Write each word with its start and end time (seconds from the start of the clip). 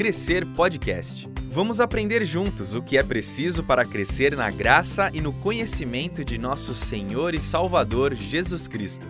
Crescer 0.00 0.46
Podcast. 0.56 1.28
Vamos 1.50 1.78
aprender 1.78 2.24
juntos 2.24 2.74
o 2.74 2.82
que 2.82 2.96
é 2.96 3.02
preciso 3.02 3.62
para 3.62 3.84
crescer 3.84 4.34
na 4.34 4.50
graça 4.50 5.10
e 5.12 5.20
no 5.20 5.30
conhecimento 5.30 6.24
de 6.24 6.38
nosso 6.38 6.72
Senhor 6.72 7.34
e 7.34 7.38
Salvador 7.38 8.14
Jesus 8.14 8.66
Cristo. 8.66 9.06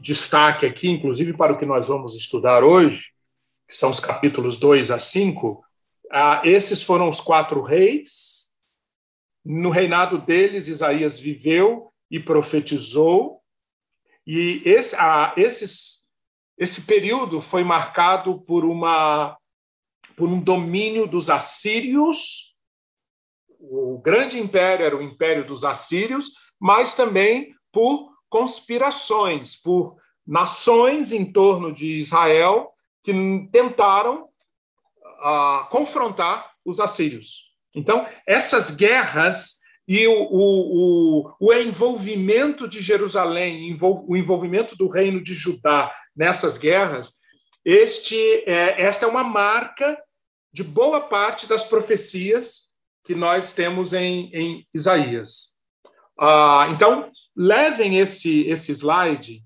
Destaque 0.00 0.64
aqui, 0.64 0.88
inclusive, 0.88 1.34
para 1.34 1.52
o 1.52 1.58
que 1.58 1.66
nós 1.66 1.88
vamos 1.88 2.16
estudar 2.16 2.64
hoje, 2.64 3.10
que 3.68 3.76
são 3.76 3.90
os 3.90 4.00
capítulos 4.00 4.56
2 4.58 4.90
a 4.90 4.98
5. 4.98 5.62
Ah, 6.10 6.40
esses 6.42 6.82
foram 6.82 7.10
os 7.10 7.20
quatro 7.20 7.60
reis. 7.60 8.48
No 9.44 9.68
reinado 9.68 10.22
deles, 10.22 10.68
Isaías 10.68 11.20
viveu 11.20 11.92
e 12.10 12.18
profetizou 12.18 13.42
e 14.26 14.62
esse, 14.64 14.96
a, 14.96 15.34
esses, 15.36 16.01
esse 16.58 16.82
período 16.82 17.40
foi 17.40 17.64
marcado 17.64 18.40
por, 18.42 18.64
uma, 18.64 19.36
por 20.16 20.28
um 20.28 20.40
domínio 20.40 21.06
dos 21.06 21.30
assírios. 21.30 22.54
O 23.58 23.98
grande 23.98 24.38
império 24.38 24.84
era 24.84 24.96
o 24.96 25.02
império 25.02 25.46
dos 25.46 25.64
assírios, 25.64 26.34
mas 26.60 26.94
também 26.94 27.54
por 27.72 28.12
conspirações, 28.28 29.60
por 29.60 29.96
nações 30.26 31.12
em 31.12 31.30
torno 31.30 31.72
de 31.72 32.02
Israel 32.02 32.70
que 33.02 33.12
tentaram 33.50 34.24
uh, 34.24 35.68
confrontar 35.70 36.52
os 36.64 36.78
assírios. 36.78 37.50
Então, 37.74 38.06
essas 38.26 38.74
guerras 38.74 39.62
e 39.88 40.06
o, 40.06 40.28
o, 40.30 41.34
o, 41.40 41.52
envolvimento 41.52 42.68
de 42.68 42.80
Jerusalém, 42.80 43.76
o 43.80 44.16
envolvimento 44.16 44.76
do 44.76 44.88
reino 44.88 45.22
de 45.22 45.34
Judá 45.34 45.92
nessas 46.14 46.58
guerras, 46.58 47.20
este, 47.64 48.16
é, 48.46 48.82
esta 48.82 49.06
é 49.06 49.08
uma 49.08 49.24
marca 49.24 49.98
de 50.52 50.62
boa 50.62 51.00
parte 51.00 51.46
das 51.46 51.64
profecias 51.64 52.70
que 53.04 53.14
nós 53.14 53.52
temos 53.52 53.92
em, 53.92 54.30
em 54.32 54.66
Isaías. 54.72 55.56
Ah, 56.18 56.68
então, 56.70 57.10
levem 57.34 57.98
esse, 57.98 58.46
esse 58.48 58.72
slide 58.72 59.42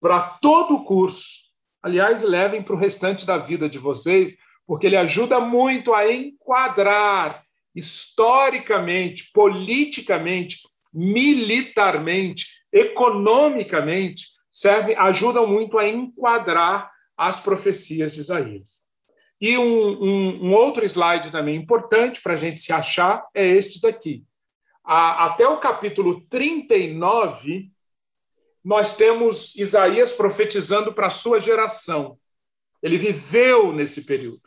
para 0.00 0.20
todo 0.20 0.74
o 0.74 0.84
curso. 0.84 1.42
Aliás, 1.82 2.22
levem 2.22 2.62
para 2.62 2.74
o 2.74 2.78
restante 2.78 3.26
da 3.26 3.38
vida 3.38 3.68
de 3.68 3.78
vocês, 3.78 4.36
porque 4.66 4.86
ele 4.86 4.96
ajuda 4.96 5.40
muito 5.40 5.94
a 5.94 6.12
enquadrar 6.12 7.44
historicamente, 7.74 9.30
politicamente, 9.32 10.58
militarmente, 10.94 12.46
economicamente, 12.72 14.26
servem, 14.52 14.96
ajudam 14.96 15.46
muito 15.46 15.78
a 15.78 15.88
enquadrar 15.88 16.90
as 17.16 17.40
profecias 17.40 18.12
de 18.12 18.20
Isaías. 18.20 18.82
E 19.40 19.58
um, 19.58 19.64
um, 19.64 20.44
um 20.44 20.54
outro 20.54 20.84
slide 20.84 21.32
também 21.32 21.56
importante 21.56 22.20
para 22.22 22.34
a 22.34 22.36
gente 22.36 22.60
se 22.60 22.72
achar 22.72 23.26
é 23.34 23.44
este 23.44 23.80
daqui. 23.80 24.24
A, 24.84 25.26
até 25.26 25.46
o 25.46 25.58
capítulo 25.58 26.22
39, 26.28 27.70
nós 28.64 28.96
temos 28.96 29.56
Isaías 29.56 30.12
profetizando 30.12 30.92
para 30.92 31.08
a 31.08 31.10
sua 31.10 31.40
geração. 31.40 32.16
Ele 32.82 32.98
viveu 32.98 33.72
nesse 33.72 34.04
período. 34.04 34.40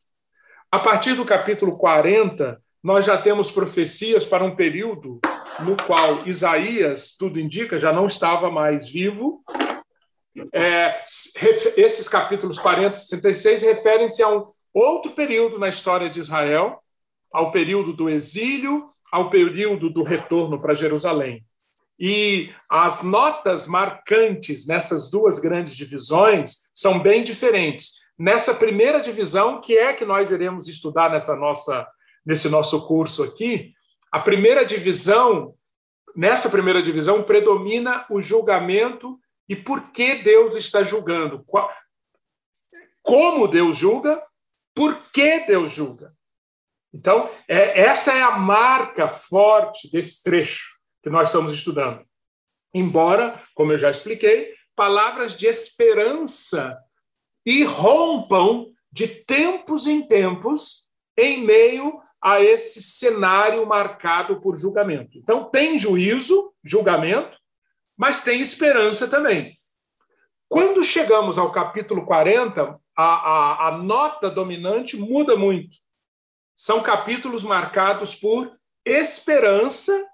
A 0.72 0.80
partir 0.80 1.14
do 1.14 1.26
capítulo 1.26 1.78
40, 1.78 2.58
nós 2.83 3.06
já 3.06 3.17
temos 3.17 3.50
profecias 3.50 4.26
para 4.26 4.44
um 4.44 4.56
período 4.56 5.20
no 5.61 5.76
qual 5.76 6.28
Isaías, 6.28 7.16
tudo 7.17 7.39
indica, 7.39 7.80
já 7.80 7.92
não 7.92 8.08
estava 8.08 8.52
mais 8.52 8.89
vivo. 8.89 9.44
É, 10.53 11.02
esses 11.78 12.08
capítulos 12.09 12.59
40 12.59 12.97
e 12.97 13.00
66 13.00 13.64
referem-se 13.64 14.22
a 14.22 14.30
um 14.30 14.47
outro 14.73 15.11
período 15.11 15.58
na 15.58 15.70
história 15.70 16.10
de 16.10 16.20
Israel, 16.20 16.80
ao 17.32 17.52
período 17.52 17.93
do 17.93 18.10
exílio, 18.10 18.89
ao 19.11 19.30
período 19.30 19.89
do 19.89 20.04
retorno 20.04 20.60
para 20.60 20.73
Jerusalém. 20.73 21.45
E 21.98 22.52
as 22.70 23.02
notas 23.02 23.67
marcantes 23.67 24.67
nessas 24.67 25.10
duas 25.10 25.39
grandes 25.39 25.76
divisões 25.76 26.70
são 26.73 26.99
bem 26.99 27.23
diferentes. 27.23 28.02
Nessa 28.20 28.54
primeira 28.54 28.99
divisão, 28.99 29.61
que 29.61 29.77
é 29.77 29.93
que 29.93 30.04
nós 30.04 30.30
iremos 30.30 30.67
estudar 30.67 31.10
nessa 31.10 31.36
nossa 31.36 31.87
nesse 32.26 32.49
nosso 32.49 32.87
curso 32.87 33.23
aqui, 33.23 33.71
a 34.11 34.20
primeira 34.20 34.65
divisão, 34.65 35.54
nessa 36.15 36.49
primeira 36.49 36.81
divisão, 36.81 37.21
predomina 37.21 38.04
o 38.10 38.20
julgamento 38.21 39.20
e 39.48 39.56
por 39.56 39.92
que 39.92 40.23
Deus 40.23 40.56
está 40.56 40.83
julgando. 40.83 41.45
Como 43.02 43.48
Deus 43.48 43.78
julga, 43.78 44.22
por 44.73 45.11
que 45.11 45.42
Deus 45.42 45.73
julga. 45.73 46.14
Então, 46.94 47.30
é, 47.48 47.82
essa 47.82 48.14
é 48.14 48.22
a 48.22 48.38
marca 48.38 49.10
forte 49.10 49.92
desse 49.92 50.23
trecho 50.23 50.70
que 51.04 51.10
nós 51.10 51.30
estamos 51.30 51.54
estudando. 51.54 52.05
Embora, 52.73 53.44
como 53.54 53.73
eu 53.73 53.80
já 53.80 53.92
expliquei, 53.92 54.54
palavras 54.76 55.38
de 55.38 55.48
esperança 55.48 56.76
irrompam 57.45 58.67
de 58.92 59.08
tempos 59.08 59.88
em 59.88 60.08
tempos 60.08 60.86
em 61.17 61.45
meio 61.45 62.00
a 62.22 62.42
esse 62.42 62.82
cenário 62.82 63.66
marcado 63.66 64.42
por 64.42 64.58
julgamento. 64.58 65.17
Então, 65.17 65.50
tem 65.50 65.78
juízo, 65.78 66.54
julgamento, 66.64 67.38
mas 67.98 68.23
tem 68.23 68.42
esperança 68.42 69.08
também. 69.08 69.54
Quando 70.50 70.83
chegamos 70.83 71.38
ao 71.38 71.52
capítulo 71.52 72.06
40, 72.06 72.80
a, 72.95 73.04
a, 73.04 73.67
a 73.67 73.78
nota 73.78 74.30
dominante 74.30 74.95
muda 74.98 75.36
muito. 75.36 75.78
São 76.55 76.82
capítulos 76.82 77.44
marcados 77.44 78.16
por 78.16 78.52
esperança, 78.86 80.05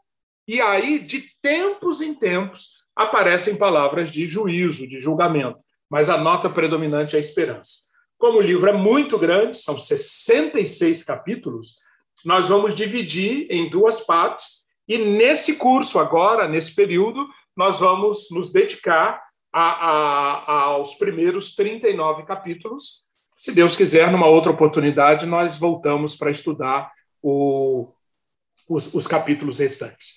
e 0.47 0.59
aí, 0.59 0.99
de 0.99 1.25
tempos 1.41 2.01
em 2.01 2.13
tempos, 2.13 2.83
aparecem 2.95 3.55
palavras 3.55 4.09
de 4.09 4.27
juízo, 4.27 4.87
de 4.87 4.99
julgamento, 4.99 5.59
mas 5.89 6.09
a 6.09 6.17
nota 6.17 6.49
predominante 6.49 7.15
é 7.15 7.19
esperança. 7.19 7.91
Como 8.17 8.37
o 8.37 8.41
livro 8.41 8.69
é 8.69 8.73
muito 8.73 9.17
grande, 9.17 9.57
são 9.57 9.77
66 9.77 11.03
capítulos, 11.03 11.79
nós 12.25 12.49
vamos 12.49 12.75
dividir 12.75 13.47
em 13.49 13.69
duas 13.69 14.01
partes, 14.01 14.65
e 14.87 14.97
nesse 14.97 15.55
curso, 15.55 15.99
agora, 15.99 16.47
nesse 16.47 16.73
período, 16.73 17.25
nós 17.61 17.79
vamos 17.79 18.31
nos 18.31 18.51
dedicar 18.51 19.23
a, 19.53 19.61
a, 19.61 20.61
aos 20.63 20.95
primeiros 20.95 21.53
39 21.53 22.23
capítulos. 22.23 23.03
Se 23.37 23.53
Deus 23.53 23.75
quiser, 23.75 24.11
numa 24.11 24.25
outra 24.25 24.51
oportunidade, 24.51 25.27
nós 25.27 25.59
voltamos 25.59 26.15
para 26.15 26.31
estudar 26.31 26.91
o, 27.21 27.93
os, 28.67 28.91
os, 28.95 29.05
capítulos 29.05 29.59
restantes. 29.59 30.15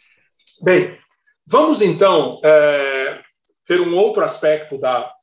Bem, 0.62 0.98
vamos 1.46 1.82
então 1.82 2.40
é, 2.42 3.22
ter 3.66 3.78
um 3.78 3.94
outro 3.94 4.24
aspecto 4.24 4.78
da, 4.78 5.14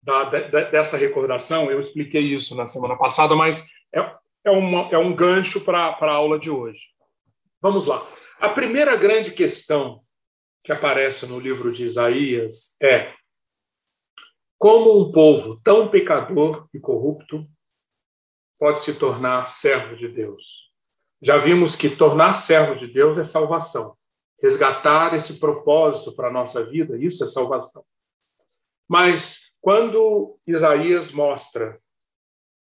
da, 0.00 0.24
dessa 0.70 0.96
recordação. 0.96 1.70
Eu 1.70 1.80
expliquei 1.80 2.34
isso 2.34 2.54
na 2.54 2.66
semana 2.66 2.96
passada, 2.96 3.36
mas 3.36 3.66
é, 3.94 4.00
é, 4.46 4.50
uma, 4.50 4.88
é 4.90 4.96
um 4.96 5.14
gancho 5.14 5.60
para 5.60 5.94
a 6.00 6.10
aula 6.10 6.38
de 6.38 6.48
hoje. 6.50 6.80
Vamos 7.60 7.86
lá. 7.86 8.17
A 8.40 8.50
primeira 8.50 8.94
grande 8.94 9.32
questão 9.32 10.04
que 10.62 10.70
aparece 10.70 11.26
no 11.26 11.40
livro 11.40 11.72
de 11.72 11.84
Isaías 11.84 12.76
é 12.80 13.12
como 14.56 14.96
um 14.96 15.10
povo 15.10 15.60
tão 15.64 15.90
pecador 15.90 16.68
e 16.72 16.78
corrupto 16.78 17.44
pode 18.56 18.80
se 18.80 18.96
tornar 18.96 19.48
servo 19.48 19.96
de 19.96 20.06
Deus. 20.06 20.70
Já 21.20 21.36
vimos 21.38 21.74
que 21.74 21.96
tornar 21.96 22.36
servo 22.36 22.76
de 22.76 22.86
Deus 22.86 23.18
é 23.18 23.24
salvação. 23.24 23.96
Resgatar 24.40 25.14
esse 25.14 25.40
propósito 25.40 26.14
para 26.14 26.28
a 26.28 26.32
nossa 26.32 26.64
vida, 26.64 26.96
isso 26.96 27.24
é 27.24 27.26
salvação. 27.26 27.84
Mas 28.88 29.50
quando 29.60 30.38
Isaías 30.46 31.10
mostra 31.10 31.80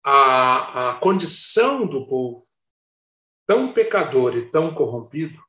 a, 0.05 0.91
a 0.91 1.01
condição 1.01 1.85
do 1.85 2.07
povo 2.07 2.45
tão 3.45 3.73
pecador 3.73 4.37
e 4.37 4.49
tão 4.51 4.73
corrompido, 4.73 5.44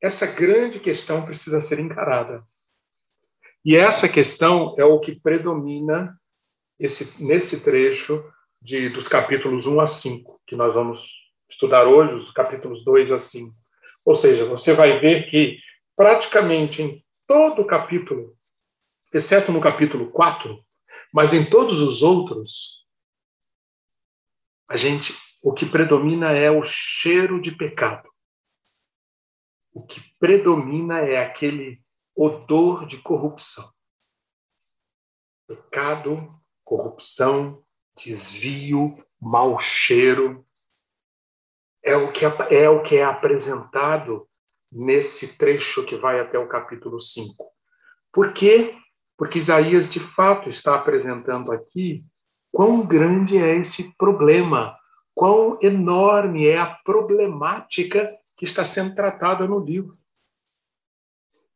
essa 0.00 0.26
grande 0.26 0.78
questão 0.78 1.24
precisa 1.24 1.60
ser 1.60 1.78
encarada. 1.78 2.44
E 3.64 3.76
essa 3.76 4.08
questão 4.08 4.74
é 4.78 4.84
o 4.84 5.00
que 5.00 5.20
predomina 5.20 6.18
esse, 6.78 7.24
nesse 7.24 7.60
trecho 7.60 8.24
de, 8.62 8.88
dos 8.88 9.08
capítulos 9.08 9.66
1 9.66 9.80
a 9.80 9.86
5, 9.86 10.40
que 10.46 10.56
nós 10.56 10.74
vamos 10.74 11.12
estudar 11.48 11.86
hoje, 11.86 12.14
os 12.14 12.30
capítulos 12.30 12.84
2 12.84 13.12
a 13.12 13.18
5. 13.18 13.50
Ou 14.06 14.14
seja, 14.14 14.44
você 14.44 14.72
vai 14.72 15.00
ver 15.00 15.28
que 15.28 15.58
praticamente 15.96 16.82
em 16.82 17.02
todo 17.26 17.62
o 17.62 17.66
capítulo, 17.66 18.34
exceto 19.12 19.52
no 19.52 19.60
capítulo 19.60 20.10
4, 20.10 20.58
mas 21.12 21.32
em 21.32 21.44
todos 21.44 21.80
os 21.80 22.02
outros, 22.02 22.86
a 24.68 24.76
gente, 24.76 25.14
o 25.42 25.52
que 25.52 25.66
predomina 25.66 26.32
é 26.32 26.50
o 26.50 26.62
cheiro 26.62 27.40
de 27.40 27.52
pecado. 27.52 28.08
O 29.78 29.86
que 29.86 30.02
predomina 30.18 30.98
é 30.98 31.24
aquele 31.24 31.80
odor 32.12 32.84
de 32.88 33.00
corrupção. 33.00 33.64
Pecado, 35.46 36.16
corrupção, 36.64 37.62
desvio, 37.96 38.96
mau 39.20 39.60
cheiro. 39.60 40.44
É 41.80 41.96
o 41.96 42.10
que 42.10 42.26
é, 42.26 42.62
é, 42.62 42.68
o 42.68 42.82
que 42.82 42.96
é 42.96 43.04
apresentado 43.04 44.28
nesse 44.70 45.38
trecho 45.38 45.86
que 45.86 45.96
vai 45.96 46.18
até 46.18 46.36
o 46.40 46.48
capítulo 46.48 46.98
5. 46.98 47.32
Por 48.12 48.32
quê? 48.34 48.76
Porque 49.16 49.38
Isaías, 49.38 49.88
de 49.88 50.00
fato, 50.00 50.48
está 50.48 50.74
apresentando 50.74 51.52
aqui 51.52 52.02
quão 52.50 52.84
grande 52.84 53.38
é 53.38 53.54
esse 53.54 53.96
problema, 53.96 54.76
quão 55.14 55.56
enorme 55.62 56.48
é 56.48 56.58
a 56.58 56.66
problemática 56.66 58.12
que 58.38 58.44
está 58.44 58.64
sendo 58.64 58.94
tratada 58.94 59.46
no 59.46 59.58
livro. 59.58 59.94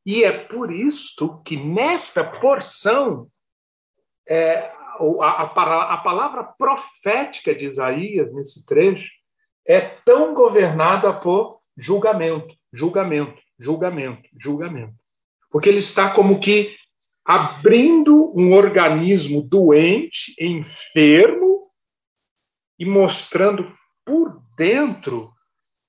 E 0.05 0.25
é 0.25 0.33
por 0.33 0.73
isto 0.73 1.41
que 1.45 1.57
nesta 1.57 2.25
porção 2.25 3.31
é, 4.29 4.73
a, 5.21 5.43
a, 5.43 5.95
a 5.95 5.97
palavra 5.99 6.43
profética 6.43 7.55
de 7.55 7.69
Isaías, 7.71 8.35
nesse 8.35 8.67
trecho, 8.67 9.09
é 9.65 9.81
tão 9.81 10.35
governada 10.35 11.13
por 11.13 11.61
julgamento, 11.79 12.55
julgamento, 12.73 13.41
julgamento, 13.59 14.29
julgamento. 14.39 14.95
Porque 15.51 15.69
ele 15.69 15.79
está 15.79 16.13
como 16.13 16.41
que 16.41 16.77
abrindo 17.25 18.37
um 18.37 18.53
organismo 18.53 19.41
doente, 19.41 20.35
enfermo, 20.41 21.53
e 22.77 22.85
mostrando 22.85 23.73
por 24.05 24.43
dentro 24.57 25.33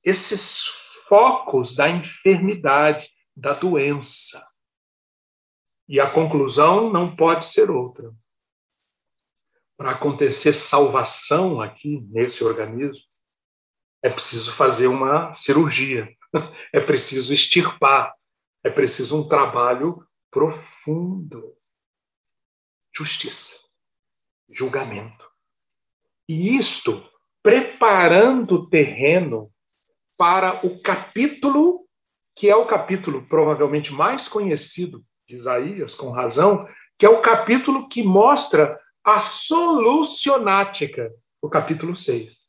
esses 0.04 0.83
focos 1.14 1.76
da 1.76 1.88
enfermidade, 1.88 3.08
da 3.38 3.54
doença. 3.54 4.44
E 5.88 6.00
a 6.00 6.10
conclusão 6.10 6.92
não 6.92 7.16
pode 7.16 7.46
ser 7.46 7.70
outra. 7.70 8.12
Para 9.78 9.92
acontecer 9.92 10.54
salvação 10.54 11.62
aqui 11.62 12.02
nesse 12.10 12.44
organismo, 12.44 13.06
é 14.02 14.10
preciso 14.10 14.54
fazer 14.54 14.88
uma 14.88 15.36
cirurgia, 15.36 16.12
é 16.74 16.80
preciso 16.80 17.32
extirpar, 17.32 18.12
é 18.64 18.72
preciso 18.72 19.22
um 19.22 19.28
trabalho 19.28 20.04
profundo. 20.32 21.54
Justiça, 22.92 23.60
julgamento. 24.50 25.30
E 26.28 26.56
isto 26.56 27.08
preparando 27.44 28.56
o 28.56 28.68
terreno 28.68 29.53
para 30.18 30.66
o 30.66 30.82
capítulo 30.82 31.84
que 32.36 32.50
é 32.50 32.56
o 32.56 32.66
capítulo 32.66 33.26
provavelmente 33.28 33.94
mais 33.94 34.28
conhecido 34.28 35.04
de 35.28 35.36
Isaías, 35.36 35.94
com 35.94 36.10
razão, 36.10 36.68
que 36.98 37.06
é 37.06 37.10
o 37.10 37.22
capítulo 37.22 37.88
que 37.88 38.04
mostra 38.04 38.80
a 39.04 39.20
solucionática, 39.20 41.12
o 41.42 41.50
capítulo 41.50 41.96
6. 41.96 42.44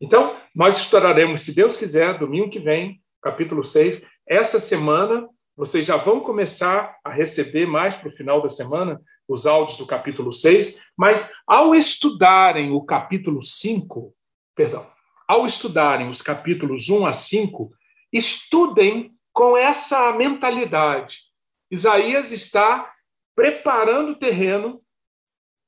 Então, 0.00 0.36
nós 0.54 0.78
estudaremos, 0.78 1.42
se 1.42 1.54
Deus 1.54 1.76
quiser, 1.76 2.18
domingo 2.18 2.50
que 2.50 2.58
vem, 2.58 3.00
capítulo 3.22 3.62
6. 3.62 4.04
Essa 4.26 4.58
semana, 4.58 5.28
vocês 5.56 5.86
já 5.86 5.96
vão 5.96 6.20
começar 6.20 6.98
a 7.04 7.10
receber 7.10 7.66
mais 7.66 7.96
para 7.96 8.08
o 8.08 8.16
final 8.16 8.42
da 8.42 8.48
semana 8.48 9.00
os 9.28 9.46
áudios 9.46 9.78
do 9.78 9.86
capítulo 9.86 10.32
6, 10.32 10.80
mas 10.96 11.32
ao 11.46 11.74
estudarem 11.74 12.72
o 12.72 12.82
capítulo 12.82 13.44
5, 13.44 14.12
perdão, 14.56 14.86
ao 15.30 15.46
estudarem 15.46 16.10
os 16.10 16.20
capítulos 16.20 16.88
1 16.88 17.06
a 17.06 17.12
5, 17.12 17.72
estudem 18.12 19.14
com 19.32 19.56
essa 19.56 20.10
mentalidade. 20.10 21.20
Isaías 21.70 22.32
está 22.32 22.92
preparando 23.32 24.10
o 24.10 24.16
terreno 24.16 24.82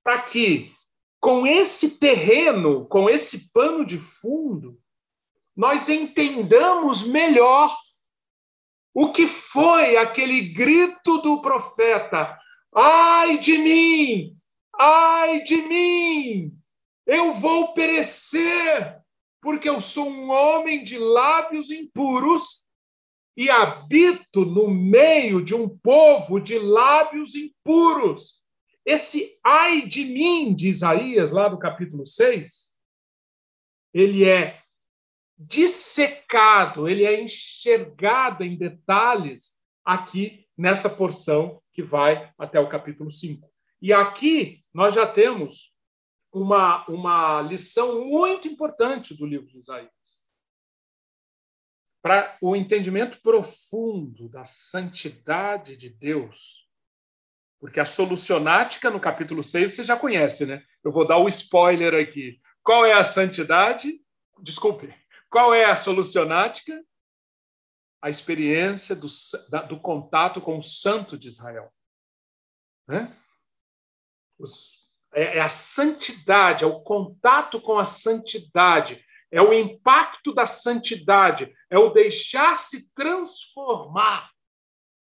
para 0.03 0.21
que, 0.23 0.73
com 1.21 1.47
esse 1.47 1.97
terreno, 1.97 2.87
com 2.87 3.09
esse 3.09 3.53
pano 3.53 3.87
de 3.87 3.99
fundo, 3.99 4.81
nós 5.57 5.89
entendamos 5.89 7.07
melhor 7.07 7.73
o 8.93 9.13
que 9.13 9.29
foi 9.29 9.97
aquele 9.97 10.41
grito 10.41 11.19
do 11.19 11.41
profeta: 11.41 12.37
ai 12.75 13.39
de 13.39 13.59
mim, 13.59 14.37
ai 14.77 15.45
de 15.45 15.57
mim, 15.63 16.53
eu 17.07 17.33
vou 17.35 17.73
perecer, 17.75 19.02
porque 19.43 19.69
eu 19.69 19.81
sou 19.81 20.09
um 20.09 20.31
homem 20.31 20.85
de 20.85 20.97
lábios 20.97 21.71
impuros 21.71 22.65
e 23.37 23.51
habito 23.51 24.45
no 24.45 24.71
meio 24.71 25.45
de 25.45 25.53
um 25.53 25.69
povo 25.69 26.39
de 26.39 26.57
lábios 26.59 27.35
impuros. 27.35 28.41
Esse 28.87 29.37
ai 29.45 29.83
de 29.83 30.05
mim 30.05 30.55
de 30.55 30.69
Isaías, 30.69 31.33
lá 31.33 31.51
no 31.51 31.59
capítulo 31.59 32.07
6, 32.07 32.71
ele 33.93 34.25
é 34.29 34.63
dissecado, 35.37 36.89
ele 36.89 37.05
é 37.05 37.21
enxergado 37.21 38.45
em 38.45 38.57
detalhes 38.57 39.59
aqui 39.85 40.47
nessa 40.57 40.89
porção 40.89 41.61
que 41.73 41.83
vai 41.83 42.33
até 42.39 42.61
o 42.61 42.69
capítulo 42.69 43.11
5. 43.11 43.51
E 43.81 43.93
aqui 43.93 44.63
nós 44.73 44.95
já 44.95 45.05
temos 45.05 45.72
uma, 46.33 46.87
uma 46.89 47.43
lição 47.43 48.07
muito 48.07 48.49
importante 48.49 49.15
do 49.15 49.27
livro 49.27 49.47
de 49.47 49.59
Isaías. 49.59 50.23
Para 52.01 52.37
o 52.41 52.57
entendimento 52.57 53.21
profundo 53.21 54.29
da 54.29 54.45
santidade 54.45 55.77
de 55.77 55.91
Deus, 55.91 56.67
porque 57.61 57.79
a 57.79 57.85
solucionática 57.85 58.91
no 58.91 58.99
capítulo 58.99 59.45
6 59.45 59.75
você 59.75 59.85
já 59.85 59.97
conhece, 59.97 60.45
né? 60.45 60.65
Eu 60.83 60.91
vou 60.91 61.07
dar 61.07 61.19
o 61.19 61.25
um 61.25 61.29
spoiler 61.29 61.95
aqui. 61.95 62.41
Qual 62.63 62.85
é 62.85 62.93
a 62.93 63.05
santidade? 63.05 64.01
Desculpe. 64.43 64.93
Qual 65.31 65.55
é 65.55 65.65
a 65.65 65.77
solucionática? 65.77 66.85
A 68.01 68.11
experiência 68.11 68.97
do, 68.97 69.07
do 69.69 69.79
contato 69.79 70.41
com 70.41 70.59
o 70.59 70.63
santo 70.63 71.17
de 71.17 71.29
Israel. 71.29 71.73
Né? 72.89 73.17
Os 74.37 74.82
é, 75.13 75.39
é 75.39 75.41
a 75.41 75.49
santidade, 75.49 76.65
é 76.65 76.67
o 76.67 76.81
contato 76.81 77.61
com 77.61 77.79
a 77.79 77.85
santidade, 77.85 79.05
é 79.31 79.41
o 79.41 79.53
impacto 79.53 80.35
da 80.35 80.47
santidade, 80.47 81.53
é 81.71 81.79
o 81.79 81.91
deixar-se 81.91 82.93
transformar 82.95 84.31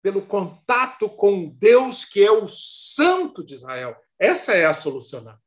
pelo 0.03 0.23
contato 0.27 1.09
com 1.09 1.49
Deus 1.49 2.05
que 2.05 2.23
é 2.23 2.31
o 2.31 2.49
Santo 2.49 3.45
de 3.45 3.55
Israel. 3.55 3.97
Essa 4.19 4.53
é 4.53 4.67
a 4.67 4.75
solucionar. 4.75 5.41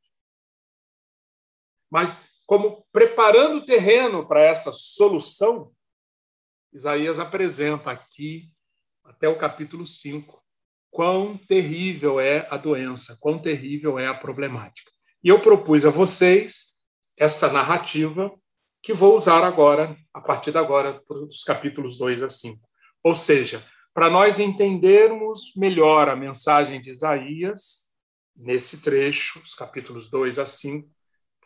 Mas, 1.90 2.40
como 2.46 2.86
preparando 2.90 3.58
o 3.58 3.64
terreno 3.66 4.26
para 4.26 4.40
essa 4.40 4.72
solução, 4.72 5.72
Isaías 6.72 7.18
apresenta 7.18 7.90
aqui, 7.90 8.50
até 9.04 9.28
o 9.28 9.38
capítulo 9.38 9.86
5, 9.86 10.42
quão 10.96 11.36
terrível 11.36 12.18
é 12.18 12.48
a 12.50 12.56
doença, 12.56 13.18
quão 13.20 13.38
terrível 13.38 13.98
é 13.98 14.06
a 14.06 14.14
problemática. 14.14 14.90
E 15.22 15.28
eu 15.28 15.38
propus 15.38 15.84
a 15.84 15.90
vocês 15.90 16.68
essa 17.18 17.52
narrativa 17.52 18.32
que 18.82 18.94
vou 18.94 19.18
usar 19.18 19.44
agora, 19.44 19.94
a 20.14 20.22
partir 20.22 20.52
de 20.52 20.56
agora, 20.56 20.98
dos 21.06 21.44
capítulos 21.44 21.98
2 21.98 22.22
a 22.22 22.30
5. 22.30 22.58
Ou 23.04 23.14
seja, 23.14 23.62
para 23.92 24.08
nós 24.08 24.38
entendermos 24.38 25.52
melhor 25.54 26.08
a 26.08 26.16
mensagem 26.16 26.80
de 26.80 26.92
Isaías, 26.92 27.92
nesse 28.34 28.80
trecho, 28.80 29.38
os 29.40 29.54
capítulos 29.54 30.08
2 30.08 30.38
a 30.38 30.46
5, 30.46 30.88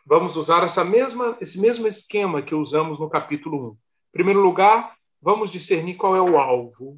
vamos 0.05 0.37
usar 0.37 0.63
essa 0.63 0.85
mesma, 0.85 1.37
esse 1.41 1.59
mesmo 1.59 1.89
esquema 1.89 2.41
que 2.41 2.55
usamos 2.55 3.01
no 3.01 3.09
capítulo 3.09 3.71
1. 3.71 3.71
Em 3.71 3.77
primeiro 4.13 4.39
lugar, 4.39 4.95
vamos 5.21 5.51
discernir 5.51 5.97
qual 5.97 6.15
é 6.15 6.21
o 6.21 6.39
alvo, 6.39 6.97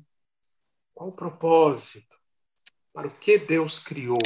qual 0.93 1.10
o 1.10 1.15
propósito, 1.15 2.12
para 2.93 3.07
o 3.07 3.12
que 3.12 3.38
Deus 3.39 3.79
criou. 3.79 4.19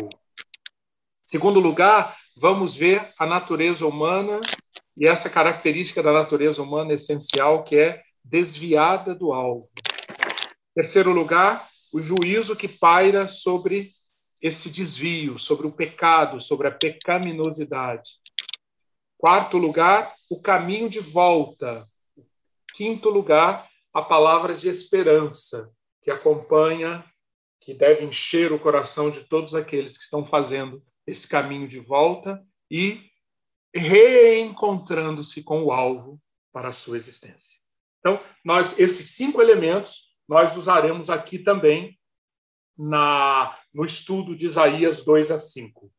Segundo 1.24 1.60
lugar, 1.60 2.18
vamos 2.36 2.76
ver 2.76 3.14
a 3.18 3.26
natureza 3.26 3.88
humana 3.88 4.42
e 4.98 5.10
essa 5.10 5.30
característica 5.30 6.04
da 6.04 6.12
natureza 6.12 6.62
humana 6.62 6.94
essencial 6.94 7.64
que 7.64 7.78
é 7.78 8.04
desviada 8.24 9.16
do 9.16 9.32
alvo. 9.32 9.68
Terceiro 10.76 11.12
lugar, 11.12 11.66
o 11.94 12.02
juízo 12.02 12.56
que 12.56 12.68
paira 12.68 13.26
sobre 13.26 13.92
esse 14.42 14.70
desvio, 14.70 15.40
sobre 15.40 15.66
o 15.66 15.72
pecado, 15.72 16.42
sobre 16.42 16.68
a 16.68 16.72
pecaminosidade. 16.72 18.12
Quarto 19.18 19.58
lugar, 19.58 20.14
o 20.30 20.40
caminho 20.40 20.90
de 20.90 21.00
volta. 21.00 21.88
Quinto 22.76 23.10
lugar, 23.10 23.68
a 23.94 24.02
palavra 24.02 24.56
de 24.56 24.70
esperança, 24.70 25.72
que 26.04 26.12
acompanha 26.12 27.04
que 27.68 27.74
deve 27.74 28.06
encher 28.06 28.54
o 28.54 28.60
coração 28.60 29.12
de 29.12 29.26
todos 29.26 29.54
aqueles 29.54 29.98
que 29.98 30.04
estão 30.06 30.26
fazendo 30.26 30.82
esse 31.06 31.28
caminho 31.28 31.68
de 31.68 31.82
volta 31.82 32.42
e 32.72 33.12
reencontrando-se 33.76 35.44
com 35.44 35.66
o 35.66 35.74
alvo 35.74 36.18
para 36.54 36.70
a 36.70 36.74
sua 36.74 36.96
existência. 36.96 37.60
Então, 38.00 38.22
nós 38.42 38.80
esses 38.80 39.12
cinco 39.12 39.42
elementos 39.42 40.06
nós 40.30 40.56
usaremos 40.56 41.10
aqui 41.10 41.40
também 41.40 42.00
na, 42.78 43.60
no 43.74 43.84
estudo 43.84 44.34
de 44.34 44.48
Isaías 44.48 45.04
2 45.04 45.30
a 45.30 45.38
5. 45.38 45.92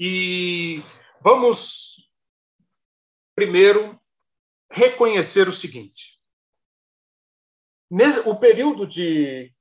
E 0.00 0.82
vamos 1.22 2.10
primeiro 3.32 3.96
reconhecer 4.72 5.48
o 5.48 5.52
seguinte: 5.52 6.18
o 8.26 8.34
período 8.34 8.84
de 8.88 9.54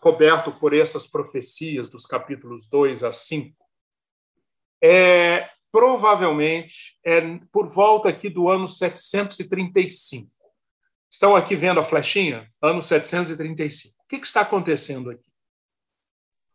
coberto 0.00 0.52
por 0.52 0.74
essas 0.74 1.06
profecias 1.06 1.88
dos 1.88 2.04
capítulos 2.04 2.68
2 2.68 3.02
a 3.02 3.12
5 3.12 3.56
é 4.82 5.48
provavelmente 5.70 6.98
é 7.04 7.20
por 7.50 7.70
volta 7.70 8.08
aqui 8.08 8.28
do 8.28 8.48
ano 8.48 8.68
735. 8.68 10.30
Estão 11.10 11.34
aqui 11.34 11.54
vendo 11.56 11.80
a 11.80 11.84
flechinha? 11.84 12.50
Ano 12.60 12.82
735. 12.82 13.94
O 14.02 14.08
que, 14.08 14.18
que 14.18 14.26
está 14.26 14.42
acontecendo 14.42 15.10
aqui? 15.10 15.30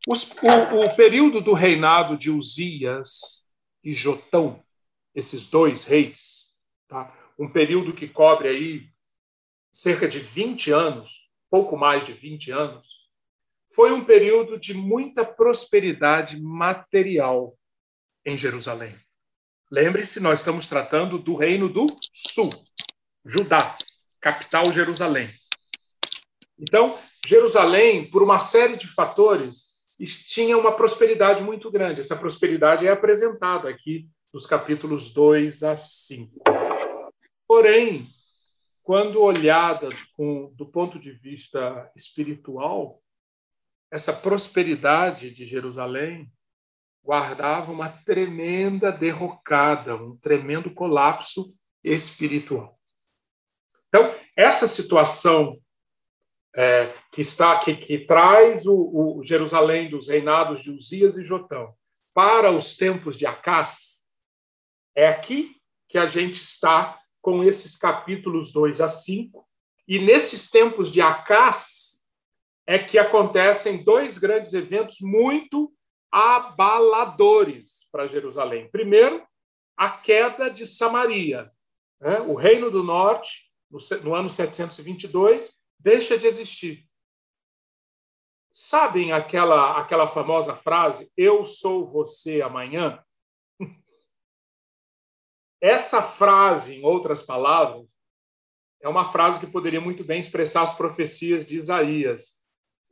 Os, 0.07 0.31
o, 0.31 0.81
o 0.85 0.95
período 0.95 1.41
do 1.41 1.53
reinado 1.53 2.17
de 2.17 2.29
Uzias 2.29 3.51
e 3.83 3.93
Jotão, 3.93 4.63
esses 5.15 5.49
dois 5.49 5.85
reis, 5.85 6.53
tá? 6.87 7.13
um 7.37 7.49
período 7.49 7.93
que 7.93 8.07
cobre 8.07 8.47
aí 8.47 8.89
cerca 9.71 10.07
de 10.07 10.19
20 10.19 10.71
anos, 10.71 11.29
pouco 11.49 11.77
mais 11.77 12.05
de 12.05 12.13
20 12.13 12.51
anos, 12.51 12.87
foi 13.77 13.91
um 13.91 14.03
período 14.03 14.59
de 14.59 14.73
muita 14.73 15.23
prosperidade 15.23 16.41
material 16.41 17.55
em 18.25 18.35
Jerusalém. 18.35 18.95
Lembre-se, 19.69 20.19
nós 20.19 20.39
estamos 20.39 20.67
tratando 20.67 21.19
do 21.19 21.35
reino 21.35 21.69
do 21.69 21.85
sul, 22.11 22.49
Judá, 23.23 23.77
capital 24.19 24.73
Jerusalém. 24.73 25.29
Então, 26.57 26.97
Jerusalém, 27.27 28.09
por 28.09 28.23
uma 28.23 28.39
série 28.39 28.77
de 28.77 28.87
fatores, 28.87 29.85
tinha 30.27 30.57
uma 30.57 30.75
prosperidade 30.75 31.43
muito 31.43 31.69
grande. 31.69 32.01
Essa 32.01 32.15
prosperidade 32.15 32.87
é 32.87 32.89
apresentada 32.89 33.69
aqui 33.69 34.09
nos 34.33 34.47
capítulos 34.47 35.13
2 35.13 35.61
a 35.61 35.77
5. 35.77 36.41
Porém, 37.47 38.07
quando 38.81 39.21
olhada 39.21 39.89
com, 40.13 40.51
do 40.55 40.65
ponto 40.65 40.97
de 40.97 41.11
vista 41.11 41.91
espiritual, 41.95 43.03
essa 43.91 44.13
prosperidade 44.13 45.31
de 45.31 45.45
Jerusalém 45.45 46.31
guardava 47.03 47.71
uma 47.71 47.89
tremenda 47.89 48.91
derrocada, 48.91 49.95
um 49.95 50.17
tremendo 50.17 50.73
colapso 50.73 51.53
espiritual. 51.83 52.77
Então, 53.87 54.13
essa 54.35 54.67
situação 54.67 55.57
é, 56.53 56.93
que 57.13 57.21
está 57.21 57.59
que, 57.59 57.75
que 57.75 57.99
traz 57.99 58.65
o, 58.65 58.73
o, 59.19 59.23
Jerusalém 59.23 59.89
dos 59.89 60.09
reinados 60.09 60.63
de 60.63 60.71
Uzias 60.71 61.17
e 61.17 61.23
Jotão 61.23 61.73
para 62.13 62.51
os 62.51 62.75
tempos 62.75 63.17
de 63.17 63.25
Acás, 63.25 64.03
é 64.95 65.07
aqui 65.07 65.55
que 65.87 65.97
a 65.97 66.07
gente 66.07 66.41
está 66.41 66.97
com 67.21 67.43
esses 67.43 67.77
capítulos 67.77 68.51
2 68.51 68.81
a 68.81 68.89
5, 68.89 69.41
e 69.87 69.99
nesses 69.99 70.49
tempos 70.49 70.91
de 70.91 70.99
Acás 70.99 71.86
é 72.67 72.77
que 72.77 72.99
acontecem 72.99 73.81
dois 73.81 74.17
grandes 74.17 74.53
eventos 74.53 74.97
muito 74.99 75.73
abaladores 76.11 77.87
para 77.89 78.07
Jerusalém. 78.07 78.69
Primeiro, 78.69 79.25
a 79.77 79.89
queda 79.89 80.49
de 80.49 80.67
Samaria. 80.67 81.49
Né? 82.01 82.19
O 82.19 82.35
Reino 82.35 82.69
do 82.69 82.83
Norte, 82.83 83.49
no, 83.71 83.79
no 84.03 84.13
ano 84.13 84.29
722, 84.29 85.55
deixa 85.79 86.17
de 86.17 86.27
existir. 86.27 86.85
Sabem 88.51 89.13
aquela, 89.13 89.79
aquela 89.79 90.09
famosa 90.09 90.55
frase, 90.55 91.09
eu 91.15 91.45
sou 91.45 91.87
você 91.87 92.41
amanhã? 92.41 93.01
Essa 95.61 96.01
frase, 96.01 96.75
em 96.75 96.83
outras 96.83 97.21
palavras, 97.21 97.95
é 98.81 98.89
uma 98.89 99.11
frase 99.11 99.39
que 99.39 99.47
poderia 99.47 99.79
muito 99.79 100.03
bem 100.03 100.19
expressar 100.19 100.63
as 100.63 100.75
profecias 100.75 101.45
de 101.45 101.57
Isaías. 101.57 102.36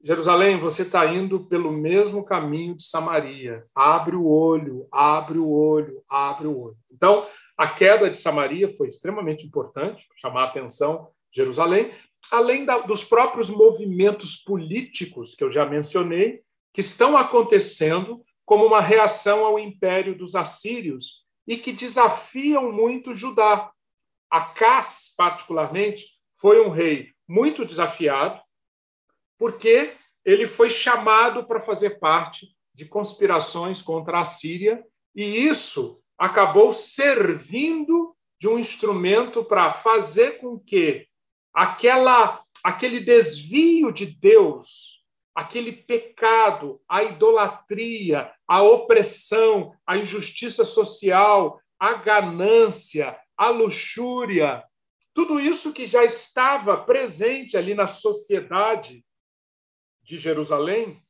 Jerusalém, 0.05 0.59
você 0.59 0.83
está 0.83 1.03
indo 1.07 1.47
pelo 1.47 1.71
mesmo 1.71 2.23
caminho 2.23 2.75
de 2.75 2.83
Samaria. 2.83 3.63
Abre 3.75 4.15
o 4.15 4.27
olho, 4.27 4.87
abre 4.91 5.39
o 5.39 5.49
olho, 5.49 6.03
abre 6.07 6.45
o 6.45 6.55
olho. 6.55 6.77
Então, 6.91 7.27
a 7.57 7.69
queda 7.69 8.07
de 8.07 8.15
Samaria 8.15 8.71
foi 8.77 8.89
extremamente 8.89 9.47
importante, 9.47 10.05
chamar 10.21 10.41
a 10.41 10.45
atenção 10.45 11.09
de 11.33 11.41
Jerusalém, 11.41 11.91
além 12.31 12.65
da, 12.65 12.77
dos 12.77 13.03
próprios 13.03 13.49
movimentos 13.49 14.35
políticos 14.43 15.33
que 15.33 15.43
eu 15.43 15.51
já 15.51 15.65
mencionei, 15.65 16.41
que 16.71 16.81
estão 16.81 17.17
acontecendo 17.17 18.21
como 18.45 18.63
uma 18.63 18.81
reação 18.81 19.43
ao 19.43 19.57
império 19.57 20.15
dos 20.15 20.35
assírios 20.35 21.25
e 21.47 21.57
que 21.57 21.73
desafiam 21.73 22.71
muito 22.71 23.15
Judá. 23.15 23.71
Acás, 24.29 25.15
particularmente, 25.17 26.05
foi 26.39 26.63
um 26.63 26.69
rei 26.69 27.09
muito 27.27 27.65
desafiado, 27.65 28.44
porque 29.37 29.95
ele 30.23 30.47
foi 30.47 30.69
chamado 30.69 31.45
para 31.45 31.61
fazer 31.61 31.99
parte 31.99 32.47
de 32.73 32.85
conspirações 32.85 33.81
contra 33.81 34.19
a 34.19 34.25
Síria, 34.25 34.83
e 35.15 35.23
isso 35.23 36.01
acabou 36.17 36.73
servindo 36.73 38.15
de 38.39 38.47
um 38.47 38.59
instrumento 38.59 39.43
para 39.43 39.71
fazer 39.71 40.39
com 40.39 40.59
que 40.59 41.07
aquela 41.53 42.43
aquele 42.63 42.99
desvio 42.99 43.91
de 43.91 44.07
Deus, 44.07 45.03
aquele 45.35 45.71
pecado, 45.71 46.81
a 46.89 47.03
idolatria, 47.03 48.31
a 48.47 48.63
opressão, 48.63 49.71
a 49.85 49.95
injustiça 49.97 50.65
social, 50.65 51.61
a 51.79 51.93
ganância, 51.93 53.15
a 53.37 53.49
luxúria, 53.49 54.63
tudo 55.13 55.39
isso 55.39 55.71
que 55.71 55.85
já 55.85 56.03
estava 56.03 56.75
presente 56.75 57.55
ali 57.55 57.75
na 57.75 57.87
sociedade 57.87 59.05
de 60.05 60.17
Jerusalém, 60.17 61.03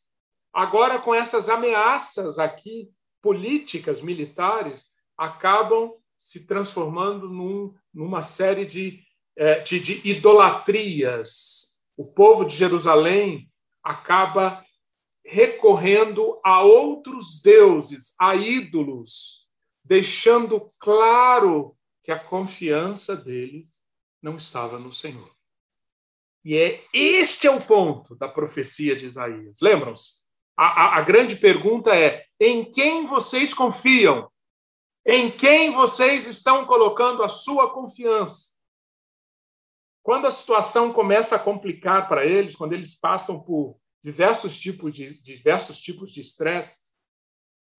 agora 0.54 1.00
com 1.00 1.14
essas 1.14 1.50
ameaças 1.50 2.40
aqui 2.40 2.90
políticas, 3.22 4.02
militares, 4.02 4.90
acabam 5.18 5.94
se 6.18 6.48
transformando 6.48 7.28
num, 7.30 7.74
numa 7.94 8.22
série 8.22 8.66
de, 8.66 9.04
é, 9.36 9.60
de, 9.60 9.80
de 9.80 10.10
idolatrias. 10.10 11.80
O 11.98 12.06
povo 12.06 12.46
de 12.46 12.56
Jerusalém 12.56 13.52
acaba 13.84 14.64
recorrendo 15.26 16.40
a 16.44 16.64
outros 16.64 17.42
deuses, 17.42 18.16
a 18.20 18.36
ídolos, 18.36 19.48
deixando 19.84 20.72
claro 20.80 21.76
que 22.04 22.12
a 22.12 22.20
confiança 22.20 23.16
deles 23.16 23.84
não 24.22 24.38
estava 24.38 24.80
no 24.80 24.94
Senhor. 24.94 25.35
E 26.46 26.56
é 26.56 26.86
este 26.94 27.48
é 27.48 27.52
o 27.52 27.66
ponto 27.66 28.16
da 28.16 28.28
profecia 28.28 28.96
de 28.96 29.08
Isaías. 29.08 29.58
Lembram-se? 29.60 30.24
A, 30.56 30.66
a, 30.66 30.98
a, 31.00 31.02
grande 31.02 31.36
pergunta 31.36 31.94
é: 31.96 32.24
em 32.40 32.72
quem 32.72 33.08
vocês 33.08 33.52
confiam? 33.52 34.30
Em 35.04 35.32
quem 35.32 35.72
vocês 35.72 36.28
estão 36.28 36.66
colocando 36.68 37.24
a 37.24 37.30
sua 37.30 37.74
confiança? 37.74 38.54
Quando 40.04 40.28
a 40.28 40.32
situação 40.32 40.94
começa 40.94 41.36
a 41.36 41.40
complicar 41.40 42.08
para 42.08 42.24
eles, 42.24 42.56
quando 42.56 42.74
eles 42.74 42.96
passam 42.96 43.42
por 43.42 43.80
diversos 44.04 44.56
tipos 44.60 44.94
de 44.94 45.20
diversos 45.24 45.80
tipos 45.80 46.12
de 46.12 46.22
estresse, 46.22 46.78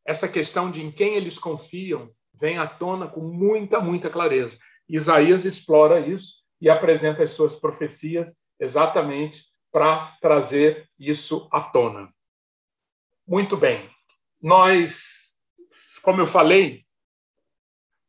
essa 0.05 0.29
questão 0.29 0.73
de 0.73 0.83
em 0.83 0.91
quem 0.91 1.15
eles 1.15 1.39
confiam 1.39 2.11
vem 2.35 2.59
à 2.59 2.67
tona 2.67 3.07
com 3.07 3.21
muita, 3.21 3.79
muita 3.79 4.11
clareza. 4.11 4.59
Isaías 4.89 5.45
explora 5.45 6.01
isso 6.01 6.45
e 6.61 6.69
apresenta 6.69 7.23
as 7.23 7.31
suas 7.31 7.55
profecias 7.55 8.37
exatamente 8.59 9.45
para 9.71 10.17
trazer 10.21 10.89
isso 10.99 11.49
à 11.53 11.61
tona. 11.61 12.09
Muito 13.27 13.57
bem. 13.57 13.91
Nós, 14.41 15.35
como 16.03 16.21
eu 16.21 16.27
falei, 16.27 16.85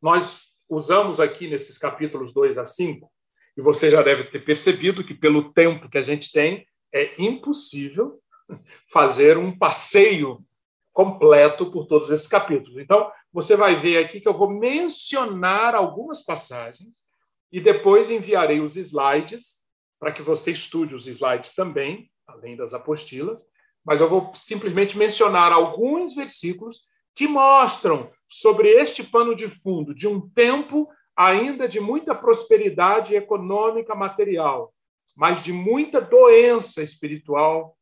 nós 0.00 0.48
usamos 0.68 1.18
aqui 1.18 1.48
nesses 1.48 1.76
capítulos 1.78 2.32
2 2.32 2.56
a 2.58 2.64
5, 2.64 3.10
e 3.56 3.60
você 3.60 3.90
já 3.90 4.02
deve 4.02 4.24
ter 4.24 4.44
percebido 4.44 5.04
que, 5.04 5.14
pelo 5.14 5.52
tempo 5.52 5.88
que 5.88 5.98
a 5.98 6.02
gente 6.02 6.30
tem, 6.30 6.66
é 6.92 7.20
impossível 7.20 8.20
fazer 8.92 9.36
um 9.36 9.56
passeio 9.56 10.44
completo 10.92 11.70
por 11.70 11.86
todos 11.86 12.10
esses 12.10 12.26
capítulos. 12.26 12.78
Então, 12.78 13.10
você 13.32 13.56
vai 13.56 13.76
ver 13.76 13.98
aqui 13.98 14.20
que 14.20 14.28
eu 14.28 14.36
vou 14.36 14.50
mencionar 14.50 15.74
algumas 15.74 16.24
passagens 16.24 16.98
e 17.52 17.60
depois 17.60 18.10
enviarei 18.10 18.60
os 18.60 18.76
slides 18.76 19.62
para 19.98 20.12
que 20.12 20.22
você 20.22 20.52
estude 20.52 20.94
os 20.94 21.06
slides 21.06 21.54
também, 21.54 22.10
além 22.26 22.56
das 22.56 22.72
apostilas, 22.72 23.46
mas 23.84 24.00
eu 24.00 24.08
vou 24.08 24.32
simplesmente 24.34 24.98
mencionar 24.98 25.52
alguns 25.52 26.14
versículos 26.14 26.82
que 27.14 27.26
mostram 27.26 28.10
sobre 28.28 28.68
este 28.80 29.02
pano 29.02 29.34
de 29.34 29.48
fundo 29.48 29.94
de 29.94 30.06
um 30.06 30.28
tempo 30.30 30.88
ainda 31.16 31.68
de 31.68 31.80
muita 31.80 32.14
prosperidade 32.14 33.16
econômica 33.16 33.94
material, 33.94 34.72
mas 35.16 35.42
de 35.42 35.52
muita 35.52 36.00
doença 36.00 36.80
espiritual 36.82 37.76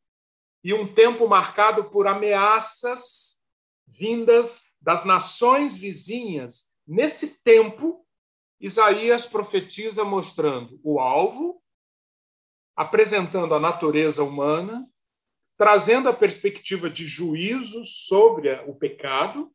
e 0.64 0.73
um 0.73 0.87
tempo 0.87 1.28
marcado 1.28 1.85
por 1.90 2.06
ameaças 2.06 3.38
vindas 3.87 4.75
das 4.80 5.04
nações 5.04 5.76
vizinhas. 5.76 6.73
Nesse 6.87 7.42
tempo, 7.42 8.06
Isaías 8.58 9.26
profetiza 9.26 10.02
mostrando 10.02 10.80
o 10.82 10.99
alvo, 10.99 11.61
apresentando 12.76 13.54
a 13.54 13.61
natureza 13.61 14.23
humana, 14.23 14.87
trazendo 15.56 16.09
a 16.09 16.12
perspectiva 16.12 16.90
de 16.90 17.06
juízo 17.06 17.85
sobre 17.87 18.52
o 18.66 18.75
pecado, 18.75 19.50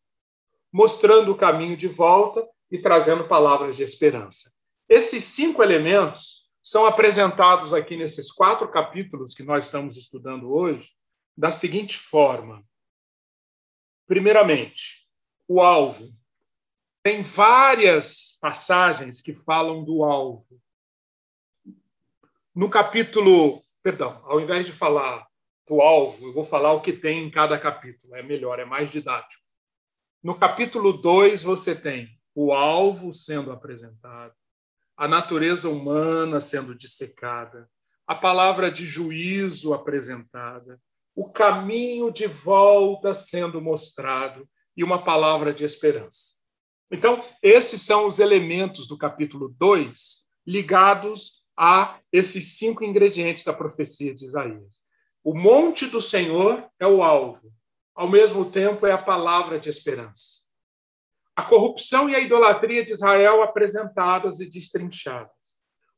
mostrando 0.73 1.31
o 1.31 1.37
caminho 1.37 1.77
de 1.77 1.87
volta 1.87 2.45
e 2.71 2.79
trazendo 2.79 3.27
palavras 3.27 3.77
de 3.77 3.83
esperança. 3.83 4.51
Esses 4.89 5.25
cinco 5.25 5.61
elementos 5.61 6.41
são 6.63 6.85
apresentados 6.85 7.73
aqui 7.73 7.95
nesses 7.95 8.31
quatro 8.31 8.67
capítulos 8.69 9.33
que 9.33 9.43
nós 9.43 9.65
estamos 9.65 9.95
estudando 9.95 10.51
hoje, 10.51 10.89
da 11.37 11.51
seguinte 11.51 11.97
forma: 11.97 12.63
primeiramente, 14.07 15.07
o 15.47 15.61
alvo. 15.61 16.09
Tem 17.03 17.23
várias 17.23 18.37
passagens 18.39 19.21
que 19.21 19.33
falam 19.33 19.83
do 19.83 20.03
alvo. 20.03 20.61
No 22.53 22.69
capítulo, 22.69 23.63
perdão, 23.81 24.21
ao 24.25 24.41
invés 24.41 24.65
de 24.65 24.73
falar 24.73 25.25
do 25.65 25.79
alvo, 25.79 26.27
eu 26.27 26.33
vou 26.33 26.45
falar 26.45 26.73
o 26.73 26.81
que 26.81 26.91
tem 26.91 27.23
em 27.23 27.31
cada 27.31 27.57
capítulo, 27.57 28.13
é 28.13 28.21
melhor, 28.21 28.59
é 28.59 28.65
mais 28.65 28.91
didático. 28.91 29.41
No 30.21 30.37
capítulo 30.37 30.91
2, 30.91 31.43
você 31.43 31.73
tem 31.73 32.09
o 32.35 32.51
alvo 32.51 33.13
sendo 33.13 33.53
apresentado, 33.53 34.33
a 34.97 35.07
natureza 35.07 35.69
humana 35.69 36.41
sendo 36.41 36.75
dissecada, 36.75 37.69
a 38.05 38.15
palavra 38.15 38.69
de 38.69 38.85
juízo 38.85 39.73
apresentada, 39.73 40.77
o 41.15 41.31
caminho 41.31 42.11
de 42.11 42.27
volta 42.27 43.13
sendo 43.13 43.61
mostrado 43.61 44.45
e 44.75 44.83
uma 44.83 45.05
palavra 45.05 45.53
de 45.53 45.63
esperança. 45.63 46.41
Então, 46.91 47.23
esses 47.41 47.81
são 47.81 48.07
os 48.07 48.19
elementos 48.19 48.89
do 48.89 48.97
capítulo 48.97 49.55
2 49.57 50.27
ligados 50.45 51.40
a 51.63 51.99
esses 52.11 52.57
cinco 52.57 52.83
ingredientes 52.83 53.43
da 53.43 53.53
profecia 53.53 54.15
de 54.15 54.25
Isaías. 54.25 54.83
O 55.23 55.37
monte 55.37 55.85
do 55.85 56.01
Senhor 56.01 56.67
é 56.79 56.87
o 56.87 57.03
alvo, 57.03 57.53
ao 57.93 58.09
mesmo 58.09 58.49
tempo 58.49 58.87
é 58.87 58.91
a 58.91 58.97
palavra 58.97 59.59
de 59.59 59.69
esperança. 59.69 60.41
A 61.35 61.43
corrupção 61.43 62.09
e 62.09 62.15
a 62.15 62.19
idolatria 62.19 62.83
de 62.83 62.93
Israel 62.93 63.43
apresentadas 63.43 64.39
e 64.39 64.49
destrinchadas. 64.49 65.35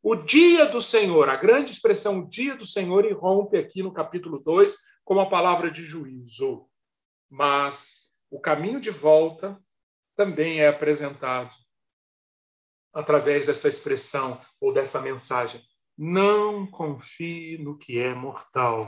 O 0.02 0.16
dia 0.16 0.66
do 0.66 0.82
Senhor, 0.82 1.30
a 1.30 1.38
grande 1.38 1.72
expressão 1.72 2.20
o 2.20 2.30
dia 2.30 2.58
do 2.58 2.68
Senhor 2.68 3.06
irrompe 3.06 3.58
aqui 3.58 3.82
no 3.82 3.94
capítulo 3.94 4.40
2 4.40 4.76
como 5.06 5.22
a 5.22 5.30
palavra 5.30 5.72
de 5.72 5.86
juízo. 5.86 6.68
Mas 7.30 8.10
o 8.30 8.38
caminho 8.38 8.82
de 8.82 8.90
volta 8.90 9.58
também 10.14 10.60
é 10.60 10.68
apresentado 10.68 11.63
através 12.94 13.46
dessa 13.46 13.68
expressão 13.68 14.40
ou 14.62 14.74
dessa 14.74 15.02
mensagem. 15.02 15.62
Não 15.98 16.68
confie 16.68 17.58
no 17.58 17.78
que 17.78 18.00
é 18.00 18.14
mortal. 18.14 18.88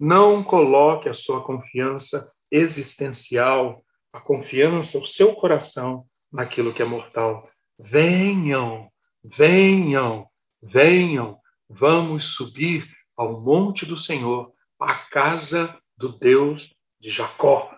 Não 0.00 0.42
coloque 0.42 1.08
a 1.08 1.14
sua 1.14 1.44
confiança 1.44 2.24
existencial, 2.50 3.84
a 4.12 4.20
confiança, 4.20 4.98
o 4.98 5.06
seu 5.06 5.34
coração 5.34 6.04
naquilo 6.32 6.74
que 6.74 6.82
é 6.82 6.84
mortal. 6.84 7.48
Venham, 7.78 8.88
venham, 9.22 10.28
venham, 10.62 11.38
vamos 11.68 12.34
subir 12.34 12.88
ao 13.16 13.40
monte 13.40 13.86
do 13.86 13.98
Senhor 13.98 14.52
a 14.80 14.94
casa 14.94 15.78
do 15.96 16.08
Deus 16.08 16.72
de 17.00 17.10
Jacó. 17.10 17.70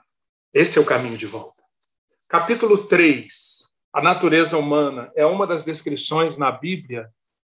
Esse 0.53 0.79
é 0.79 0.81
o 0.81 0.87
caminho 0.87 1.19
de 1.19 1.27
volta. 1.27 1.63
Capítulo 2.29 2.87
3. 2.89 3.66
A 3.97 4.03
natureza 4.03 4.59
humana 4.59 5.11
é 5.17 5.25
uma 5.25 5.47
das 5.47 5.65
descrições 5.65 6.37
na 6.37 6.53
Bíblia 6.53 7.11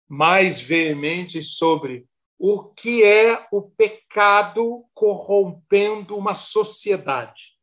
mais 0.08 0.58
veementes 0.58 1.56
sobre 1.56 2.06
o 2.38 2.64
que 2.64 3.04
é 3.04 3.46
o 3.52 3.60
pecado 3.60 4.86
corrompendo 4.94 6.16
uma 6.16 6.34
sociedade. 6.34 7.58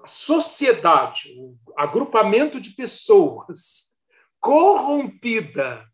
A 0.00 0.06
sociedade, 0.06 1.34
o 1.36 1.54
agrupamento 1.76 2.58
de 2.58 2.70
pessoas 2.70 3.92
corrompida 4.40 5.86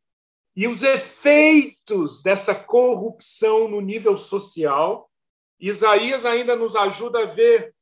e 0.54 0.68
os 0.68 0.84
efeitos 0.84 2.22
dessa 2.22 2.54
corrupção 2.54 3.66
no 3.66 3.80
nível 3.80 4.16
social, 4.16 5.10
Isaías 5.58 6.24
ainda 6.24 6.54
nos 6.54 6.76
ajuda 6.76 7.24
a 7.24 7.26
ver 7.26 7.74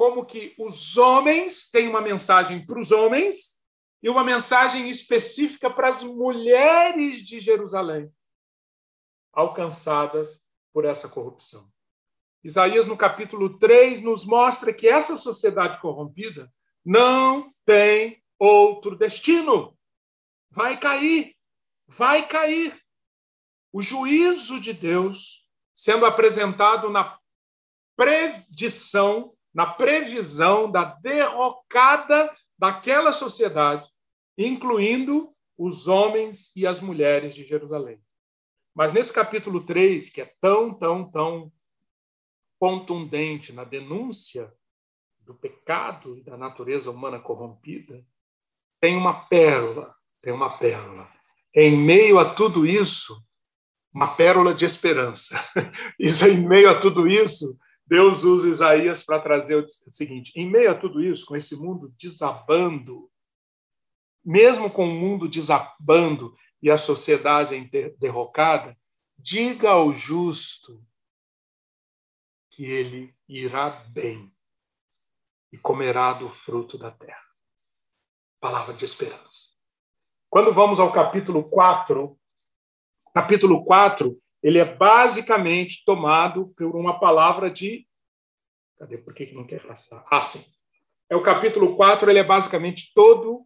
como 0.00 0.24
que 0.24 0.54
os 0.56 0.96
homens 0.96 1.68
têm 1.70 1.86
uma 1.86 2.00
mensagem 2.00 2.64
para 2.64 2.80
os 2.80 2.90
homens 2.90 3.60
e 4.02 4.08
uma 4.08 4.24
mensagem 4.24 4.88
específica 4.88 5.68
para 5.68 5.90
as 5.90 6.02
mulheres 6.02 7.18
de 7.18 7.38
Jerusalém, 7.38 8.10
alcançadas 9.30 10.42
por 10.72 10.86
essa 10.86 11.06
corrupção. 11.06 11.70
Isaías, 12.42 12.86
no 12.86 12.96
capítulo 12.96 13.58
3, 13.58 14.00
nos 14.00 14.24
mostra 14.24 14.72
que 14.72 14.88
essa 14.88 15.18
sociedade 15.18 15.78
corrompida 15.82 16.50
não 16.82 17.50
tem 17.66 18.22
outro 18.38 18.96
destino. 18.96 19.76
Vai 20.50 20.80
cair 20.80 21.36
vai 21.86 22.26
cair. 22.26 22.80
O 23.70 23.82
juízo 23.82 24.58
de 24.58 24.72
Deus 24.72 25.46
sendo 25.74 26.06
apresentado 26.06 26.88
na 26.88 27.18
predição, 27.96 29.36
na 29.52 29.66
previsão 29.66 30.70
da 30.70 30.84
derrocada 30.84 32.32
daquela 32.58 33.12
sociedade, 33.12 33.88
incluindo 34.36 35.32
os 35.56 35.88
homens 35.88 36.54
e 36.56 36.66
as 36.66 36.80
mulheres 36.80 37.34
de 37.34 37.44
Jerusalém. 37.44 38.00
Mas 38.74 38.92
nesse 38.92 39.12
capítulo 39.12 39.64
3, 39.64 40.10
que 40.10 40.22
é 40.22 40.34
tão, 40.40 40.72
tão, 40.72 41.10
tão 41.10 41.52
contundente 42.58 43.52
na 43.52 43.64
denúncia 43.64 44.52
do 45.20 45.34
pecado 45.34 46.16
e 46.16 46.22
da 46.22 46.36
natureza 46.36 46.90
humana 46.90 47.18
corrompida, 47.18 48.04
tem 48.80 48.96
uma 48.96 49.26
pérola, 49.26 49.94
tem 50.22 50.32
uma 50.32 50.50
pérola 50.56 51.08
em 51.54 51.76
meio 51.76 52.18
a 52.18 52.34
tudo 52.34 52.66
isso, 52.66 53.22
uma 53.92 54.14
pérola 54.14 54.54
de 54.54 54.64
esperança. 54.64 55.42
Isso, 55.98 56.26
em 56.26 56.46
meio 56.46 56.70
a 56.70 56.78
tudo 56.78 57.08
isso, 57.08 57.58
Deus 57.90 58.22
usa 58.22 58.48
Isaías 58.48 59.02
para 59.02 59.20
trazer 59.20 59.56
o 59.56 59.68
seguinte: 59.68 60.32
em 60.36 60.48
meio 60.48 60.70
a 60.70 60.78
tudo 60.78 61.02
isso, 61.02 61.26
com 61.26 61.34
esse 61.34 61.56
mundo 61.56 61.92
desabando, 61.98 63.10
mesmo 64.24 64.70
com 64.70 64.84
o 64.84 64.94
mundo 64.94 65.28
desabando 65.28 66.32
e 66.62 66.70
a 66.70 66.78
sociedade 66.78 67.68
derrocada, 67.98 68.72
diga 69.18 69.70
ao 69.70 69.92
justo 69.92 70.80
que 72.50 72.64
ele 72.64 73.12
irá 73.28 73.70
bem 73.88 74.24
e 75.52 75.58
comerá 75.58 76.12
do 76.12 76.30
fruto 76.30 76.78
da 76.78 76.92
terra. 76.92 77.26
Palavra 78.38 78.72
de 78.72 78.84
esperança. 78.84 79.50
Quando 80.28 80.54
vamos 80.54 80.78
ao 80.78 80.92
capítulo 80.92 81.50
4, 81.50 82.16
capítulo 83.12 83.64
4, 83.64 84.16
ele 84.42 84.58
é 84.58 84.64
basicamente 84.64 85.82
tomado 85.84 86.48
por 86.56 86.74
uma 86.74 86.98
palavra 86.98 87.50
de. 87.50 87.86
Cadê? 88.78 88.98
Por 88.98 89.14
que 89.14 89.32
não 89.34 89.46
quer 89.46 89.62
passar? 89.62 90.04
Ah, 90.10 90.20
sim. 90.20 90.44
É 91.08 91.16
o 91.16 91.22
capítulo 91.22 91.76
4, 91.76 92.08
ele 92.08 92.20
é 92.20 92.24
basicamente 92.24 92.92
todo 92.94 93.44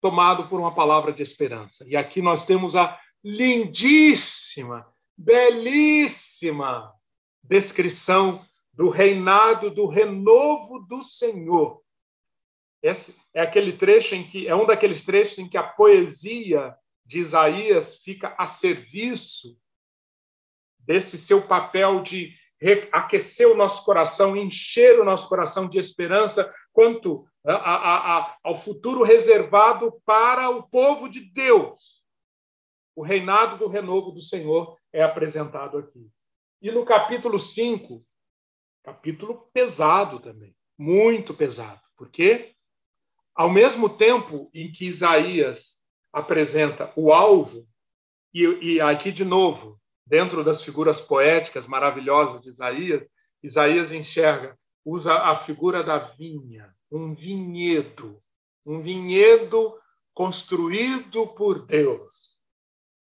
tomado 0.00 0.48
por 0.48 0.58
uma 0.58 0.74
palavra 0.74 1.12
de 1.12 1.22
esperança. 1.22 1.86
E 1.86 1.96
aqui 1.96 2.20
nós 2.20 2.44
temos 2.44 2.74
a 2.74 2.98
lindíssima, 3.22 4.84
belíssima 5.16 6.92
descrição 7.42 8.44
do 8.72 8.88
reinado, 8.88 9.70
do 9.70 9.86
renovo 9.86 10.80
do 10.80 11.02
Senhor. 11.02 11.82
Esse 12.82 13.14
é 13.32 13.42
aquele 13.42 13.74
trecho 13.74 14.16
em 14.16 14.28
que 14.28 14.48
é 14.48 14.56
um 14.56 14.66
daqueles 14.66 15.04
trechos 15.04 15.38
em 15.38 15.48
que 15.48 15.56
a 15.56 15.62
poesia 15.62 16.74
de 17.06 17.20
Isaías 17.20 17.98
fica 17.98 18.34
a 18.36 18.46
serviço 18.46 19.56
desse 20.84 21.18
seu 21.18 21.42
papel 21.42 22.02
de 22.02 22.34
aquecer 22.92 23.48
o 23.48 23.56
nosso 23.56 23.84
coração, 23.84 24.36
encher 24.36 25.00
o 25.00 25.04
nosso 25.04 25.28
coração 25.28 25.68
de 25.68 25.78
esperança 25.78 26.52
quanto 26.72 27.26
a, 27.44 27.54
a, 27.54 28.18
a, 28.18 28.36
ao 28.44 28.56
futuro 28.56 29.02
reservado 29.02 30.00
para 30.04 30.48
o 30.48 30.62
povo 30.62 31.08
de 31.08 31.20
Deus. 31.20 32.02
O 32.94 33.02
reinado 33.02 33.58
do 33.58 33.68
renovo 33.68 34.12
do 34.12 34.22
Senhor 34.22 34.78
é 34.92 35.02
apresentado 35.02 35.78
aqui. 35.78 36.08
E 36.60 36.70
no 36.70 36.84
capítulo 36.84 37.38
5, 37.38 38.04
capítulo 38.84 39.48
pesado 39.52 40.20
também, 40.20 40.54
muito 40.78 41.34
pesado. 41.34 41.80
Por 41.96 42.10
quê? 42.10 42.54
Ao 43.34 43.50
mesmo 43.50 43.88
tempo 43.88 44.50
em 44.54 44.70
que 44.70 44.86
Isaías 44.86 45.82
apresenta 46.12 46.92
o 46.94 47.12
alvo, 47.12 47.66
e, 48.32 48.44
e 48.74 48.80
aqui 48.80 49.10
de 49.10 49.24
novo, 49.24 49.80
dentro 50.06 50.44
das 50.44 50.62
figuras 50.62 51.00
poéticas 51.00 51.66
maravilhosas 51.66 52.40
de 52.42 52.50
Isaías, 52.50 53.02
Isaías 53.42 53.90
enxerga, 53.90 54.56
usa 54.84 55.14
a 55.14 55.36
figura 55.36 55.82
da 55.82 55.98
vinha, 55.98 56.72
um 56.90 57.14
vinhedo, 57.14 58.16
um 58.64 58.80
vinhedo 58.80 59.78
construído 60.14 61.26
por 61.28 61.66
Deus. 61.66 62.38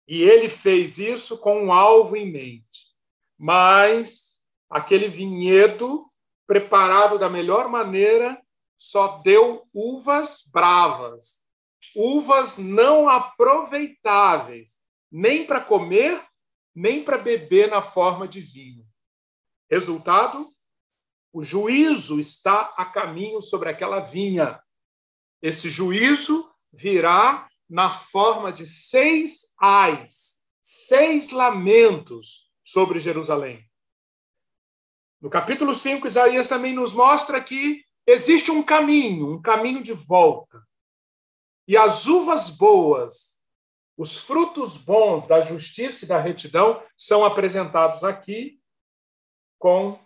E 0.07 0.23
ele 0.23 0.49
fez 0.49 0.97
isso 0.97 1.37
com 1.37 1.65
um 1.65 1.73
alvo 1.73 2.15
em 2.15 2.31
mente. 2.31 2.91
Mas 3.37 4.39
aquele 4.69 5.07
vinhedo, 5.07 6.05
preparado 6.45 7.17
da 7.17 7.29
melhor 7.29 7.69
maneira, 7.69 8.39
só 8.77 9.19
deu 9.19 9.67
uvas 9.73 10.49
bravas, 10.51 11.45
uvas 11.95 12.57
não 12.57 13.07
aproveitáveis, 13.07 14.79
nem 15.11 15.45
para 15.45 15.61
comer, 15.61 16.23
nem 16.73 17.03
para 17.03 17.17
beber 17.17 17.69
na 17.69 17.81
forma 17.81 18.27
de 18.27 18.41
vinho. 18.41 18.85
Resultado: 19.69 20.53
o 21.33 21.43
juízo 21.43 22.19
está 22.19 22.73
a 22.77 22.85
caminho 22.85 23.41
sobre 23.41 23.69
aquela 23.69 23.99
vinha. 23.99 24.61
Esse 25.41 25.69
juízo 25.69 26.51
virá 26.71 27.49
na 27.69 27.89
forma 27.91 28.51
de 28.51 28.65
seis 28.65 29.53
ais, 29.57 30.45
seis 30.61 31.29
lamentos 31.29 32.51
sobre 32.63 32.99
Jerusalém. 32.99 33.65
No 35.21 35.29
capítulo 35.29 35.73
5, 35.73 36.07
Isaías 36.07 36.47
também 36.47 36.73
nos 36.73 36.93
mostra 36.93 37.41
que 37.41 37.83
existe 38.05 38.51
um 38.51 38.63
caminho, 38.63 39.31
um 39.31 39.41
caminho 39.41 39.83
de 39.83 39.93
volta. 39.93 40.61
E 41.67 41.77
as 41.77 42.07
uvas 42.07 42.49
boas, 42.49 43.40
os 44.01 44.19
frutos 44.19 44.77
bons 44.77 45.27
da 45.27 45.45
justiça 45.45 46.05
e 46.05 46.07
da 46.07 46.19
retidão 46.19 46.81
são 46.97 47.23
apresentados 47.23 48.03
aqui 48.03 48.59
com 49.59 49.99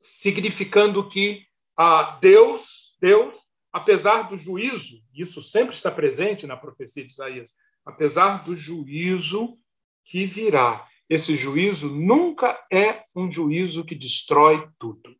significando 0.00 1.08
que 1.08 1.44
a 1.76 2.16
Deus, 2.20 2.96
Deus, 3.00 3.36
apesar 3.72 4.28
do 4.28 4.38
juízo, 4.38 5.02
isso 5.12 5.42
sempre 5.42 5.74
está 5.74 5.90
presente 5.90 6.46
na 6.46 6.56
profecia 6.56 7.04
de 7.04 7.10
Isaías, 7.10 7.56
apesar 7.84 8.44
do 8.44 8.56
juízo 8.56 9.58
que 10.04 10.24
virá, 10.24 10.86
esse 11.10 11.34
juízo 11.34 11.88
nunca 11.88 12.64
é 12.72 13.04
um 13.16 13.32
juízo 13.32 13.84
que 13.84 13.96
destrói 13.96 14.70
tudo. 14.78 15.16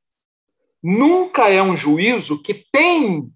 Nunca 0.81 1.49
é 1.49 1.61
um 1.61 1.77
juízo 1.77 2.41
que 2.41 2.65
tem 2.71 3.29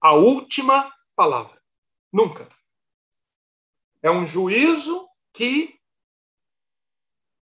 a 0.00 0.14
última 0.14 0.88
palavra. 1.16 1.60
Nunca. 2.12 2.48
É 4.02 4.10
um 4.10 4.26
juízo 4.26 5.08
que 5.32 5.78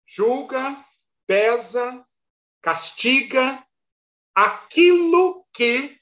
julga, 0.07 0.85
pesa, 1.27 2.07
castiga 2.63 3.65
aquilo 4.35 5.47
que 5.53 5.99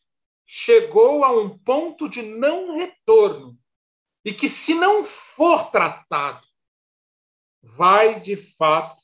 chegou 0.47 1.25
a 1.25 1.31
um 1.31 1.59
ponto 1.59 2.09
de 2.09 2.23
não 2.23 2.77
retorno 2.77 3.59
e 4.25 4.33
que, 4.33 4.49
se 4.49 4.75
não 4.75 5.05
for 5.05 5.71
tratado, 5.71 6.47
vai 7.63 8.21
de 8.21 8.37
fato 8.37 9.03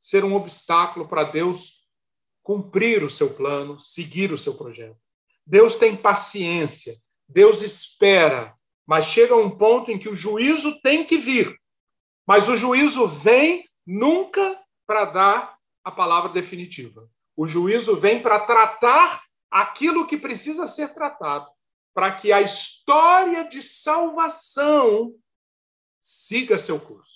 ser 0.00 0.24
um 0.24 0.34
obstáculo 0.34 1.06
para 1.06 1.24
Deus 1.24 1.86
cumprir 2.42 3.04
o 3.04 3.10
seu 3.10 3.32
plano, 3.34 3.78
seguir 3.78 4.32
o 4.32 4.38
seu 4.38 4.56
projeto. 4.56 4.98
Deus 5.46 5.76
tem 5.76 5.96
paciência, 5.96 6.96
Deus 7.28 7.62
espera, 7.62 8.56
mas 8.86 9.06
chega 9.06 9.34
um 9.36 9.50
ponto 9.50 9.90
em 9.90 9.98
que 9.98 10.08
o 10.08 10.16
juízo 10.16 10.80
tem 10.80 11.06
que 11.06 11.18
vir. 11.18 11.56
Mas 12.26 12.48
o 12.48 12.56
juízo 12.56 13.06
vem 13.06 13.68
nunca 13.86 14.60
para 14.86 15.04
dar 15.04 15.58
a 15.84 15.90
palavra 15.90 16.32
definitiva. 16.32 17.08
O 17.36 17.46
juízo 17.46 17.96
vem 17.96 18.22
para 18.22 18.40
tratar 18.40 19.22
aquilo 19.50 20.06
que 20.06 20.16
precisa 20.16 20.66
ser 20.66 20.94
tratado, 20.94 21.50
para 21.94 22.12
que 22.12 22.32
a 22.32 22.40
história 22.40 23.44
de 23.44 23.62
salvação 23.62 25.14
siga 26.00 26.58
seu 26.58 26.80
curso. 26.80 27.10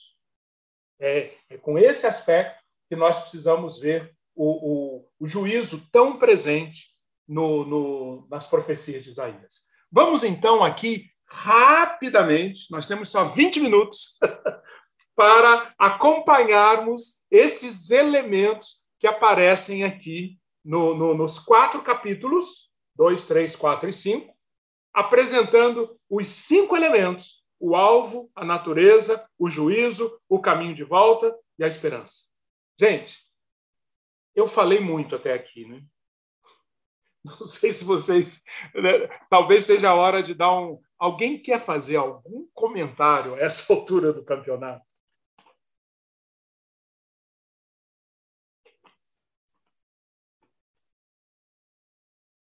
É, 0.99 1.35
é 1.51 1.59
com 1.59 1.79
esse 1.79 2.07
aspecto 2.07 2.63
que 2.89 2.97
nós 2.97 3.21
precisamos 3.21 3.79
ver 3.79 4.15
o, 4.35 4.97
o, 4.99 5.09
o 5.21 5.27
juízo 5.27 5.87
tão 5.91 6.19
presente 6.19 6.95
no, 7.27 7.65
no, 7.65 8.29
nas 8.31 8.47
profecias 8.47 9.03
de 9.03 9.11
Isaías. 9.11 9.63
Vamos 9.91 10.23
então 10.23 10.63
aqui 10.63 11.11
rapidamente, 11.37 12.71
nós 12.71 12.87
temos 12.87 13.11
só 13.11 13.25
20 13.27 13.61
minutos 13.61 14.19
para 15.15 15.75
acompanharmos 15.79 17.23
esses 17.31 17.91
elementos 17.91 18.87
que 18.99 19.07
aparecem 19.07 19.85
aqui 19.85 20.39
no, 20.65 20.95
no, 20.95 21.15
nos 21.15 21.39
quatro 21.39 21.83
capítulos, 21.83 22.71
2, 22.97 23.27
3, 23.27 23.55
4 23.55 23.91
e 23.91 23.93
5, 23.93 24.35
apresentando 24.95 25.99
os 26.09 26.27
cinco 26.27 26.75
elementos 26.75 27.45
o 27.59 27.75
alvo, 27.75 28.31
a 28.35 28.45
natureza, 28.45 29.27
o 29.39 29.49
juízo, 29.49 30.21
o 30.29 30.39
caminho 30.41 30.75
de 30.75 30.85
volta 30.85 31.35
e 31.59 31.65
a 31.65 31.69
esperança. 31.69 32.25
Gente, 32.79 33.19
eu 34.35 34.47
falei 34.47 34.79
muito 34.79 35.17
até 35.17 35.33
aqui, 35.33 35.67
né? 35.67 35.83
Não 37.25 37.47
sei 37.47 37.73
se 37.73 37.83
vocês. 37.83 38.43
Né? 38.75 39.09
Talvez 39.31 39.65
seja 39.65 39.91
a 39.91 39.95
hora 39.95 40.23
de 40.23 40.35
dar 40.35 40.53
um. 40.53 40.81
Alguém 40.99 41.39
quer 41.39 41.65
fazer 41.65 41.97
algum 41.97 42.47
comentário 42.55 43.35
a 43.35 43.41
essa 43.41 43.71
altura 43.73 44.13
do 44.13 44.25
campeonato? 44.25 44.85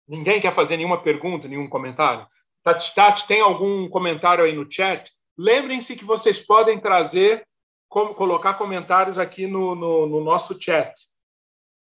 Ninguém 0.07 0.39
quer 0.39 0.55
fazer 0.55 0.77
nenhuma 0.77 1.01
pergunta, 1.03 1.47
nenhum 1.47 1.67
comentário? 1.67 2.25
Tati, 2.63 2.95
Tati, 2.95 3.27
tem 3.27 3.41
algum 3.41 3.89
comentário 3.89 4.43
aí 4.43 4.53
no 4.53 4.69
chat? 4.71 5.11
Lembrem-se 5.37 5.95
que 5.97 6.05
vocês 6.05 6.39
podem 6.39 6.79
trazer, 6.79 7.45
como, 7.89 8.15
colocar 8.15 8.53
comentários 8.53 9.19
aqui 9.19 9.45
no, 9.45 9.75
no, 9.75 10.07
no 10.07 10.23
nosso 10.23 10.61
chat, 10.61 10.93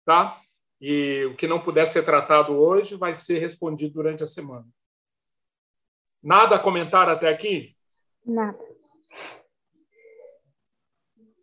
tá? 0.06 0.40
E 0.80 1.24
o 1.26 1.36
que 1.36 1.46
não 1.46 1.60
puder 1.60 1.86
ser 1.86 2.04
tratado 2.04 2.54
hoje 2.54 2.96
vai 2.96 3.14
ser 3.14 3.38
respondido 3.40 3.94
durante 3.94 4.22
a 4.22 4.26
semana. 4.26 4.66
Nada 6.24 6.56
a 6.56 6.58
comentar 6.58 7.06
até 7.06 7.28
aqui? 7.28 7.76
Nada. 8.24 8.58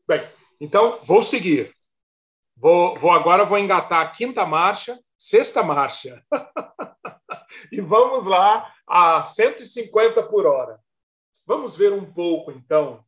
Bem, 0.08 0.28
então 0.60 1.00
vou 1.04 1.22
seguir. 1.22 1.72
Vou, 2.58 2.98
vou 2.98 3.12
agora 3.12 3.46
vou 3.46 3.60
engatar 3.60 4.02
a 4.02 4.10
quinta 4.10 4.44
marcha, 4.44 5.00
sexta 5.16 5.62
marcha. 5.62 6.26
e 7.72 7.80
vamos 7.80 8.26
lá 8.26 8.74
a 8.88 9.22
150 9.22 10.24
por 10.24 10.48
hora. 10.48 10.80
Vamos 11.46 11.78
ver 11.78 11.94
um 11.94 12.12
pouco, 12.12 12.52
então, 12.52 13.06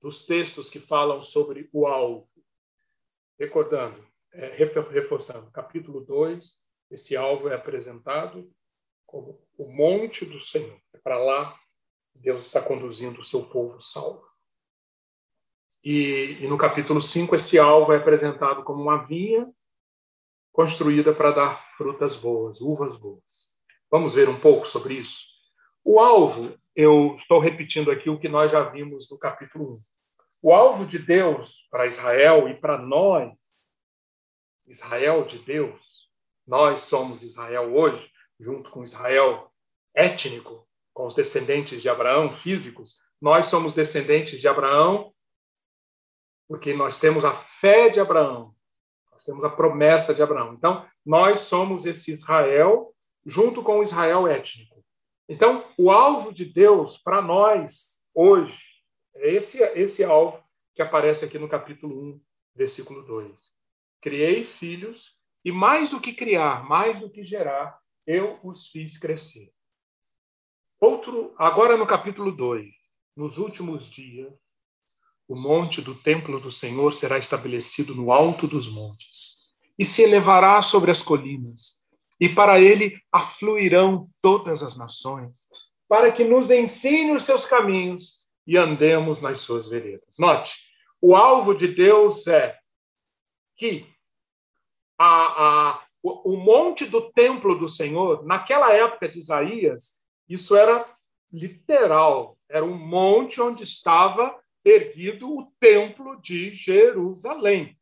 dos 0.00 0.24
textos 0.24 0.70
que 0.70 0.80
falam 0.80 1.22
sobre 1.22 1.68
o 1.70 1.86
alvo. 1.86 2.30
Recordando, 3.38 4.02
é, 4.32 4.46
reforçando, 4.90 5.50
capítulo 5.50 6.00
2, 6.00 6.58
esse 6.90 7.14
alvo 7.14 7.50
é 7.50 7.54
apresentado 7.54 8.50
como 9.10 9.36
o 9.58 9.66
monte 9.66 10.24
do 10.24 10.40
Senhor. 10.40 10.80
É 10.94 10.98
para 10.98 11.18
lá 11.18 11.58
Deus 12.14 12.46
está 12.46 12.62
conduzindo 12.62 13.20
o 13.20 13.24
seu 13.24 13.44
povo 13.44 13.80
salvo. 13.80 14.24
E, 15.82 16.38
e 16.40 16.46
no 16.46 16.56
capítulo 16.56 17.02
5, 17.02 17.34
esse 17.34 17.58
alvo 17.58 17.92
é 17.92 17.96
apresentado 17.96 18.62
como 18.62 18.82
uma 18.82 19.04
vinha 19.06 19.50
construída 20.52 21.12
para 21.12 21.32
dar 21.32 21.56
frutas 21.76 22.16
boas, 22.16 22.60
uvas 22.60 22.96
boas. 22.98 23.24
Vamos 23.90 24.14
ver 24.14 24.28
um 24.28 24.38
pouco 24.38 24.68
sobre 24.68 24.94
isso? 24.94 25.20
O 25.82 25.98
alvo, 25.98 26.54
eu 26.76 27.16
estou 27.18 27.40
repetindo 27.40 27.90
aqui 27.90 28.10
o 28.10 28.18
que 28.18 28.28
nós 28.28 28.52
já 28.52 28.62
vimos 28.62 29.10
no 29.10 29.18
capítulo 29.18 29.74
1. 29.74 29.80
O 30.42 30.54
alvo 30.54 30.86
de 30.86 30.98
Deus 30.98 31.66
para 31.70 31.86
Israel 31.86 32.48
e 32.48 32.54
para 32.54 32.78
nós, 32.78 33.32
Israel 34.68 35.24
de 35.24 35.38
Deus, 35.38 35.80
nós 36.46 36.82
somos 36.82 37.22
Israel 37.22 37.74
hoje, 37.74 38.09
junto 38.40 38.70
com 38.70 38.82
Israel 38.82 39.52
étnico, 39.94 40.66
com 40.92 41.06
os 41.06 41.14
descendentes 41.14 41.80
de 41.80 41.88
Abraão 41.88 42.36
físicos, 42.38 42.98
nós 43.20 43.48
somos 43.48 43.74
descendentes 43.74 44.40
de 44.40 44.48
Abraão 44.48 45.12
porque 46.48 46.74
nós 46.74 46.98
temos 46.98 47.24
a 47.24 47.32
fé 47.60 47.90
de 47.90 48.00
Abraão, 48.00 48.52
nós 49.12 49.24
temos 49.24 49.44
a 49.44 49.48
promessa 49.48 50.12
de 50.12 50.20
Abraão. 50.20 50.54
Então, 50.54 50.84
nós 51.06 51.40
somos 51.40 51.86
esse 51.86 52.10
Israel 52.10 52.92
junto 53.24 53.62
com 53.62 53.78
o 53.78 53.82
Israel 53.84 54.26
étnico. 54.26 54.84
Então, 55.28 55.64
o 55.78 55.92
alvo 55.92 56.32
de 56.34 56.44
Deus 56.44 56.98
para 56.98 57.22
nós 57.22 58.02
hoje 58.12 58.58
é 59.14 59.32
esse, 59.32 59.62
esse 59.62 60.02
alvo 60.02 60.42
que 60.74 60.82
aparece 60.82 61.24
aqui 61.24 61.38
no 61.38 61.48
capítulo 61.48 61.94
1, 61.94 62.20
versículo 62.56 63.02
2. 63.02 63.52
Criei 64.00 64.44
filhos 64.44 65.16
e 65.44 65.52
mais 65.52 65.90
do 65.90 66.00
que 66.00 66.12
criar, 66.12 66.64
mais 66.68 66.98
do 66.98 67.08
que 67.08 67.22
gerar, 67.22 67.78
eu 68.06 68.38
os 68.42 68.68
fiz 68.68 68.98
crescer. 68.98 69.50
Outro, 70.80 71.34
agora 71.38 71.76
no 71.76 71.86
capítulo 71.86 72.32
2, 72.32 72.66
nos 73.16 73.38
últimos 73.38 73.90
dias, 73.90 74.32
o 75.28 75.36
monte 75.36 75.80
do 75.80 75.94
templo 75.94 76.40
do 76.40 76.50
Senhor 76.50 76.92
será 76.94 77.18
estabelecido 77.18 77.94
no 77.94 78.10
alto 78.10 78.48
dos 78.48 78.68
montes 78.68 79.36
e 79.78 79.84
se 79.84 80.02
elevará 80.02 80.60
sobre 80.62 80.90
as 80.90 81.02
colinas, 81.02 81.76
e 82.18 82.28
para 82.28 82.60
ele 82.60 83.00
afluirão 83.12 84.10
todas 84.20 84.62
as 84.62 84.76
nações, 84.76 85.32
para 85.88 86.12
que 86.12 86.24
nos 86.24 86.50
ensine 86.50 87.12
os 87.12 87.24
seus 87.24 87.44
caminhos 87.44 88.26
e 88.46 88.56
andemos 88.56 89.22
nas 89.22 89.40
suas 89.40 89.68
veredas. 89.68 90.16
Note, 90.18 90.52
o 91.00 91.14
alvo 91.14 91.54
de 91.54 91.68
Deus 91.68 92.26
é 92.26 92.58
que 93.56 93.86
a, 94.98 95.06
a, 95.06 95.86
o, 96.02 96.36
monte 96.36 96.86
do 96.86 97.10
templo 97.12 97.58
do 97.58 97.68
Senhor, 97.68 98.24
naquela 98.24 98.72
época 98.72 99.08
de 99.08 99.18
Isaías, 99.18 100.00
isso 100.28 100.56
era 100.56 100.86
literal, 101.32 102.38
era 102.48 102.64
um 102.64 102.76
monte 102.76 103.40
onde 103.40 103.64
estava 103.64 104.38
erguido 104.64 105.28
o 105.28 105.52
templo 105.58 106.20
de 106.20 106.50
Jerusalém. 106.50 107.76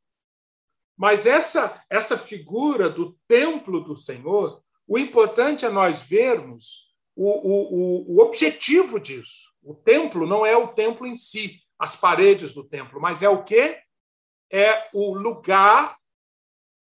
Mas 0.96 1.26
essa, 1.26 1.80
essa 1.88 2.18
figura 2.18 2.90
do 2.90 3.16
templo 3.28 3.80
do 3.80 3.96
Senhor, 3.96 4.62
o 4.86 4.98
importante 4.98 5.64
é 5.64 5.70
nós 5.70 6.02
vermos 6.02 6.88
o, 7.14 7.28
o, 7.28 8.16
o 8.16 8.20
objetivo 8.20 8.98
disso. 8.98 9.48
O 9.62 9.74
templo 9.74 10.26
não 10.26 10.44
é 10.44 10.56
o 10.56 10.68
templo 10.68 11.06
em 11.06 11.14
si, 11.14 11.60
as 11.78 11.94
paredes 11.94 12.52
do 12.52 12.64
templo, 12.64 13.00
mas 13.00 13.22
é 13.22 13.28
o 13.28 13.44
quê? 13.44 13.78
É 14.50 14.88
o 14.92 15.14
lugar 15.14 15.97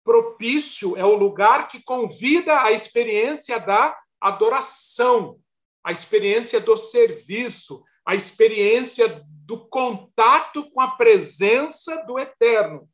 propício, 0.03 0.97
é 0.97 1.05
o 1.05 1.15
lugar 1.15 1.67
que 1.67 1.81
convida 1.81 2.61
a 2.61 2.71
experiência 2.71 3.59
da 3.59 3.97
adoração, 4.19 5.39
a 5.83 5.91
experiência 5.91 6.59
do 6.59 6.75
serviço, 6.77 7.83
a 8.05 8.15
experiência 8.15 9.23
do 9.45 9.67
contato 9.67 10.69
com 10.71 10.81
a 10.81 10.91
presença 10.91 12.03
do 12.05 12.19
eterno. 12.19 12.89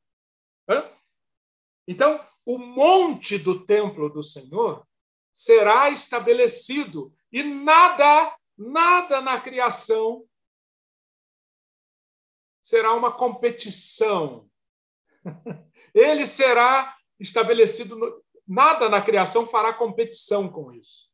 Então, 1.87 2.25
o 2.45 2.57
monte 2.57 3.37
do 3.37 3.65
templo 3.65 4.09
do 4.09 4.23
Senhor 4.23 4.85
será 5.33 5.89
estabelecido 5.89 7.13
e 7.31 7.43
nada, 7.43 8.35
nada 8.57 9.21
na 9.21 9.39
criação 9.39 10.25
será 12.65 12.93
uma 12.93 13.11
competição. 13.11 14.49
Ele 15.95 16.27
será 16.27 16.93
estabelecido, 17.17 17.95
no, 17.95 18.21
nada 18.45 18.89
na 18.89 19.01
criação 19.01 19.47
fará 19.47 19.73
competição 19.73 20.49
com 20.49 20.73
isso. 20.73 21.05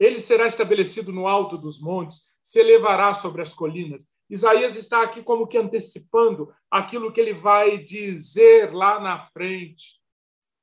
Ele 0.00 0.18
será 0.18 0.46
estabelecido 0.46 1.12
no 1.12 1.28
alto 1.28 1.58
dos 1.58 1.78
montes, 1.78 2.34
se 2.42 2.58
elevará 2.58 3.14
sobre 3.14 3.42
as 3.42 3.52
colinas. 3.52 4.08
Isaías 4.30 4.76
está 4.76 5.02
aqui 5.02 5.22
como 5.22 5.46
que 5.46 5.58
antecipando 5.58 6.52
aquilo 6.70 7.12
que 7.12 7.20
ele 7.20 7.34
vai 7.34 7.78
dizer 7.78 8.72
lá 8.72 8.98
na 8.98 9.26
frente. 9.26 9.98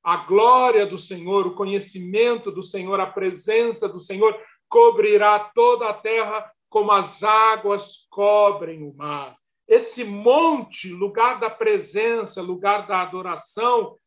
A 0.02 0.18
glória 0.18 0.86
do 0.86 0.98
Senhor, 0.98 1.46
o 1.46 1.54
conhecimento 1.54 2.50
do 2.50 2.62
Senhor, 2.62 2.98
a 3.00 3.06
presença 3.06 3.88
do 3.88 4.00
Senhor 4.00 4.36
cobrirá 4.68 5.50
toda 5.54 5.88
a 5.88 5.94
terra 5.94 6.50
como 6.68 6.92
as 6.92 7.22
águas 7.22 8.06
cobrem 8.10 8.82
o 8.82 8.94
mar. 8.94 9.36
Esse 9.68 10.04
monte, 10.04 10.88
lugar 10.88 11.40
da 11.40 11.50
presença, 11.50 12.40
lugar 12.40 12.86
da 12.86 13.02
adoração, 13.02 13.98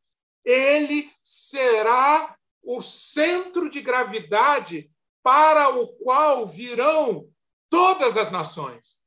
ele 0.43 1.11
será 1.21 2.35
o 2.63 2.81
centro 2.81 3.69
de 3.69 3.81
gravidade 3.81 4.89
para 5.21 5.69
o 5.69 5.87
qual 5.97 6.47
virão 6.47 7.29
todas 7.69 8.15
as 8.15 8.31
nações. 8.31 8.99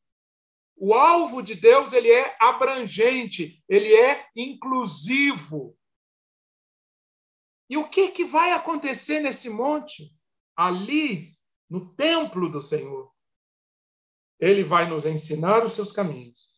O 0.77 0.95
alvo 0.95 1.43
de 1.43 1.55
Deus 1.55 1.93
ele 1.93 2.11
é 2.11 2.37
abrangente, 2.41 3.63
ele 3.69 3.95
é 3.95 4.27
inclusivo. 4.35 5.77
E 7.71 7.77
o 7.77 7.89
que, 7.89 8.09
que 8.09 8.25
vai 8.25 8.53
acontecer 8.53 9.21
nesse 9.21 9.49
monte? 9.49 10.15
Ali, 10.57 11.33
no 11.71 11.95
templo 11.95 12.51
do 12.51 12.61
Senhor. 12.61 13.11
Ele 14.39 14.65
vai 14.65 14.89
nos 14.89 15.07
ensinar 15.07 15.65
os 15.65 15.75
seus 15.75 15.93
caminhos, 15.93 16.49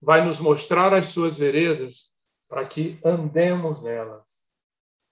vai 0.00 0.24
nos 0.24 0.38
mostrar 0.38 0.94
as 0.94 1.08
suas 1.08 1.36
veredas, 1.36 2.10
para 2.48 2.64
que 2.64 2.98
andemos 3.04 3.82
nelas. 3.82 4.48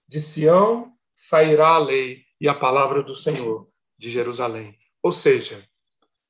De 0.07 0.21
Sião 0.21 0.93
sairá 1.13 1.69
a 1.69 1.77
lei 1.77 2.23
e 2.41 2.47
a 2.47 2.53
palavra 2.53 3.03
do 3.03 3.15
Senhor 3.15 3.69
de 3.97 4.11
Jerusalém. 4.11 4.77
Ou 5.03 5.11
seja, 5.11 5.67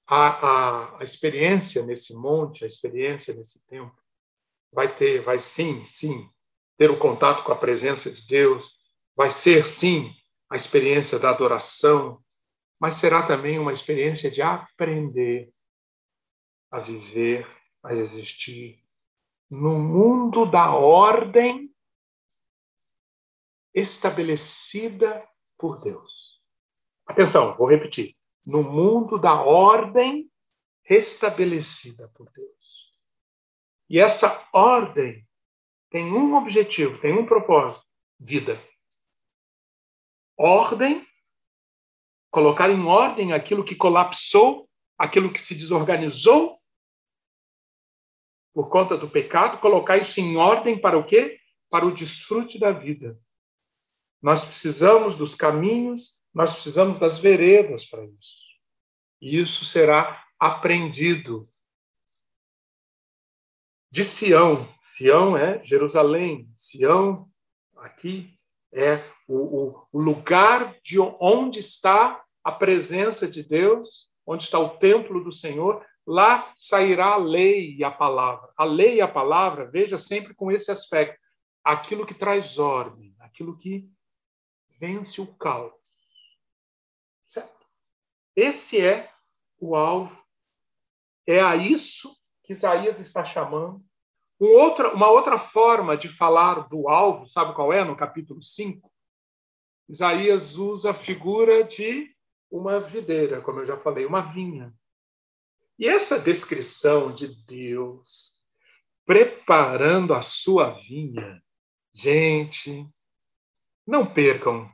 a, 0.05 0.27
a, 0.27 0.99
a 0.99 1.03
experiência 1.03 1.85
nesse 1.85 2.13
monte, 2.15 2.63
a 2.63 2.67
experiência 2.67 3.33
nesse 3.33 3.65
tempo, 3.67 3.95
vai 4.71 4.93
ter, 4.93 5.21
vai 5.21 5.39
sim, 5.39 5.85
sim, 5.85 6.29
ter 6.77 6.91
o 6.91 6.97
contato 6.97 7.43
com 7.43 7.51
a 7.51 7.57
presença 7.57 8.11
de 8.11 8.25
Deus, 8.27 8.71
vai 9.15 9.31
ser 9.31 9.67
sim 9.67 10.13
a 10.49 10.55
experiência 10.55 11.17
da 11.19 11.29
adoração, 11.29 12.21
mas 12.79 12.95
será 12.95 13.25
também 13.25 13.57
uma 13.59 13.73
experiência 13.73 14.29
de 14.29 14.41
aprender 14.41 15.51
a 16.69 16.79
viver, 16.79 17.47
a 17.83 17.93
existir 17.93 18.83
no 19.49 19.79
mundo 19.79 20.45
da 20.45 20.73
ordem 20.73 21.73
estabelecida 23.73 25.27
por 25.57 25.79
Deus. 25.79 26.41
Atenção, 27.05 27.55
vou 27.55 27.69
repetir 27.69 28.15
no 28.45 28.61
mundo 28.61 29.17
da 29.17 29.41
ordem 29.41 30.29
restabelecida 30.83 32.09
por 32.13 32.29
Deus. 32.31 32.93
E 33.89 33.99
essa 33.99 34.45
ordem 34.51 35.25
tem 35.89 36.11
um 36.11 36.35
objetivo, 36.35 36.99
tem 36.99 37.13
um 37.13 37.25
propósito: 37.25 37.85
vida. 38.19 38.61
Ordem, 40.37 41.06
colocar 42.31 42.69
em 42.69 42.83
ordem 42.83 43.33
aquilo 43.33 43.63
que 43.63 43.75
colapsou, 43.75 44.69
aquilo 44.97 45.31
que 45.31 45.41
se 45.41 45.55
desorganizou 45.55 46.57
por 48.53 48.69
conta 48.69 48.97
do 48.97 49.09
pecado, 49.09 49.59
colocar 49.59 49.97
isso 49.97 50.19
em 50.19 50.35
ordem 50.35 50.79
para 50.79 50.97
o 50.97 51.05
quê? 51.05 51.39
Para 51.69 51.85
o 51.85 51.93
desfrute 51.93 52.59
da 52.59 52.71
vida. 52.71 53.19
Nós 54.21 54.43
precisamos 54.43 55.15
dos 55.15 55.35
caminhos 55.35 56.17
nós 56.37 56.53
precisamos 56.53 56.99
das 56.99 57.17
veredas 57.17 57.83
para 57.83 58.05
isso. 58.05 58.45
E 59.19 59.39
isso 59.39 59.65
será 59.65 60.23
aprendido 60.39 61.49
de 63.91 64.03
Sião. 64.03 64.71
Sião 64.83 65.35
é 65.35 65.65
Jerusalém. 65.65 66.47
Sião, 66.55 67.27
aqui, 67.77 68.36
é 68.73 69.01
o, 69.27 69.85
o, 69.91 69.99
lugar 69.99 70.75
de 70.83 70.99
onde 70.99 71.59
está 71.59 72.23
a 72.43 72.51
presença 72.51 73.27
de 73.27 73.43
Deus, 73.43 74.09
onde 74.25 74.43
está 74.43 74.59
o 74.59 74.77
templo 74.77 75.23
do 75.23 75.33
Senhor. 75.33 75.85
Lá 76.05 76.53
sairá 76.59 77.13
a 77.13 77.17
lei 77.17 77.75
e 77.75 77.83
a 77.83 77.91
palavra. 77.91 78.49
A 78.57 78.63
lei 78.63 78.95
e 78.95 79.01
a 79.01 79.07
palavra, 79.07 79.69
veja 79.69 79.97
sempre 79.97 80.33
com 80.33 80.51
esse 80.51 80.71
aspecto. 80.71 81.19
Aquilo 81.63 82.05
que 82.05 82.13
traz 82.13 82.57
ordem, 82.57 83.13
aquilo 83.19 83.57
que 83.57 83.89
vence 84.79 85.19
o 85.19 85.27
caos 85.35 85.73
Certo? 87.25 87.65
Esse 88.35 88.79
é 88.79 89.11
o 89.59 89.75
alvo. 89.75 90.23
É 91.25 91.41
a 91.41 91.57
isso 91.57 92.15
que 92.43 92.53
Isaías 92.53 93.01
está 93.01 93.25
chamando. 93.25 93.85
Um 94.39 94.55
uma 94.93 95.09
outra 95.09 95.39
forma 95.39 95.97
de 95.97 96.09
falar 96.09 96.67
do 96.69 96.87
alvo, 96.87 97.27
sabe 97.27 97.53
qual 97.55 97.73
é? 97.73 97.83
No 97.83 97.95
capítulo 97.95 98.41
5, 98.41 98.91
Isaías 99.89 100.55
usa 100.55 100.91
a 100.91 100.93
figura 100.93 101.63
de 101.63 102.15
uma 102.51 102.79
videira, 102.79 103.41
como 103.41 103.61
eu 103.61 103.65
já 103.65 103.77
falei, 103.77 104.05
uma 104.05 104.21
vinha. 104.21 104.73
E 105.79 105.87
essa 105.87 106.19
descrição 106.19 107.13
de 107.13 107.27
Deus 107.45 108.37
preparando 109.05 110.13
a 110.13 110.21
sua 110.21 110.71
vinha, 110.71 111.41
gente, 111.93 112.87
não 113.85 114.05
percam 114.05 114.69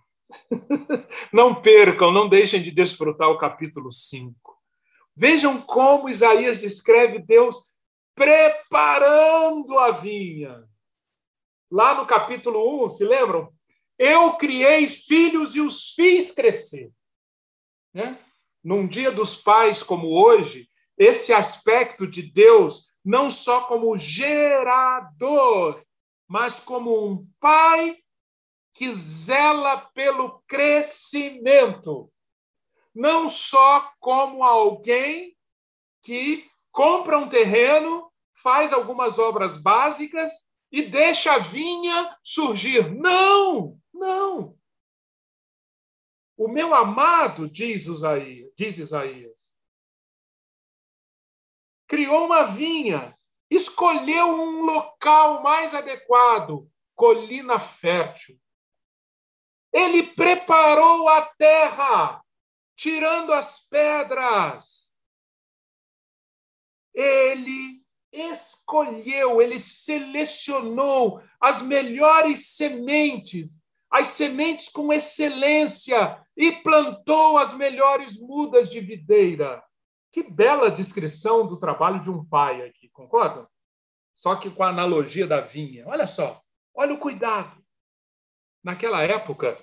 não 1.31 1.61
percam, 1.61 2.11
não 2.11 2.29
deixem 2.29 2.61
de 2.61 2.71
desfrutar 2.71 3.29
o 3.29 3.37
capítulo 3.37 3.91
5. 3.91 4.35
Vejam 5.15 5.61
como 5.61 6.09
Isaías 6.09 6.59
descreve 6.59 7.19
Deus 7.19 7.71
preparando 8.15 9.77
a 9.79 9.91
vinha. 9.91 10.63
Lá 11.71 11.95
no 11.95 12.05
capítulo 12.05 12.85
1, 12.85 12.89
se 12.91 13.05
lembram? 13.05 13.51
Eu 13.97 14.33
criei 14.33 14.87
filhos 14.87 15.55
e 15.55 15.61
os 15.61 15.93
fiz 15.93 16.31
crescer. 16.31 16.91
Né? 17.93 18.19
Num 18.63 18.87
dia 18.87 19.11
dos 19.11 19.35
pais 19.35 19.81
como 19.83 20.09
hoje, 20.09 20.67
esse 20.97 21.33
aspecto 21.33 22.07
de 22.07 22.21
Deus, 22.21 22.91
não 23.03 23.29
só 23.29 23.61
como 23.61 23.97
gerador, 23.97 25.83
mas 26.27 26.59
como 26.59 27.07
um 27.07 27.27
pai 27.39 27.97
que 28.73 28.91
zela 28.93 29.77
pelo 29.93 30.41
crescimento, 30.47 32.11
não 32.93 33.29
só 33.29 33.91
como 33.99 34.43
alguém 34.43 35.35
que 36.01 36.49
compra 36.73 37.17
um 37.17 37.29
terreno 37.29 38.11
faz 38.41 38.73
algumas 38.73 39.19
obras 39.19 39.61
básicas 39.61 40.31
e 40.71 40.81
deixa 40.81 41.33
a 41.33 41.37
vinha 41.37 42.17
surgir. 42.23 42.91
Não, 42.93 43.79
não. 43.93 44.57
O 46.35 46.47
meu 46.47 46.73
amado, 46.73 47.47
diz 47.47 47.85
Isaías, 47.85 48.51
diz 48.57 48.79
Isaías, 48.79 49.55
criou 51.87 52.25
uma 52.25 52.45
vinha, 52.45 53.15
escolheu 53.51 54.25
um 54.29 54.63
local 54.63 55.43
mais 55.43 55.75
adequado, 55.75 56.67
colina 56.95 57.59
fértil. 57.59 58.37
Ele 59.71 60.01
preparou 60.01 61.07
a 61.07 61.21
terra, 61.21 62.23
tirando 62.75 63.31
as 63.31 63.67
pedras. 63.67 64.92
Ele 66.93 67.81
escolheu, 68.11 69.41
ele 69.41 69.59
selecionou 69.59 71.21
as 71.41 71.61
melhores 71.61 72.55
sementes, 72.55 73.51
as 73.89 74.07
sementes 74.09 74.69
com 74.69 74.93
excelência, 74.93 76.19
e 76.37 76.51
plantou 76.51 77.37
as 77.37 77.53
melhores 77.53 78.19
mudas 78.19 78.69
de 78.69 78.79
videira. 78.79 79.63
Que 80.11 80.23
bela 80.23 80.69
descrição 80.69 81.47
do 81.47 81.57
trabalho 81.57 82.01
de 82.01 82.11
um 82.11 82.23
pai 82.23 82.61
aqui, 82.61 82.89
concordam? 82.89 83.47
Só 84.15 84.35
que 84.35 84.49
com 84.49 84.63
a 84.63 84.69
analogia 84.69 85.25
da 85.25 85.41
vinha. 85.41 85.87
Olha 85.87 86.05
só, 86.05 86.39
olha 86.75 86.93
o 86.93 86.99
cuidado. 86.99 87.63
Naquela 88.63 89.03
época, 89.03 89.59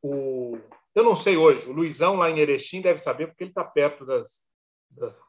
o 0.00 0.58
eu 0.96 1.04
não 1.04 1.14
sei 1.14 1.36
hoje, 1.36 1.68
o 1.68 1.72
Luizão 1.72 2.16
lá 2.16 2.30
em 2.30 2.38
Erechim 2.38 2.80
deve 2.80 3.00
saber 3.00 3.26
porque 3.26 3.44
ele 3.44 3.50
está 3.50 3.62
perto 3.62 4.06
das, 4.06 4.40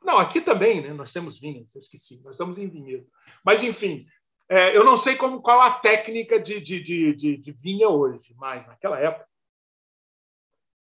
não, 0.04 0.17
aqui 0.17 0.41
também, 0.41 0.82
né? 0.82 0.93
Nós 0.93 1.12
temos 1.12 1.39
vinhas, 1.39 1.76
eu 1.76 1.82
esqueci, 1.82 2.22
nós 2.24 2.34
estamos 2.34 2.58
em 2.58 2.70
vinhedo. 2.70 3.08
Mas, 3.43 3.63
enfim, 3.63 4.08
é, 4.50 4.76
eu 4.76 4.84
não 4.84 4.98
sei 4.98 5.15
como, 5.15 5.41
qual 5.41 5.62
a 5.62 5.80
técnica 5.80 6.39
de, 6.39 6.62
de, 6.62 6.82
de, 6.82 7.15
de, 7.15 7.38
de 7.38 7.52
vinha 7.52 7.89
hoje, 7.89 8.34
mas 8.36 8.65
naquela 8.65 9.00
época, 9.00 9.28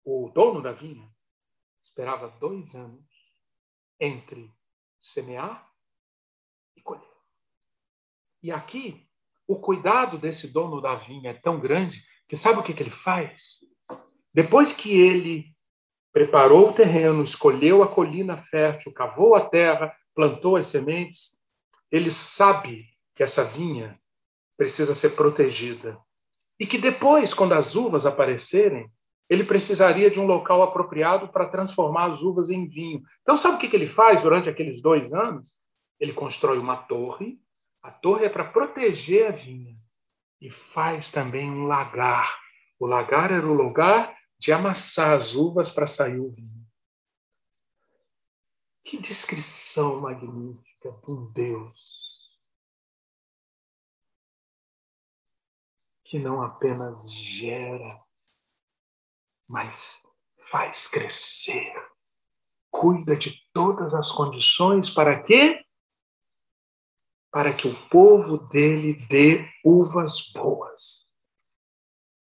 o 0.06 0.30
dono 0.34 0.62
da 0.62 0.72
vinha 0.72 1.10
esperava 1.82 2.30
dois 2.40 2.76
anos 2.76 3.04
entre 4.00 4.52
semear 5.02 5.68
e 6.76 6.82
colher. 6.82 7.04
E 8.42 8.52
aqui, 8.52 9.08
o 9.48 9.60
cuidado 9.60 10.18
desse 10.18 10.48
dono 10.48 10.80
da 10.80 10.96
vinha 10.96 11.32
é 11.32 11.34
tão 11.34 11.60
grande 11.60 12.04
que 12.28 12.38
sabe 12.38 12.60
o 12.60 12.64
que, 12.64 12.74
que 12.74 12.84
ele 12.84 12.92
faz? 12.92 13.60
Depois 14.34 14.72
que 14.72 14.92
ele 14.92 15.56
preparou 16.20 16.72
o 16.72 16.74
terreno, 16.74 17.24
escolheu 17.24 17.82
a 17.82 17.88
colina 17.88 18.36
fértil, 18.52 18.92
cavou 18.92 19.36
a 19.36 19.46
terra, 19.48 19.96
plantou 20.14 20.58
as 20.58 20.68
sementes, 20.68 21.40
ele 21.90 22.12
sabe 22.12 22.90
que 23.16 23.24
essa 23.24 23.46
vinha 23.46 23.98
precisa 24.58 24.94
ser 24.94 25.12
protegida. 25.12 25.98
E 26.60 26.68
que 26.68 26.78
depois, 26.78 27.34
quando 27.34 27.54
as 27.54 27.74
uvas 27.74 28.06
aparecerem, 28.06 28.92
ele 29.30 29.46
precisaria 29.46 30.12
de 30.12 30.20
um 30.20 30.26
local 30.26 30.62
apropriado 30.62 31.30
para 31.30 31.48
transformar 31.48 32.12
as 32.12 32.22
uvas 32.22 32.50
em 32.50 32.68
vinho. 32.68 33.02
Então, 33.22 33.38
sabe 33.38 33.56
o 33.56 33.58
que 33.58 33.74
ele 33.74 33.88
faz 33.88 34.22
durante 34.22 34.50
aqueles 34.50 34.82
dois 34.82 35.14
anos? 35.14 35.50
Ele 36.02 36.12
constrói 36.12 36.58
uma 36.58 36.76
torre. 36.76 37.40
A 37.82 37.92
torre 37.92 38.26
é 38.26 38.30
para 38.30 38.44
proteger 38.44 39.28
a 39.28 39.32
vinha. 39.32 39.74
E 40.42 40.52
faz 40.52 41.10
também 41.10 41.50
um 41.50 41.64
lagar. 41.64 42.38
O 42.78 42.86
lagar 42.86 43.32
era 43.32 43.48
o 43.48 43.54
lugar 43.54 44.19
de 44.40 44.54
amassar 44.54 45.18
as 45.18 45.36
uvas 45.36 45.70
para 45.70 45.86
sair 45.86 46.20
o 46.20 46.32
vinho. 46.32 46.68
Que 48.84 48.98
descrição 48.98 50.00
magnífica 50.00 50.92
de 50.92 51.12
um 51.12 51.32
Deus 51.32 51.76
que 56.06 56.18
não 56.18 56.42
apenas 56.42 57.08
gera, 57.12 57.88
mas 59.48 60.02
faz 60.50 60.88
crescer, 60.88 61.72
cuida 62.72 63.16
de 63.16 63.36
todas 63.54 63.94
as 63.94 64.12
condições 64.12 64.90
para 64.90 65.22
quê? 65.22 65.64
Para 67.32 67.54
que 67.54 67.68
o 67.68 67.90
povo 67.90 68.48
dele 68.48 68.96
dê 69.08 69.48
uvas 69.64 70.32
boas. 70.34 71.08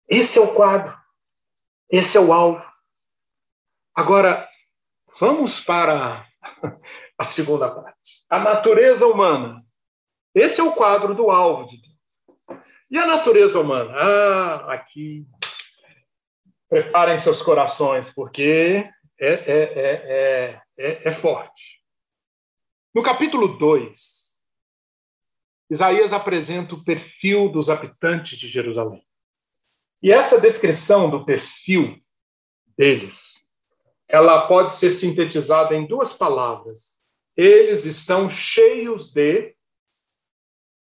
Esse 0.08 0.38
é 0.38 0.42
o 0.42 0.54
quadro. 0.54 0.99
Esse 1.90 2.18
é 2.18 2.22
o 2.22 2.32
alvo. 2.32 2.66
Agora, 3.96 4.48
vamos 5.20 5.60
para 5.60 6.26
a 7.18 7.24
segunda 7.24 7.70
parte. 7.70 8.24
A 8.30 8.40
natureza 8.40 9.08
humana. 9.08 9.64
Esse 10.34 10.62
é 10.62 10.64
o 10.64 10.74
quadro 10.74 11.16
do 11.16 11.32
alvo 11.32 11.68
de 11.68 11.82
Deus. 11.82 12.62
E 12.92 12.98
a 12.98 13.06
natureza 13.06 13.60
humana? 13.60 13.94
Ah, 13.96 14.74
aqui. 14.74 15.26
Preparem 16.70 17.18
seus 17.18 17.42
corações, 17.42 18.14
porque 18.14 18.88
é, 19.20 19.34
é, 19.34 19.64
é, 19.74 20.62
é, 20.78 21.08
é 21.08 21.12
forte. 21.12 21.80
No 22.94 23.02
capítulo 23.02 23.58
2, 23.58 24.30
Isaías 25.70 26.14
apresenta 26.14 26.76
o 26.76 26.84
perfil 26.84 27.50
dos 27.50 27.70
habitantes 27.70 28.38
de 28.38 28.48
Jerusalém. 28.48 29.04
E 30.02 30.12
essa 30.12 30.40
descrição 30.40 31.10
do 31.10 31.26
perfil 31.26 31.98
deles, 32.78 33.36
ela 34.08 34.48
pode 34.48 34.74
ser 34.74 34.92
sintetizada 34.92 35.76
em 35.76 35.86
duas 35.86 36.14
palavras. 36.14 37.04
Eles 37.36 37.86
estão 37.86 38.30
cheios 38.30 39.12
de, 39.14 39.56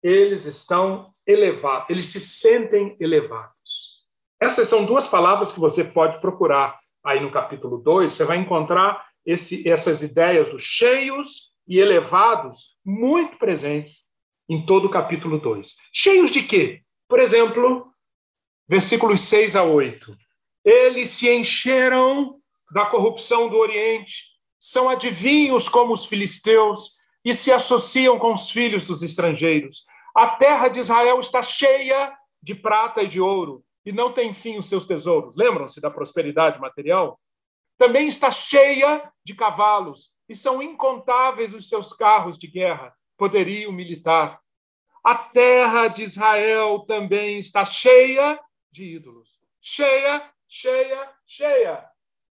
eles 0.03 0.45
estão 0.47 1.13
elevados, 1.27 1.91
eles 1.91 2.07
se 2.07 2.21
sentem 2.21 2.97
elevados. 2.99 4.03
Essas 4.41 4.67
são 4.69 4.85
duas 4.85 5.07
palavras 5.07 5.53
que 5.53 5.61
você 5.61 5.85
pode 5.85 6.21
procurar 6.21 6.81
aí 7.05 7.21
no 7.21 7.31
capítulo 7.31 7.79
2, 7.79 8.13
você 8.13 8.25
vai 8.25 8.39
encontrar 8.39 9.07
esse, 9.25 9.69
essas 9.69 10.03
ideias 10.03 10.51
dos 10.51 10.63
cheios 10.63 11.53
e 11.67 11.79
elevados 11.79 12.77
muito 12.85 13.39
presentes 13.39 14.05
em 14.49 14.67
todo 14.67 14.87
o 14.87 14.91
capítulo 14.91 15.39
2. 15.39 15.77
Cheios 15.93 16.31
de 16.31 16.43
quê? 16.43 16.83
Por 17.09 17.21
exemplo, 17.21 17.92
versículos 18.69 19.21
6 19.23 19.57
a 19.57 19.63
8. 19.63 20.17
Eles 20.65 21.11
se 21.11 21.31
encheram 21.31 22.37
da 22.73 22.87
corrupção 22.87 23.49
do 23.49 23.57
Oriente, 23.57 24.33
são 24.61 24.89
adivinhos 24.89 25.69
como 25.69 25.93
os 25.93 26.07
filisteus 26.07 26.97
e 27.25 27.35
se 27.35 27.53
associam 27.53 28.19
com 28.19 28.33
os 28.33 28.51
filhos 28.51 28.85
dos 28.85 29.03
estrangeiros. 29.03 29.85
A 30.15 30.29
terra 30.29 30.69
de 30.69 30.81
Israel 30.81 31.21
está 31.21 31.43
cheia 31.43 32.13
de 32.43 32.55
prata 32.55 33.03
e 33.03 33.09
de 33.09 33.21
ouro, 33.21 33.65
e 33.85 33.93
não 33.93 34.13
tem 34.13 34.35
fim 34.35 34.59
os 34.59 34.69
seus 34.69 34.87
tesouros. 34.87 35.37
Lembram-se 35.37 35.81
da 35.81 35.91
prosperidade 35.91 36.61
material? 36.61 37.19
Também 37.79 38.07
está 38.07 38.31
cheia 38.31 39.11
de 39.25 39.35
cavalos, 39.35 40.15
e 40.29 40.35
são 40.35 40.63
incontáveis 40.63 41.55
os 41.55 41.69
seus 41.69 41.93
carros 41.93 42.39
de 42.39 42.47
guerra, 42.47 42.93
poderio 43.17 43.73
militar. 43.73 44.41
A 45.05 45.15
terra 45.15 45.89
de 45.89 46.05
Israel 46.05 46.81
também 46.87 47.39
está 47.39 47.65
cheia 47.65 48.39
de 48.73 48.85
ídolos. 48.85 49.39
Cheia, 49.61 50.33
cheia, 50.49 51.13
cheia. 51.27 51.89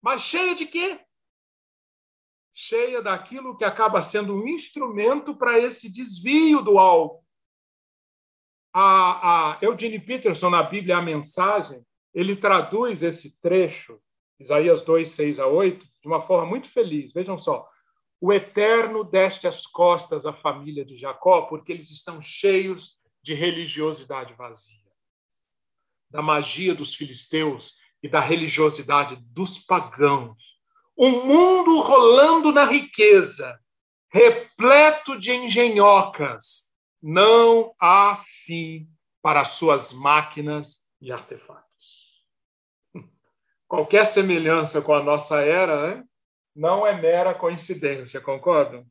Mas 0.01 0.23
cheia 0.23 0.55
de 0.55 0.65
quê? 0.65 0.99
Cheia 2.53 3.01
daquilo 3.01 3.55
que 3.55 3.63
acaba 3.63 4.01
sendo 4.01 4.35
um 4.35 4.47
instrumento 4.47 5.35
para 5.35 5.59
esse 5.59 5.91
desvio 5.91 6.61
do 6.61 6.77
alvo. 6.77 7.23
A, 8.73 9.53
a 9.53 9.59
Eugene 9.61 9.99
Peterson, 9.99 10.49
na 10.49 10.63
Bíblia, 10.63 10.97
a 10.97 11.01
mensagem, 11.01 11.85
ele 12.13 12.35
traduz 12.35 13.03
esse 13.03 13.39
trecho, 13.39 13.99
Isaías 14.39 14.83
2, 14.83 15.09
6 15.09 15.39
a 15.39 15.47
8, 15.47 15.85
de 16.01 16.07
uma 16.07 16.21
forma 16.23 16.47
muito 16.47 16.69
feliz. 16.69 17.13
Vejam 17.13 17.37
só. 17.37 17.69
O 18.19 18.33
Eterno 18.33 19.03
deste 19.03 19.47
as 19.47 19.65
costas 19.65 20.25
à 20.25 20.33
família 20.33 20.83
de 20.83 20.97
Jacó, 20.97 21.43
porque 21.43 21.71
eles 21.71 21.91
estão 21.91 22.21
cheios 22.21 22.97
de 23.21 23.33
religiosidade 23.33 24.33
vazia 24.33 24.82
da 26.13 26.21
magia 26.21 26.75
dos 26.75 26.93
filisteus 26.93 27.73
e 28.01 28.07
da 28.07 28.19
religiosidade 28.19 29.15
dos 29.31 29.57
pagãos. 29.57 30.61
Um 30.95 31.25
mundo 31.25 31.81
rolando 31.81 32.51
na 32.51 32.65
riqueza, 32.65 33.59
repleto 34.11 35.19
de 35.19 35.33
engenhocas. 35.33 36.71
Não 37.01 37.73
há 37.81 38.23
fim 38.45 38.87
para 39.23 39.43
suas 39.43 39.91
máquinas 39.91 40.85
e 41.01 41.11
artefatos. 41.11 42.23
Qualquer 43.67 44.05
semelhança 44.05 44.83
com 44.83 44.93
a 44.93 45.01
nossa 45.01 45.41
era 45.41 45.95
né, 45.95 46.03
não 46.55 46.85
é 46.85 46.95
mera 46.95 47.33
coincidência, 47.33 48.21
concordam? 48.21 48.85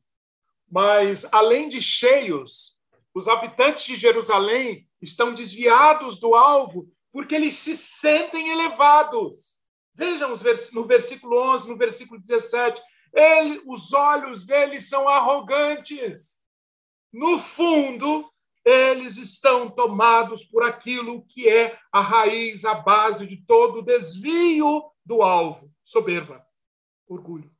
Mas, 0.69 1.25
além 1.31 1.69
de 1.69 1.81
cheios, 1.81 2.77
os 3.13 3.29
habitantes 3.29 3.85
de 3.85 3.95
Jerusalém 3.95 4.89
estão 5.01 5.33
desviados 5.33 6.19
do 6.19 6.35
alvo 6.35 6.91
porque 7.13 7.35
eles 7.35 7.53
se 7.53 7.77
sentem 7.77 8.49
elevados. 8.49 9.61
Vejam 9.93 10.35
no 10.73 10.83
versículo 10.85 11.39
11, 11.53 11.69
no 11.69 11.77
versículo 11.77 12.19
17. 12.19 12.81
Ele, 13.13 13.61
os 13.67 13.93
olhos 13.93 14.47
deles 14.47 14.89
são 14.89 15.07
arrogantes. 15.07 16.41
no 17.13 17.37
fundo, 17.37 18.27
eles 18.65 19.17
estão 19.17 19.69
tomados 19.69 20.43
por 20.43 20.63
aquilo 20.63 21.23
que 21.27 21.47
é 21.47 21.77
a 21.91 22.01
raiz, 22.01 22.65
a 22.65 22.73
base 22.73 23.27
de 23.27 23.37
todo 23.45 23.79
o 23.79 23.83
desvio 23.83 24.83
do 25.05 25.21
alvo: 25.21 25.71
soberba, 25.85 26.43
orgulho. 27.07 27.51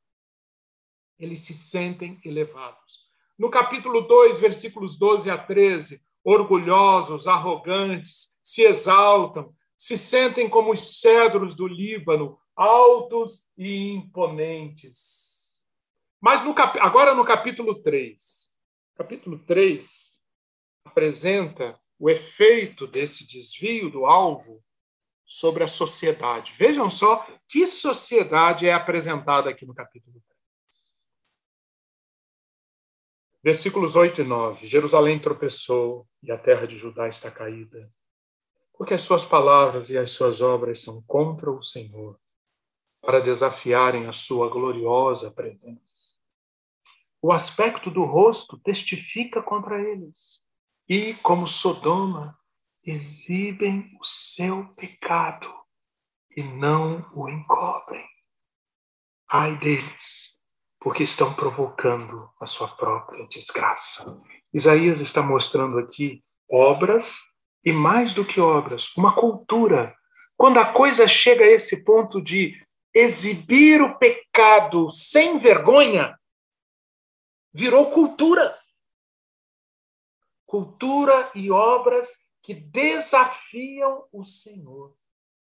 Eles 1.19 1.41
se 1.41 1.53
sentem 1.53 2.19
elevados. 2.25 3.03
No 3.37 3.51
capítulo 3.51 4.01
2, 4.01 4.39
versículos 4.39 4.97
12 4.97 5.29
a 5.29 5.37
13, 5.37 6.01
orgulhosos, 6.23 7.27
arrogantes, 7.27 8.37
se 8.41 8.63
exaltam, 8.63 9.53
se 9.77 9.97
sentem 9.97 10.49
como 10.49 10.71
os 10.71 11.01
cedros 11.01 11.55
do 11.55 11.67
Líbano, 11.67 12.39
altos 12.55 13.47
e 13.57 13.91
imponentes. 13.91 15.61
Mas 16.21 16.43
no 16.43 16.53
cap... 16.53 16.79
agora 16.79 17.13
no 17.13 17.25
capítulo 17.25 17.81
3. 17.81 18.53
Capítulo 18.95 19.39
3 19.39 20.13
apresenta 20.85 21.79
o 21.99 22.09
efeito 22.09 22.85
desse 22.85 23.27
desvio 23.27 23.89
do 23.89 24.05
alvo 24.05 24.63
sobre 25.25 25.63
a 25.63 25.67
sociedade. 25.67 26.53
Vejam 26.57 26.89
só 26.89 27.25
que 27.47 27.65
sociedade 27.65 28.67
é 28.67 28.73
apresentada 28.73 29.49
aqui 29.49 29.65
no 29.65 29.73
capítulo 29.73 30.21
3. 30.27 30.32
Versículos 33.43 33.97
8 33.97 34.21
e 34.21 34.23
9. 34.23 34.67
Jerusalém 34.67 35.19
tropeçou 35.19 36.07
e 36.21 36.31
a 36.31 36.37
terra 36.37 36.65
de 36.65 36.77
Judá 36.77 37.09
está 37.09 37.29
caída, 37.29 37.91
porque 38.73 38.93
as 38.93 39.01
suas 39.01 39.25
palavras 39.25 39.89
e 39.89 39.97
as 39.97 40.11
suas 40.11 40.41
obras 40.41 40.81
são 40.81 41.03
contra 41.03 41.51
o 41.51 41.61
Senhor, 41.61 42.17
para 43.01 43.19
desafiarem 43.19 44.07
a 44.07 44.13
sua 44.13 44.49
gloriosa 44.49 45.29
presença. 45.29 46.13
O 47.21 47.33
aspecto 47.33 47.91
do 47.91 48.03
rosto 48.03 48.57
testifica 48.59 49.41
contra 49.41 49.81
eles 49.81 50.41
e, 50.87 51.13
como 51.15 51.45
Sodoma, 51.45 52.37
exibem 52.81 53.97
o 53.99 54.05
seu 54.05 54.67
pecado 54.75 55.53
e 56.35 56.43
não 56.43 57.05
o 57.13 57.29
encobrem. 57.29 58.05
Ai 59.29 59.57
deles, 59.57 60.32
porque 60.83 61.03
estão 61.03 61.33
provocando 61.33 62.29
a 62.39 62.45
sua 62.45 62.67
própria 62.67 63.25
desgraça. 63.27 64.17
Isaías 64.53 64.99
está 64.99 65.21
mostrando 65.21 65.79
aqui 65.79 66.19
obras 66.49 67.15
e, 67.63 67.71
mais 67.71 68.13
do 68.13 68.25
que 68.25 68.41
obras, 68.41 68.95
uma 68.97 69.15
cultura. 69.15 69.95
Quando 70.35 70.59
a 70.59 70.73
coisa 70.73 71.07
chega 71.07 71.45
a 71.45 71.51
esse 71.51 71.83
ponto 71.83 72.21
de 72.21 72.61
exibir 72.93 73.81
o 73.81 73.97
pecado 73.97 74.91
sem 74.91 75.39
vergonha, 75.39 76.15
virou 77.53 77.89
cultura 77.91 78.55
cultura 80.53 81.31
e 81.33 81.49
obras 81.49 82.07
que 82.43 82.53
desafiam 82.53 84.05
o 84.11 84.23
Senhor. 84.23 84.95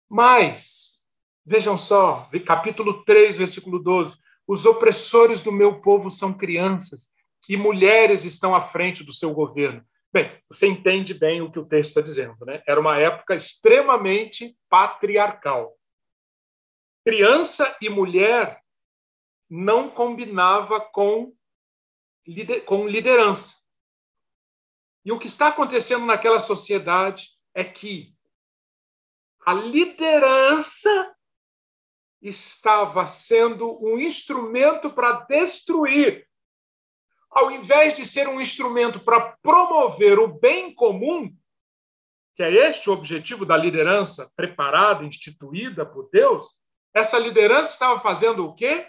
Mas, 0.08 1.02
vejam 1.44 1.76
só, 1.76 2.26
capítulo 2.46 3.04
3, 3.04 3.36
versículo 3.36 3.78
12: 3.78 4.16
os 4.46 4.64
opressores 4.64 5.42
do 5.42 5.50
meu 5.50 5.80
povo 5.80 6.10
são 6.10 6.32
crianças 6.32 7.10
e 7.48 7.56
mulheres 7.56 8.24
estão 8.24 8.54
à 8.54 8.68
frente 8.68 9.04
do 9.04 9.12
seu 9.12 9.32
governo. 9.32 9.84
Bem, 10.12 10.30
você 10.48 10.66
entende 10.66 11.12
bem 11.12 11.42
o 11.42 11.50
que 11.50 11.58
o 11.58 11.66
texto 11.66 11.90
está 11.90 12.00
dizendo, 12.00 12.44
né? 12.44 12.62
Era 12.66 12.80
uma 12.80 12.98
época 12.98 13.34
extremamente 13.34 14.56
patriarcal. 14.68 15.76
Criança 17.04 17.76
e 17.80 17.88
mulher 17.88 18.60
não 19.48 19.90
combinava 19.90 20.80
com, 20.80 21.32
com 22.64 22.88
liderança. 22.88 23.56
E 25.04 25.12
o 25.12 25.18
que 25.18 25.28
está 25.28 25.48
acontecendo 25.48 26.04
naquela 26.04 26.40
sociedade 26.40 27.28
é 27.54 27.62
que 27.62 28.12
a 29.44 29.54
liderança 29.54 31.15
estava 32.20 33.06
sendo 33.06 33.78
um 33.84 33.98
instrumento 33.98 34.90
para 34.90 35.20
destruir, 35.20 36.26
ao 37.30 37.50
invés 37.50 37.94
de 37.94 38.06
ser 38.06 38.28
um 38.28 38.40
instrumento 38.40 39.00
para 39.00 39.36
promover 39.42 40.18
o 40.18 40.28
bem 40.28 40.74
comum, 40.74 41.34
que 42.34 42.42
é 42.42 42.52
este 42.52 42.90
o 42.90 42.92
objetivo 42.92 43.44
da 43.44 43.56
liderança 43.56 44.30
preparada, 44.36 45.04
instituída 45.04 45.84
por 45.84 46.08
Deus, 46.10 46.46
essa 46.94 47.18
liderança 47.18 47.72
estava 47.72 48.00
fazendo 48.00 48.46
o 48.46 48.54
quê? 48.54 48.86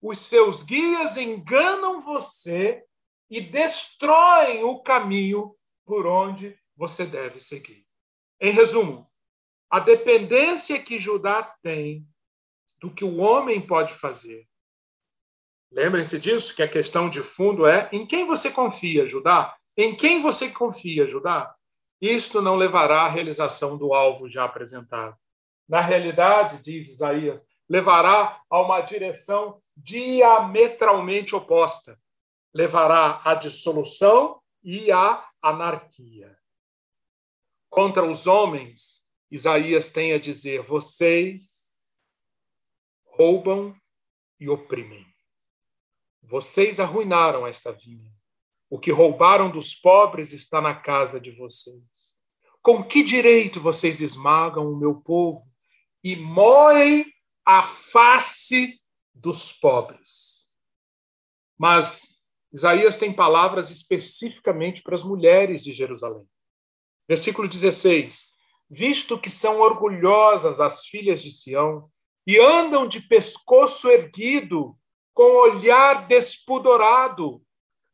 Os 0.00 0.18
seus 0.18 0.62
guias 0.62 1.16
enganam 1.16 2.02
você 2.02 2.82
e 3.28 3.40
destroem 3.40 4.64
o 4.64 4.82
caminho 4.82 5.54
por 5.84 6.06
onde 6.06 6.58
você 6.74 7.04
deve 7.04 7.40
seguir. 7.40 7.86
Em 8.40 8.50
resumo, 8.50 9.10
a 9.68 9.78
dependência 9.78 10.82
que 10.82 10.98
Judá 10.98 11.42
tem 11.62 12.06
do 12.80 12.90
que 12.90 13.04
o 13.04 13.18
homem 13.18 13.60
pode 13.60 13.94
fazer. 13.94 14.46
Lembrem-se 15.70 16.18
disso, 16.18 16.54
que 16.54 16.62
a 16.62 16.68
questão 16.68 17.08
de 17.08 17.22
fundo 17.22 17.66
é 17.66 17.88
em 17.92 18.06
quem 18.06 18.26
você 18.26 18.50
confia, 18.50 19.06
Judá? 19.06 19.56
Em 19.76 19.94
quem 19.94 20.20
você 20.20 20.50
confia, 20.50 21.06
Judá? 21.06 21.54
Isto 22.00 22.40
não 22.40 22.56
levará 22.56 23.02
à 23.02 23.08
realização 23.08 23.76
do 23.76 23.94
alvo 23.94 24.28
já 24.28 24.44
apresentado. 24.44 25.16
Na 25.68 25.80
realidade, 25.80 26.60
diz 26.62 26.88
Isaías, 26.88 27.46
levará 27.68 28.40
a 28.50 28.60
uma 28.60 28.80
direção 28.80 29.62
diametralmente 29.76 31.36
oposta. 31.36 31.96
Levará 32.52 33.20
à 33.24 33.34
dissolução 33.34 34.40
e 34.64 34.90
à 34.90 35.24
anarquia. 35.40 36.36
Contra 37.68 38.02
os 38.04 38.26
homens, 38.26 39.06
Isaías 39.30 39.92
tem 39.92 40.12
a 40.12 40.18
dizer: 40.18 40.62
vocês 40.62 41.59
roubam 43.20 43.76
e 44.40 44.48
oprimem. 44.48 45.06
Vocês 46.22 46.80
arruinaram 46.80 47.46
esta 47.46 47.70
vinha. 47.70 48.10
O 48.70 48.78
que 48.78 48.90
roubaram 48.90 49.50
dos 49.50 49.74
pobres 49.74 50.32
está 50.32 50.58
na 50.58 50.74
casa 50.74 51.20
de 51.20 51.30
vocês. 51.30 51.84
Com 52.62 52.82
que 52.82 53.04
direito 53.04 53.60
vocês 53.60 54.00
esmagam 54.00 54.72
o 54.72 54.76
meu 54.76 55.02
povo 55.02 55.46
e 56.02 56.16
moem 56.16 57.04
a 57.44 57.62
face 57.62 58.80
dos 59.12 59.52
pobres? 59.52 60.56
Mas 61.58 62.24
Isaías 62.50 62.96
tem 62.96 63.12
palavras 63.12 63.70
especificamente 63.70 64.82
para 64.82 64.96
as 64.96 65.04
mulheres 65.04 65.62
de 65.62 65.74
Jerusalém. 65.74 66.26
Versículo 67.06 67.46
16: 67.46 68.30
Visto 68.70 69.20
que 69.20 69.28
são 69.28 69.60
orgulhosas 69.60 70.58
as 70.58 70.86
filhas 70.86 71.20
de 71.20 71.30
Sião 71.30 71.90
e 72.26 72.38
andam 72.38 72.86
de 72.86 73.00
pescoço 73.00 73.88
erguido, 73.88 74.76
com 75.14 75.22
olhar 75.22 76.06
despudorado, 76.06 77.42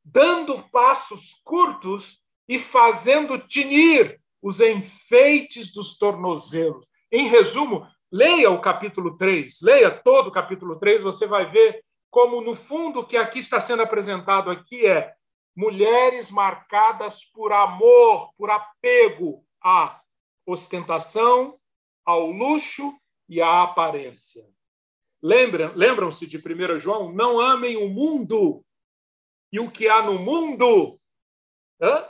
dando 0.05 0.63
passos 0.71 1.41
curtos 1.45 2.21
e 2.49 2.59
fazendo 2.59 3.39
tinir 3.39 4.21
os 4.43 4.61
enfeites 4.61 5.73
dos 5.73 5.99
tornozelos. 5.99 6.89
Em 7.11 7.29
resumo, 7.29 7.87
leia 8.13 8.51
o 8.51 8.61
capítulo 8.61 9.17
3, 9.17 9.61
leia 9.63 9.91
todo 9.91 10.29
o 10.29 10.33
capítulo 10.33 10.79
3, 10.79 11.03
você 11.03 11.27
vai 11.27 11.51
ver 11.51 11.83
como 12.11 12.41
no 12.41 12.55
fundo 12.55 13.01
o 13.01 13.07
que 13.07 13.17
aqui 13.17 13.41
está 13.41 13.61
sendo 13.61 13.83
apresentado 13.83 14.51
aqui 14.51 14.87
é 14.87 15.13
mulheres 15.55 16.31
marcadas 16.31 17.25
por 17.25 17.53
amor, 17.53 18.31
por 18.37 18.51
apego 18.51 19.45
à 19.63 20.01
ostentação, 20.47 21.59
ao 22.05 22.31
luxo 22.31 22.95
e 23.29 23.41
à 23.41 23.63
aparência. 23.63 24.45
Lembram, 25.23 25.73
lembram-se 25.75 26.27
de 26.27 26.39
1 26.39 26.79
João? 26.79 27.13
Não 27.13 27.41
amem 27.41 27.77
o 27.77 27.89
mundo 27.89 28.65
e 29.53 29.59
o 29.59 29.71
que 29.71 29.89
há 29.89 30.03
no 30.03 30.19
mundo. 30.19 31.01
Hã? 31.81 32.09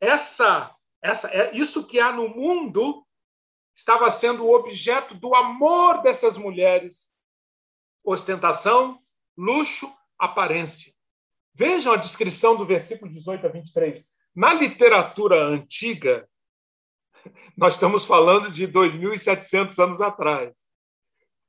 Essa, 0.00 0.74
essa, 1.02 1.28
é 1.28 1.56
isso 1.56 1.86
que 1.86 1.98
há 1.98 2.12
no 2.12 2.28
mundo 2.28 3.04
estava 3.74 4.10
sendo 4.10 4.44
o 4.44 4.54
objeto 4.54 5.14
do 5.14 5.34
amor 5.34 6.02
dessas 6.02 6.36
mulheres. 6.36 7.12
Ostentação, 8.04 9.00
luxo, 9.36 9.90
aparência. 10.18 10.92
Vejam 11.54 11.92
a 11.92 11.96
descrição 11.96 12.56
do 12.56 12.66
versículo 12.66 13.10
18 13.10 13.46
a 13.46 13.50
23. 13.50 14.14
Na 14.34 14.52
literatura 14.52 15.42
antiga, 15.44 16.28
nós 17.56 17.74
estamos 17.74 18.04
falando 18.04 18.52
de 18.52 18.66
2.700 18.66 19.82
anos 19.82 20.00
atrás. 20.00 20.52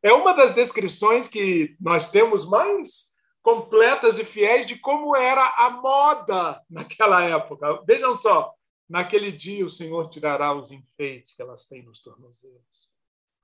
É 0.02 0.14
uma 0.14 0.34
das 0.34 0.54
descrições 0.54 1.28
que 1.28 1.76
nós 1.80 2.12
temos 2.12 2.48
mais 2.48 3.16
completas 3.42 4.18
e 4.20 4.26
fiéis 4.26 4.66
de 4.66 4.78
como 4.78 5.16
era 5.16 5.48
a 5.58 5.70
moda 5.70 6.62
naquela 6.70 7.24
época. 7.24 7.82
Vejam 7.86 8.16
só, 8.16 8.54
naquele 8.90 9.32
dia 9.32 9.66
o 9.66 9.70
Senhor 9.70 10.10
tirará 10.10 10.54
os 10.54 10.72
enfeites 10.72 11.34
que 11.36 11.42
elas 11.42 11.68
têm 11.68 11.84
nos 11.84 12.02
tornozelos, 12.02 12.90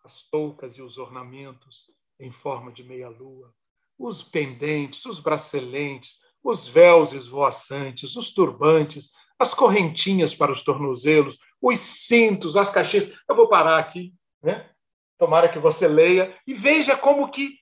as 0.04 0.24
toucas 0.30 0.76
e 0.78 0.82
os 0.82 0.98
ornamentos 0.98 1.86
em 2.20 2.32
forma 2.32 2.72
de 2.72 2.84
meia-lua, 2.84 3.54
os 3.98 4.22
pendentes, 4.22 5.06
os 5.06 5.20
bracelentes, 5.20 6.20
os 6.44 6.68
véus 6.68 7.14
esvoaçantes, 7.14 8.16
os 8.16 8.34
turbantes, 8.34 9.12
as 9.42 9.54
correntinhas 9.54 10.36
para 10.36 10.52
os 10.52 10.64
tornozelos, 10.64 11.40
os 11.60 11.80
cintos, 11.80 12.56
as 12.56 12.72
caixinhas. 12.72 13.12
Eu 13.28 13.36
vou 13.36 13.50
parar 13.50 13.80
aqui, 13.80 14.14
né? 14.42 14.70
Tomara 15.18 15.50
que 15.50 15.60
você 15.60 15.88
leia 15.88 16.36
e 16.46 16.54
veja 16.54 16.96
como 16.96 17.30
que, 17.30 17.60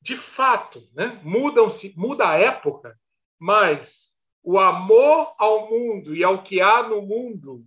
de 0.00 0.16
fato, 0.16 0.88
né, 0.92 1.20
mudam-se, 1.22 1.94
muda 1.96 2.28
a 2.28 2.36
época, 2.36 2.98
mas 3.38 4.10
o 4.42 4.58
amor 4.58 5.34
ao 5.38 5.68
mundo 5.68 6.14
e 6.14 6.24
ao 6.24 6.42
que 6.42 6.60
há 6.60 6.82
no 6.82 7.02
mundo, 7.02 7.64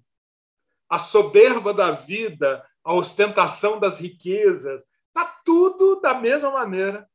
a 0.89 0.97
soberba 0.97 1.73
da 1.73 1.91
vida, 1.91 2.65
a 2.83 2.93
ostentação 2.93 3.79
das 3.79 3.99
riquezas, 3.99 4.83
está 5.07 5.25
tudo 5.45 6.01
da 6.01 6.13
mesma 6.13 6.51
maneira, 6.51 7.07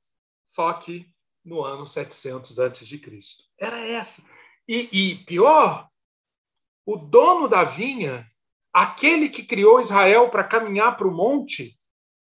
só 0.48 0.72
que 0.74 1.06
no 1.44 1.62
ano 1.62 1.86
700 1.86 2.58
antes 2.58 2.86
de 2.86 2.98
Cristo. 2.98 3.44
Era 3.58 3.80
essa. 3.80 4.24
E, 4.66 4.88
e 4.92 5.16
pior, 5.24 5.88
o 6.88 6.96
dono 6.96 7.46
da 7.48 7.64
vinha, 7.64 8.26
aquele 8.72 9.28
que 9.28 9.42
criou 9.44 9.78
Israel 9.78 10.30
para 10.30 10.42
caminhar 10.42 10.96
para 10.96 11.06
o 11.06 11.14
monte 11.14 11.78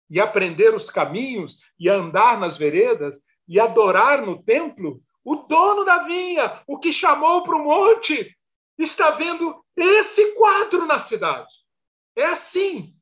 e 0.10 0.22
aprender 0.22 0.74
os 0.74 0.90
caminhos 0.90 1.60
e 1.78 1.90
andar 1.90 2.40
nas 2.40 2.56
veredas 2.56 3.18
e 3.46 3.60
adorar 3.60 4.26
no 4.26 4.42
templo, 4.42 5.04
o 5.22 5.36
dono 5.36 5.84
da 5.84 6.04
vinha, 6.04 6.64
o 6.66 6.80
que 6.80 6.94
chamou 6.94 7.44
para 7.44 7.58
o 7.58 7.64
monte, 7.66 8.34
está 8.80 9.12
vendo 9.12 9.62
esse 9.76 10.34
quadro 10.36 10.86
na 10.86 10.98
cidade. 10.98 11.52
É 12.16 12.28
assim. 12.28 12.96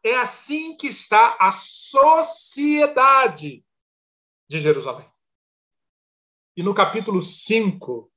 É 0.00 0.14
assim 0.14 0.76
que 0.76 0.86
está 0.86 1.36
a 1.40 1.50
sociedade 1.50 2.84
de 4.48 4.60
Jerusalém. 4.60 5.10
E 6.56 6.62
no 6.62 6.72
capítulo 6.72 7.20
5, 7.20 8.12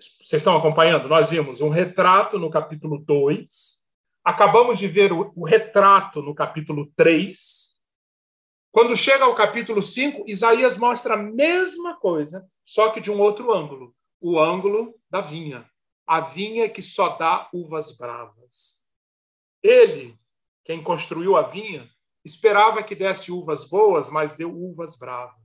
vocês 0.00 0.40
estão 0.40 0.56
acompanhando? 0.56 1.08
Nós 1.08 1.30
vimos 1.30 1.60
um 1.60 1.68
retrato 1.68 2.38
no 2.38 2.50
capítulo 2.50 2.98
2, 2.98 3.84
acabamos 4.24 4.78
de 4.78 4.88
ver 4.88 5.12
o, 5.12 5.32
o 5.36 5.44
retrato 5.44 6.22
no 6.22 6.34
capítulo 6.34 6.90
3. 6.96 7.70
Quando 8.72 8.96
chega 8.96 9.24
ao 9.24 9.34
capítulo 9.34 9.82
5, 9.82 10.24
Isaías 10.28 10.76
mostra 10.76 11.14
a 11.14 11.16
mesma 11.16 11.96
coisa, 11.96 12.46
só 12.64 12.90
que 12.90 13.00
de 13.00 13.10
um 13.10 13.20
outro 13.20 13.52
ângulo 13.52 13.94
o 14.20 14.38
ângulo 14.38 14.94
da 15.08 15.20
vinha. 15.20 15.64
A 16.06 16.20
vinha 16.20 16.68
que 16.68 16.82
só 16.82 17.16
dá 17.16 17.48
uvas 17.52 17.96
bravas. 17.96 18.84
Ele, 19.62 20.14
quem 20.64 20.82
construiu 20.82 21.36
a 21.36 21.42
vinha, 21.42 21.88
esperava 22.24 22.82
que 22.82 22.94
desse 22.94 23.32
uvas 23.32 23.68
boas, 23.68 24.10
mas 24.10 24.36
deu 24.36 24.50
uvas 24.52 24.98
bravas. 24.98 25.40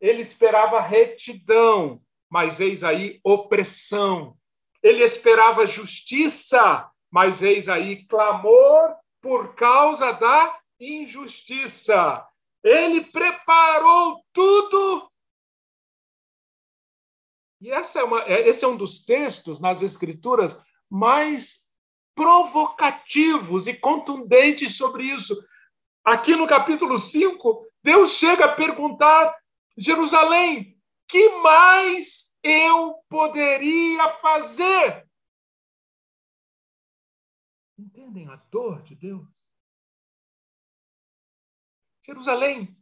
Ele 0.00 0.22
esperava 0.22 0.80
retidão, 0.80 2.00
mas 2.34 2.58
eis 2.58 2.82
aí 2.82 3.20
opressão. 3.22 4.36
Ele 4.82 5.04
esperava 5.04 5.68
justiça, 5.68 6.90
mas 7.08 7.44
eis 7.44 7.68
aí 7.68 8.04
clamor 8.06 8.92
por 9.22 9.54
causa 9.54 10.10
da 10.10 10.58
injustiça. 10.80 12.26
Ele 12.60 13.02
preparou 13.04 14.20
tudo. 14.32 15.08
E 17.60 17.70
essa 17.70 18.00
é 18.00 18.02
uma, 18.02 18.22
é, 18.24 18.48
esse 18.48 18.64
é 18.64 18.68
um 18.68 18.76
dos 18.76 19.04
textos 19.04 19.60
nas 19.60 19.80
Escrituras 19.80 20.60
mais 20.90 21.68
provocativos 22.16 23.68
e 23.68 23.74
contundentes 23.74 24.76
sobre 24.76 25.04
isso. 25.04 25.40
Aqui 26.04 26.34
no 26.34 26.48
capítulo 26.48 26.98
5, 26.98 27.64
Deus 27.80 28.14
chega 28.14 28.46
a 28.46 28.54
perguntar 28.56 29.32
Jerusalém, 29.78 30.73
que 31.08 31.28
mais 31.40 32.36
eu 32.42 32.94
poderia 33.08 34.08
fazer? 34.18 35.08
Entendem 37.78 38.28
a 38.28 38.36
dor 38.36 38.82
de 38.82 38.94
Deus? 38.94 39.28
Jerusalém, 42.06 42.74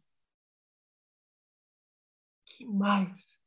que 2.45 2.65
mais 2.67 3.43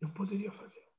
eu 0.00 0.12
poderia 0.12 0.50
fazer? 0.50 0.90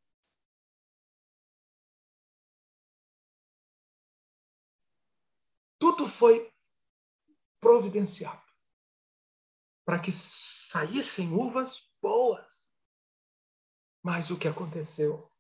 Tudo 5.80 6.08
foi 6.08 6.50
providenciado 7.60 8.42
para 9.86 10.00
que 10.02 10.12
saíssem 10.12 11.34
uvas 11.34 11.92
boas. 12.02 12.53
Mas 14.04 14.30
o 14.30 14.38
que 14.38 14.50
aconteceu? 14.50 15.32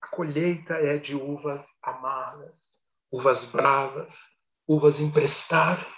A 0.00 0.06
colheita 0.06 0.74
é 0.74 0.96
de 0.96 1.16
uvas 1.16 1.66
amargas, 1.82 2.72
uvas 3.10 3.44
bravas, 3.46 4.16
uvas 4.66 5.00
imprestáveis, 5.00 5.92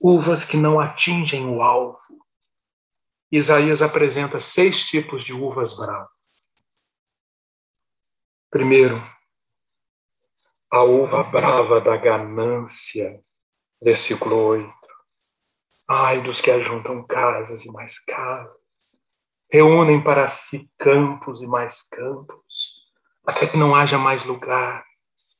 uvas 0.00 0.46
que 0.46 0.56
não 0.56 0.80
atingem 0.80 1.46
o 1.46 1.62
alvo. 1.62 1.98
Isaías 3.30 3.82
apresenta 3.82 4.40
seis 4.40 4.86
tipos 4.86 5.22
de 5.22 5.34
uvas 5.34 5.76
bravas. 5.76 6.08
Primeiro, 8.50 9.00
a 10.70 10.82
uva 10.82 11.22
brava 11.24 11.80
da 11.82 11.96
ganância, 11.98 13.20
versículo 13.82 14.42
8. 14.42 14.72
Ai 15.86 16.22
dos 16.22 16.40
que 16.40 16.50
ajuntam 16.50 17.06
casas 17.06 17.64
e 17.64 17.70
mais 17.70 17.98
casas, 18.00 18.69
reúnem 19.50 20.02
para 20.02 20.28
si 20.28 20.70
campos 20.78 21.42
e 21.42 21.46
mais 21.46 21.82
campos, 21.82 22.44
até 23.26 23.46
que 23.46 23.56
não 23.56 23.74
haja 23.74 23.98
mais 23.98 24.24
lugar 24.24 24.84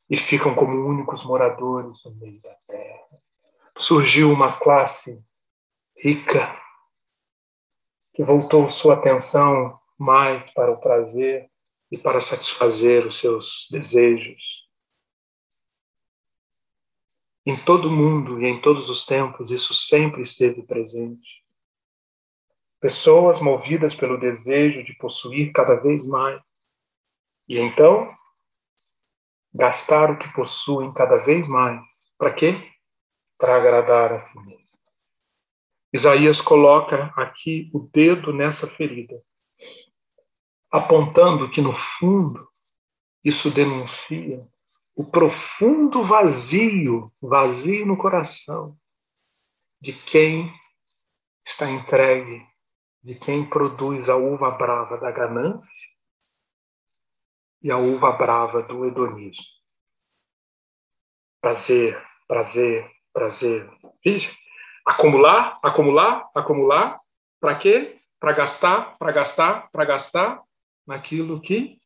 e 0.09 0.17
ficam 0.17 0.55
como 0.55 0.87
únicos 0.87 1.25
moradores 1.25 1.99
no 2.05 2.17
meio 2.17 2.41
da 2.41 2.55
terra. 2.67 3.07
Surgiu 3.79 4.29
uma 4.31 4.59
classe 4.59 5.19
rica 5.97 6.55
que 8.13 8.25
voltou 8.25 8.71
sua 8.71 8.95
atenção 8.95 9.75
mais 9.99 10.51
para 10.53 10.71
o 10.71 10.81
prazer 10.81 11.51
e 11.91 11.97
para 11.97 12.21
satisfazer 12.21 13.07
os 13.07 13.19
seus 13.19 13.67
desejos 13.71 14.61
em 17.47 17.57
todo 17.57 17.91
mundo 17.91 18.41
e 18.41 18.47
em 18.47 18.61
todos 18.61 18.91
os 18.91 19.07
tempos, 19.07 19.51
isso 19.51 19.75
sempre 19.75 20.23
esteve 20.23 20.63
presente. 20.63 21.40
Pessoas 22.81 23.41
movidas 23.41 23.95
pelo 23.95 24.19
desejo 24.19 24.83
de 24.83 24.95
possuir 24.95 25.53
cada 25.53 25.75
vez 25.75 26.07
mais. 26.07 26.41
E 27.47 27.59
então, 27.59 28.09
gastar 29.53 30.11
o 30.11 30.19
que 30.19 30.33
possuem 30.33 30.93
cada 30.93 31.17
vez 31.17 31.47
mais. 31.47 31.83
Para 32.17 32.33
quê? 32.33 32.55
Para 33.37 33.57
agradar 33.57 34.13
a 34.13 34.23
si 34.23 34.39
mesmo. 34.39 34.61
Isaías 35.93 36.41
coloca 36.41 37.13
aqui 37.17 37.69
o 37.75 37.81
dedo 37.81 38.33
nessa 38.33 38.67
ferida, 38.67 39.21
apontando 40.71 41.51
que, 41.51 41.61
no 41.61 41.75
fundo, 41.75 42.49
isso 43.25 43.51
denuncia 43.51 44.47
o 45.01 45.05
profundo 45.05 46.05
vazio, 46.05 47.11
vazio 47.23 47.87
no 47.87 47.97
coração 47.97 48.77
de 49.81 49.95
quem 49.95 50.53
está 51.43 51.71
entregue, 51.71 52.47
de 53.03 53.15
quem 53.15 53.49
produz 53.49 54.09
a 54.09 54.17
uva 54.17 54.51
brava 54.51 54.99
da 54.99 55.11
ganância 55.11 55.71
e 57.63 57.71
a 57.71 57.79
uva 57.79 58.13
brava 58.13 58.63
do 58.63 58.85
hedonismo. 58.87 59.45
Prazer, 61.41 62.01
prazer, 62.29 62.87
prazer. 63.13 63.71
Veja, 64.05 64.31
acumular, 64.87 65.59
acumular, 65.63 66.29
acumular, 66.35 67.01
para 67.41 67.59
quê? 67.59 67.99
Para 68.19 68.33
gastar, 68.33 68.99
para 68.99 69.13
gastar, 69.13 69.71
para 69.71 69.85
gastar 69.85 70.43
naquilo 70.87 71.41
que 71.41 71.79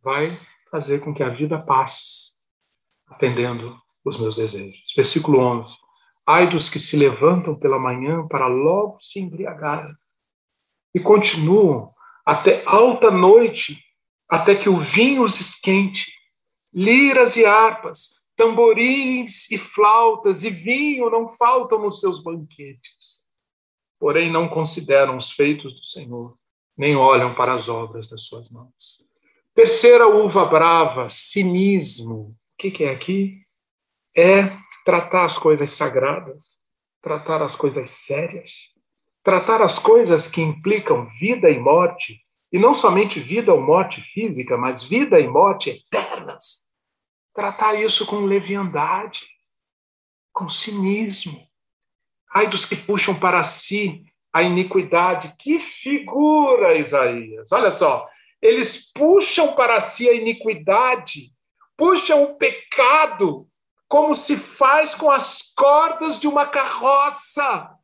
vai 0.00 0.30
fazer 0.70 1.00
com 1.00 1.12
que 1.12 1.22
a 1.22 1.28
vida 1.28 1.62
passe 1.62 2.36
atendendo 3.06 3.78
os 4.04 4.18
meus 4.18 4.36
desejos. 4.36 4.82
Versículo 4.96 5.40
11. 5.40 5.76
Ai 6.26 6.48
dos 6.48 6.68
que 6.68 6.78
se 6.78 6.96
levantam 6.96 7.54
pela 7.54 7.78
manhã 7.78 8.26
para 8.26 8.46
logo 8.46 8.98
se 9.00 9.20
embriagar 9.20 9.86
e 10.96 11.00
continuam 11.00 11.90
até 12.24 12.62
alta 12.64 13.10
noite, 13.10 13.78
até 14.26 14.54
que 14.54 14.66
o 14.66 14.82
vinho 14.82 15.24
os 15.24 15.38
esquente. 15.38 16.10
Liras 16.72 17.36
e 17.36 17.44
harpas, 17.44 18.14
tamborins 18.34 19.50
e 19.50 19.58
flautas 19.58 20.42
e 20.42 20.48
vinho 20.48 21.10
não 21.10 21.28
faltam 21.28 21.78
nos 21.80 22.00
seus 22.00 22.22
banquetes. 22.22 23.26
Porém, 24.00 24.32
não 24.32 24.48
consideram 24.48 25.18
os 25.18 25.32
feitos 25.32 25.78
do 25.78 25.84
Senhor, 25.84 26.34
nem 26.74 26.96
olham 26.96 27.34
para 27.34 27.52
as 27.52 27.68
obras 27.68 28.08
das 28.08 28.22
suas 28.22 28.48
mãos. 28.48 29.04
Terceira 29.54 30.08
uva 30.08 30.46
brava, 30.46 31.10
cinismo. 31.10 32.14
O 32.14 32.34
que, 32.56 32.70
que 32.70 32.84
é 32.84 32.90
aqui? 32.90 33.42
É 34.16 34.56
tratar 34.82 35.26
as 35.26 35.36
coisas 35.36 35.72
sagradas, 35.72 36.38
tratar 37.02 37.42
as 37.42 37.54
coisas 37.54 37.90
sérias, 37.90 38.74
tratar 39.26 39.60
as 39.60 39.76
coisas 39.76 40.28
que 40.28 40.40
implicam 40.40 41.10
vida 41.18 41.50
e 41.50 41.58
morte, 41.58 42.24
e 42.52 42.60
não 42.60 42.76
somente 42.76 43.18
vida 43.18 43.52
ou 43.52 43.60
morte 43.60 44.00
física, 44.14 44.56
mas 44.56 44.84
vida 44.84 45.18
e 45.18 45.26
morte 45.26 45.70
eternas. 45.70 46.66
Tratar 47.34 47.74
isso 47.74 48.06
com 48.06 48.20
leviandade, 48.20 49.26
com 50.32 50.48
cinismo. 50.48 51.42
Ai 52.32 52.46
dos 52.46 52.64
que 52.64 52.76
puxam 52.76 53.18
para 53.18 53.42
si 53.42 54.04
a 54.32 54.44
iniquidade. 54.44 55.34
Que 55.40 55.58
figura, 55.58 56.78
Isaías! 56.78 57.50
Olha 57.50 57.72
só, 57.72 58.08
eles 58.40 58.92
puxam 58.92 59.56
para 59.56 59.80
si 59.80 60.08
a 60.08 60.14
iniquidade, 60.14 61.32
puxam 61.76 62.22
o 62.22 62.36
pecado, 62.36 63.40
como 63.88 64.14
se 64.14 64.36
faz 64.36 64.94
com 64.94 65.10
as 65.10 65.52
cordas 65.52 66.20
de 66.20 66.28
uma 66.28 66.46
carroça. 66.46 67.74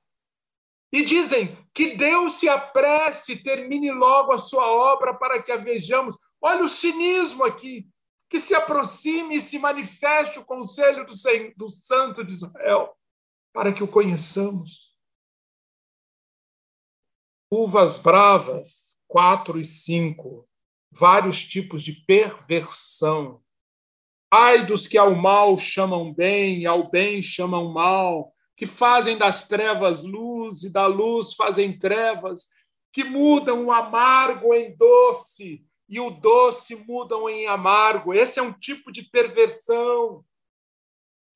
E 0.93 1.03
dizem 1.03 1.57
que 1.73 1.97
Deus 1.97 2.35
se 2.35 2.49
apresse, 2.49 3.43
termine 3.43 3.91
logo 3.91 4.31
a 4.31 4.39
sua 4.39 4.71
obra 4.71 5.15
para 5.15 5.43
que 5.43 5.51
a 5.51 5.57
vejamos. 5.57 6.17
Olha 6.41 6.65
o 6.65 6.69
cinismo 6.69 7.45
aqui. 7.45 7.89
Que 8.29 8.39
se 8.39 8.55
aproxime 8.55 9.37
e 9.37 9.41
se 9.41 9.59
manifeste 9.59 10.39
o 10.39 10.45
conselho 10.45 11.07
do, 11.07 11.13
do 11.57 11.71
Santo 11.71 12.25
de 12.25 12.33
Israel, 12.33 12.97
para 13.53 13.73
que 13.73 13.83
o 13.83 13.89
conheçamos. 13.89 14.93
Uvas 17.51 17.99
bravas, 17.99 18.97
4 19.07 19.61
e 19.61 19.67
5. 19.67 20.49
Vários 20.91 21.45
tipos 21.45 21.83
de 21.83 21.93
perversão. 22.07 23.43
Ai 24.31 24.65
dos 24.65 24.87
que 24.87 24.97
ao 24.97 25.15
mal 25.15 25.59
chamam 25.59 26.13
bem 26.13 26.65
ao 26.65 26.91
bem 26.91 27.23
chamam 27.23 27.71
mal, 27.71 28.32
que 28.57 28.67
fazem 28.67 29.17
das 29.17 29.49
trevas 29.49 30.05
luz 30.05 30.63
e 30.63 30.73
da 30.73 30.87
luz 30.87 31.35
fazem 31.35 31.79
trevas, 31.79 32.47
que 32.93 33.03
mudam 33.03 33.67
o 33.67 33.73
amargo 33.73 34.55
em 34.55 34.77
doce 34.77 35.65
e 35.89 36.01
o 36.01 36.11
doce 36.11 36.75
mudam 36.75 37.29
em 37.29 37.47
amargo. 37.47 38.15
Esse 38.15 38.39
é 38.39 38.43
um 38.43 38.53
tipo 38.53 38.93
de 38.93 39.03
perversão. 39.03 40.25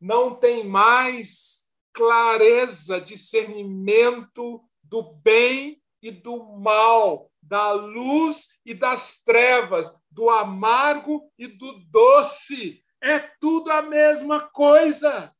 Não 0.00 0.34
tem 0.34 0.66
mais 0.66 1.66
clareza, 1.92 3.00
discernimento 3.00 4.62
do 4.82 5.02
bem 5.02 5.80
e 6.02 6.10
do 6.10 6.42
mal, 6.58 7.30
da 7.42 7.72
luz 7.72 8.60
e 8.64 8.74
das 8.74 9.22
trevas, 9.24 9.90
do 10.10 10.30
amargo 10.30 11.30
e 11.38 11.46
do 11.46 11.72
doce. 11.90 12.82
É 13.02 13.18
tudo 13.18 13.70
a 13.70 13.82
mesma 13.82 14.40
coisa. 14.40 15.34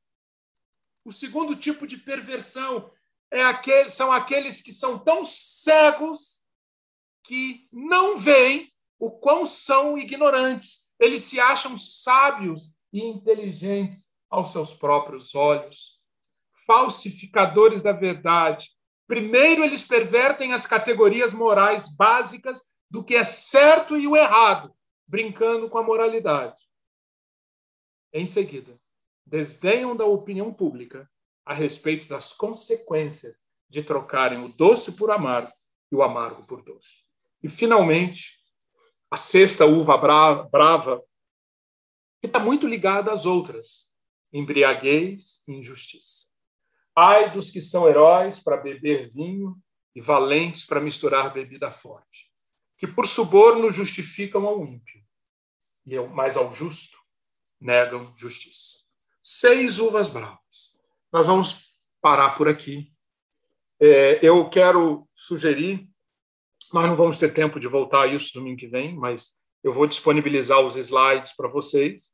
O 1.07 1.13
segundo 1.13 1.55
tipo 1.55 1.87
de 1.87 1.97
perversão 1.97 2.91
é 3.31 3.41
aquele, 3.45 3.91
são 3.91 4.11
aqueles 4.11 4.61
que 4.61 4.73
são 4.73 4.99
tão 4.99 5.25
cegos 5.25 6.43
que 7.23 7.69
não 7.73 8.19
veem 8.19 8.73
o 8.99 9.09
quão 9.11 9.47
são 9.47 9.97
ignorantes. 9.97 10.93
Eles 10.99 11.23
se 11.23 11.39
acham 11.39 11.79
sábios 11.79 12.77
e 12.93 13.01
inteligentes 13.01 14.13
aos 14.29 14.51
seus 14.51 14.75
próprios 14.75 15.33
olhos. 15.37 16.01
Falsificadores 16.67 17.83
da 17.83 17.93
verdade, 17.93 18.69
Primeiro, 19.07 19.63
eles 19.63 19.87
pervertem 19.87 20.53
as 20.53 20.67
categorias 20.67 21.33
morais 21.33 21.95
básicas 21.95 22.63
do 22.91 23.05
que 23.05 23.15
é 23.15 23.23
certo 23.23 23.97
e 23.97 24.09
o 24.09 24.17
errado, 24.17 24.75
brincando 25.07 25.71
com 25.71 25.79
a 25.79 25.83
moralidade. 25.83 26.57
Em 28.13 28.27
seguida, 28.27 28.77
desdenham 29.27 29.97
da 29.97 30.05
opinião 30.05 30.53
pública 30.55 31.11
a 31.45 31.53
respeito 31.53 32.09
das 32.09 32.33
consequências 32.33 33.37
de 33.69 33.83
trocarem 33.83 34.45
o 34.45 34.49
doce 34.49 34.93
por 34.93 35.11
amargo 35.11 35.53
e 35.91 35.97
o 35.97 36.03
amargo 36.03 36.47
por 36.47 36.63
doce. 36.63 37.05
E, 37.43 37.49
finalmente, 37.49 38.39
a 39.11 39.17
sexta 39.17 39.67
uva 39.67 39.97
brava, 39.99 41.03
que 42.21 42.27
está 42.27 42.39
muito 42.39 42.67
ligada 42.67 43.13
às 43.13 43.27
outras: 43.27 43.93
embriaguez 44.33 45.43
e 45.47 45.53
injustiça. 45.53 46.27
Ai 46.95 47.33
dos 47.33 47.51
que 47.51 47.61
são 47.61 47.89
heróis 47.89 48.39
para 48.39 48.57
beber 48.57 49.11
vinho 49.11 49.57
e 49.95 50.01
valentes 50.01 50.65
para 50.65 50.81
misturar 50.81 51.33
bebida 51.33 51.71
forte, 51.71 52.31
que 52.79 52.87
por 52.87 53.07
suborno 53.07 53.73
justificam 53.73 54.47
ao 54.47 54.65
ímpio, 54.65 55.03
mais 56.15 56.37
ao 56.37 56.53
justo 56.55 56.97
negam 57.61 58.15
justiça. 58.17 58.86
Seis 59.29 59.81
uvas 59.81 60.09
bravas. 60.09 60.79
Nós 61.13 61.27
vamos 61.27 61.69
parar 62.01 62.37
por 62.37 62.47
aqui. 62.47 62.93
É, 63.81 64.25
eu 64.25 64.49
quero 64.49 65.05
sugerir, 65.17 65.85
nós 66.73 66.87
não 66.87 66.95
vamos 66.95 67.19
ter 67.19 67.35
tempo 67.35 67.59
de 67.59 67.67
voltar 67.67 68.03
a 68.03 68.07
isso 68.07 68.33
domingo 68.33 68.57
que 68.57 68.69
vem, 68.69 68.95
mas 68.95 69.35
eu 69.65 69.75
vou 69.75 69.89
disponibilizar 69.89 70.61
os 70.61 70.77
slides 70.77 71.35
para 71.35 71.49
vocês 71.49 72.13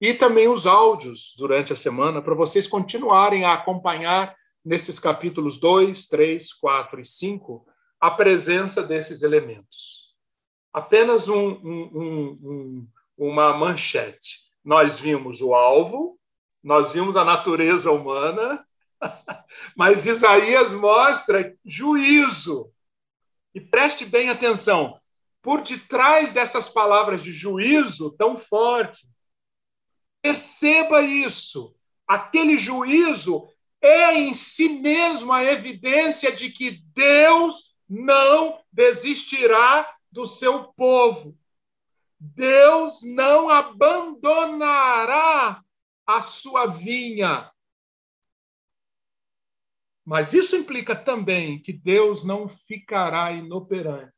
e 0.00 0.14
também 0.14 0.48
os 0.48 0.66
áudios 0.66 1.34
durante 1.36 1.70
a 1.70 1.76
semana 1.76 2.22
para 2.22 2.34
vocês 2.34 2.66
continuarem 2.66 3.44
a 3.44 3.52
acompanhar 3.52 4.34
nesses 4.64 4.98
capítulos 4.98 5.60
2, 5.60 6.06
3, 6.06 6.50
4 6.54 6.98
e 6.98 7.04
5 7.04 7.66
a 8.00 8.10
presença 8.10 8.82
desses 8.82 9.22
elementos. 9.22 10.14
Apenas 10.72 11.28
um, 11.28 11.46
um, 11.62 12.38
um, 12.42 12.88
uma 13.18 13.52
manchete. 13.52 14.38
Nós 14.64 14.98
vimos 14.98 15.42
o 15.42 15.52
alvo, 15.54 16.18
nós 16.64 16.92
vimos 16.92 17.16
a 17.16 17.24
natureza 17.24 17.92
humana, 17.92 18.66
mas 19.76 20.06
Isaías 20.06 20.74
mostra 20.74 21.54
juízo. 21.64 22.72
E 23.54 23.60
preste 23.60 24.04
bem 24.04 24.30
atenção, 24.30 24.98
por 25.40 25.62
detrás 25.62 26.32
dessas 26.32 26.68
palavras 26.68 27.22
de 27.22 27.32
juízo 27.32 28.10
tão 28.18 28.36
forte, 28.36 29.06
Perceba 30.24 31.02
isso. 31.02 31.76
Aquele 32.08 32.56
juízo 32.56 33.46
é 33.78 34.14
em 34.14 34.32
si 34.32 34.80
mesmo 34.80 35.34
a 35.34 35.44
evidência 35.44 36.32
de 36.32 36.48
que 36.48 36.82
Deus 36.94 37.74
não 37.86 38.58
desistirá 38.72 39.86
do 40.10 40.24
seu 40.24 40.64
povo. 40.68 41.36
Deus 42.18 43.02
não 43.02 43.50
abandonará 43.50 45.62
a 46.06 46.20
sua 46.20 46.66
vinha. 46.66 47.50
Mas 50.04 50.34
isso 50.34 50.54
implica 50.54 50.94
também 50.94 51.58
que 51.62 51.72
Deus 51.72 52.24
não 52.24 52.48
ficará 52.48 53.32
inoperante 53.32 54.12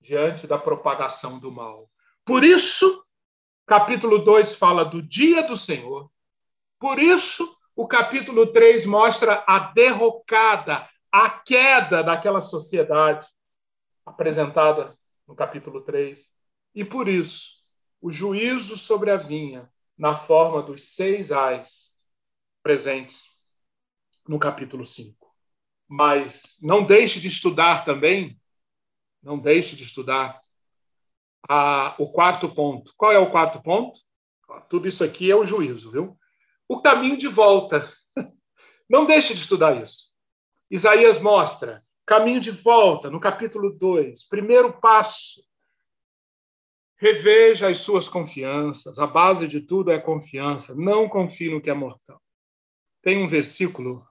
diante 0.00 0.46
da 0.46 0.58
propagação 0.58 1.38
do 1.38 1.52
mal. 1.52 1.88
Por 2.24 2.42
isso, 2.42 3.04
capítulo 3.66 4.18
2 4.18 4.56
fala 4.56 4.84
do 4.84 5.00
dia 5.00 5.42
do 5.42 5.56
Senhor. 5.56 6.10
Por 6.78 6.98
isso, 6.98 7.56
o 7.74 7.86
capítulo 7.86 8.52
3 8.52 8.84
mostra 8.86 9.44
a 9.46 9.58
derrocada, 9.58 10.88
a 11.12 11.30
queda 11.30 12.02
daquela 12.02 12.40
sociedade 12.40 13.26
apresentada 14.04 14.98
no 15.26 15.34
capítulo 15.34 15.82
3. 15.82 16.28
E 16.74 16.84
por 16.84 17.08
isso, 17.08 17.62
o 18.00 18.10
juízo 18.10 18.76
sobre 18.76 19.10
a 19.10 19.16
vinha, 19.16 19.70
na 19.98 20.16
forma 20.16 20.62
dos 20.62 20.94
seis 20.94 21.32
ais 21.32 21.98
presentes 22.62 23.26
no 24.26 24.38
capítulo 24.38 24.86
5. 24.86 25.16
Mas 25.88 26.58
não 26.62 26.86
deixe 26.86 27.18
de 27.18 27.28
estudar 27.28 27.84
também, 27.84 28.38
não 29.22 29.38
deixe 29.38 29.74
de 29.74 29.82
estudar 29.82 30.40
a, 31.48 31.94
o 31.98 32.10
quarto 32.12 32.54
ponto. 32.54 32.92
Qual 32.96 33.10
é 33.10 33.18
o 33.18 33.30
quarto 33.30 33.60
ponto? 33.62 33.98
Tudo 34.68 34.86
isso 34.86 35.02
aqui 35.02 35.30
é 35.30 35.36
o 35.36 35.46
juízo, 35.46 35.90
viu? 35.90 36.18
O 36.68 36.80
caminho 36.80 37.16
de 37.16 37.28
volta. 37.28 37.92
Não 38.88 39.04
deixe 39.04 39.34
de 39.34 39.40
estudar 39.40 39.82
isso. 39.82 40.08
Isaías 40.70 41.20
mostra 41.20 41.82
caminho 42.06 42.40
de 42.40 42.50
volta 42.50 43.10
no 43.10 43.20
capítulo 43.20 43.70
2, 43.70 44.26
primeiro 44.28 44.72
passo. 44.80 45.42
Reveja 47.00 47.68
as 47.68 47.78
suas 47.78 48.08
confianças. 48.08 48.98
A 48.98 49.06
base 49.06 49.46
de 49.46 49.60
tudo 49.60 49.92
é 49.92 50.00
confiança. 50.00 50.74
Não 50.74 51.08
confie 51.08 51.48
no 51.48 51.60
que 51.60 51.70
é 51.70 51.74
mortal. 51.74 52.20
Tem 53.00 53.22
um 53.22 53.28
versículo, 53.28 54.04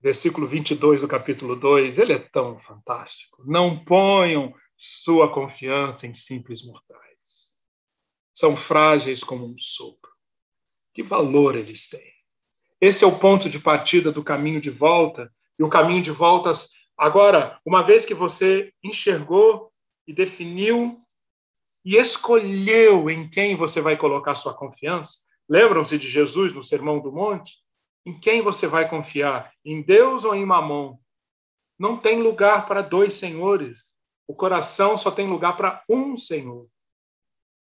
versículo 0.00 0.48
22 0.48 1.02
do 1.02 1.08
capítulo 1.08 1.54
2, 1.54 1.98
ele 1.98 2.12
é 2.12 2.18
tão 2.18 2.58
fantástico. 2.58 3.44
Não 3.46 3.84
ponham 3.84 4.52
sua 4.76 5.32
confiança 5.32 6.06
em 6.06 6.14
simples 6.14 6.66
mortais. 6.66 7.00
São 8.34 8.56
frágeis 8.56 9.22
como 9.22 9.46
um 9.46 9.56
sopro. 9.56 10.10
Que 10.92 11.04
valor 11.04 11.54
eles 11.54 11.88
têm? 11.88 12.12
Esse 12.80 13.04
é 13.04 13.06
o 13.06 13.18
ponto 13.18 13.48
de 13.48 13.60
partida 13.60 14.10
do 14.10 14.24
caminho 14.24 14.60
de 14.60 14.70
volta. 14.70 15.32
E 15.56 15.62
o 15.62 15.68
caminho 15.68 16.02
de 16.02 16.10
voltas, 16.10 16.70
agora, 16.96 17.60
uma 17.64 17.82
vez 17.82 18.04
que 18.04 18.14
você 18.14 18.72
enxergou 18.82 19.70
e 20.08 20.12
definiu 20.12 20.98
e 21.84 21.96
escolheu 21.96 23.08
em 23.08 23.28
quem 23.28 23.56
você 23.56 23.80
vai 23.80 23.96
colocar 23.96 24.34
sua 24.34 24.54
confiança, 24.54 25.18
lembram-se 25.48 25.98
de 25.98 26.08
Jesus 26.08 26.52
no 26.54 26.62
Sermão 26.62 27.00
do 27.00 27.12
Monte? 27.12 27.58
Em 28.04 28.18
quem 28.18 28.42
você 28.42 28.66
vai 28.66 28.88
confiar? 28.88 29.52
Em 29.64 29.82
Deus 29.82 30.24
ou 30.24 30.34
em 30.34 30.44
Mamon? 30.44 30.96
não 31.80 31.96
tem 31.96 32.20
lugar 32.20 32.66
para 32.66 32.82
dois 32.82 33.14
senhores. 33.14 33.80
O 34.28 34.34
coração 34.34 34.98
só 34.98 35.10
tem 35.10 35.26
lugar 35.26 35.56
para 35.56 35.82
um 35.88 36.14
Senhor. 36.14 36.66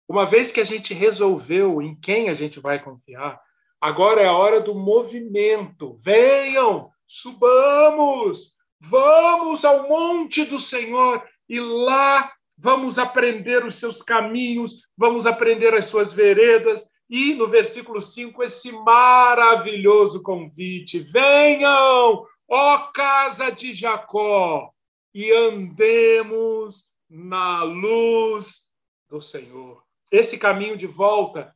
Uma 0.08 0.28
vez 0.28 0.52
que 0.52 0.62
a 0.62 0.64
gente 0.64 0.94
resolveu 0.94 1.82
em 1.82 2.00
quem 2.00 2.30
a 2.30 2.36
gente 2.36 2.60
vai 2.60 2.78
confiar, 2.78 3.42
agora 3.82 4.22
é 4.22 4.28
a 4.28 4.32
hora 4.32 4.62
do 4.62 4.76
movimento. 4.76 6.00
Venham, 6.04 6.92
subamos, 7.08 8.56
vamos 8.80 9.66
ao 9.66 9.90
monte 9.90 10.46
do 10.46 10.60
Senhor 10.60 11.28
e 11.50 11.60
lá 11.60 12.32
vamos 12.58 12.98
aprender 12.98 13.66
os 13.66 13.76
seus 13.76 14.02
caminhos, 14.02 14.82
vamos 14.98 15.26
aprender 15.26 15.74
as 15.74 15.86
suas 15.88 16.14
veredas. 16.14 16.88
E 17.10 17.34
no 17.36 17.48
versículo 17.48 18.02
5, 18.02 18.44
esse 18.44 18.72
maravilhoso 18.72 20.24
convite: 20.24 21.00
venham, 21.00 22.26
ó 22.48 22.78
casa 22.94 23.52
de 23.52 23.74
Jacó, 23.74 24.72
e 25.14 25.32
andemos 25.32 26.94
na 27.10 27.64
luz 27.64 28.72
do 29.10 29.22
Senhor. 29.22 29.84
Esse 30.12 30.38
caminho 30.38 30.78
de 30.78 30.88
volta 30.88 31.56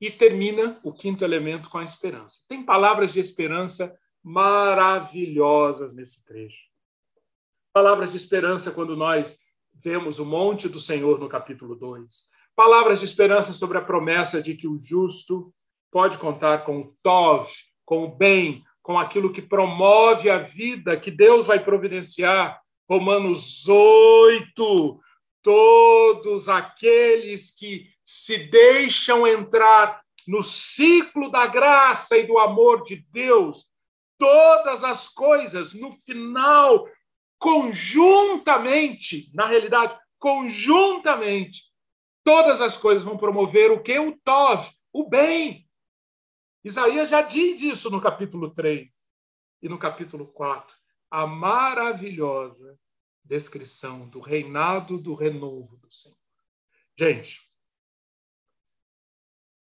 e 0.00 0.10
termina 0.10 0.80
o 0.82 0.92
quinto 0.92 1.24
elemento 1.24 1.70
com 1.70 1.78
a 1.78 1.84
esperança. 1.84 2.44
Tem 2.48 2.64
palavras 2.64 3.12
de 3.12 3.20
esperança 3.20 3.96
maravilhosas 4.22 5.94
nesse 5.94 6.24
trecho. 6.24 6.66
Palavras 7.72 8.10
de 8.10 8.16
esperança 8.16 8.70
quando 8.70 8.96
nós 8.96 9.38
vemos 9.74 10.18
o 10.18 10.24
monte 10.24 10.68
do 10.68 10.80
Senhor 10.80 11.18
no 11.18 11.28
capítulo 11.28 11.74
2. 11.74 12.30
Palavras 12.54 13.00
de 13.00 13.06
esperança 13.06 13.52
sobre 13.52 13.78
a 13.78 13.82
promessa 13.82 14.42
de 14.42 14.54
que 14.54 14.68
o 14.68 14.80
justo 14.82 15.52
pode 15.90 16.18
contar 16.18 16.64
com 16.64 16.80
o 16.80 16.96
Tov, 17.02 17.48
com 17.84 18.04
o 18.04 18.08
bem, 18.08 18.62
com 18.82 18.98
aquilo 18.98 19.32
que 19.32 19.40
promove 19.40 20.28
a 20.28 20.38
vida, 20.38 20.96
que 20.96 21.10
Deus 21.10 21.46
vai 21.46 21.62
providenciar. 21.62 22.60
Romanos 22.88 23.68
8. 23.68 25.00
Todos 25.42 26.48
aqueles 26.48 27.54
que 27.54 27.88
se 28.04 28.38
deixam 28.50 29.26
entrar 29.26 30.02
no 30.26 30.42
ciclo 30.42 31.30
da 31.30 31.46
graça 31.46 32.16
e 32.16 32.26
do 32.26 32.38
amor 32.38 32.82
de 32.82 33.04
Deus, 33.10 33.66
todas 34.18 34.84
as 34.84 35.08
coisas, 35.08 35.74
no 35.74 35.92
final, 36.04 36.86
conjuntamente, 37.42 39.28
na 39.34 39.48
realidade, 39.48 39.98
conjuntamente, 40.16 41.64
todas 42.22 42.60
as 42.60 42.76
coisas 42.76 43.02
vão 43.02 43.18
promover 43.18 43.72
o 43.72 43.82
que? 43.82 43.98
O 43.98 44.16
Tov, 44.18 44.70
o 44.92 45.08
bem. 45.08 45.68
Isaías 46.62 47.10
já 47.10 47.20
diz 47.20 47.60
isso 47.60 47.90
no 47.90 48.00
capítulo 48.00 48.54
3 48.54 48.88
e 49.60 49.68
no 49.68 49.76
capítulo 49.76 50.28
4. 50.28 50.72
A 51.10 51.26
maravilhosa 51.26 52.78
descrição 53.24 54.08
do 54.08 54.20
reinado 54.20 54.96
do 54.96 55.16
renovo 55.16 55.76
do 55.78 55.92
Senhor. 55.92 56.16
Gente, 56.96 57.40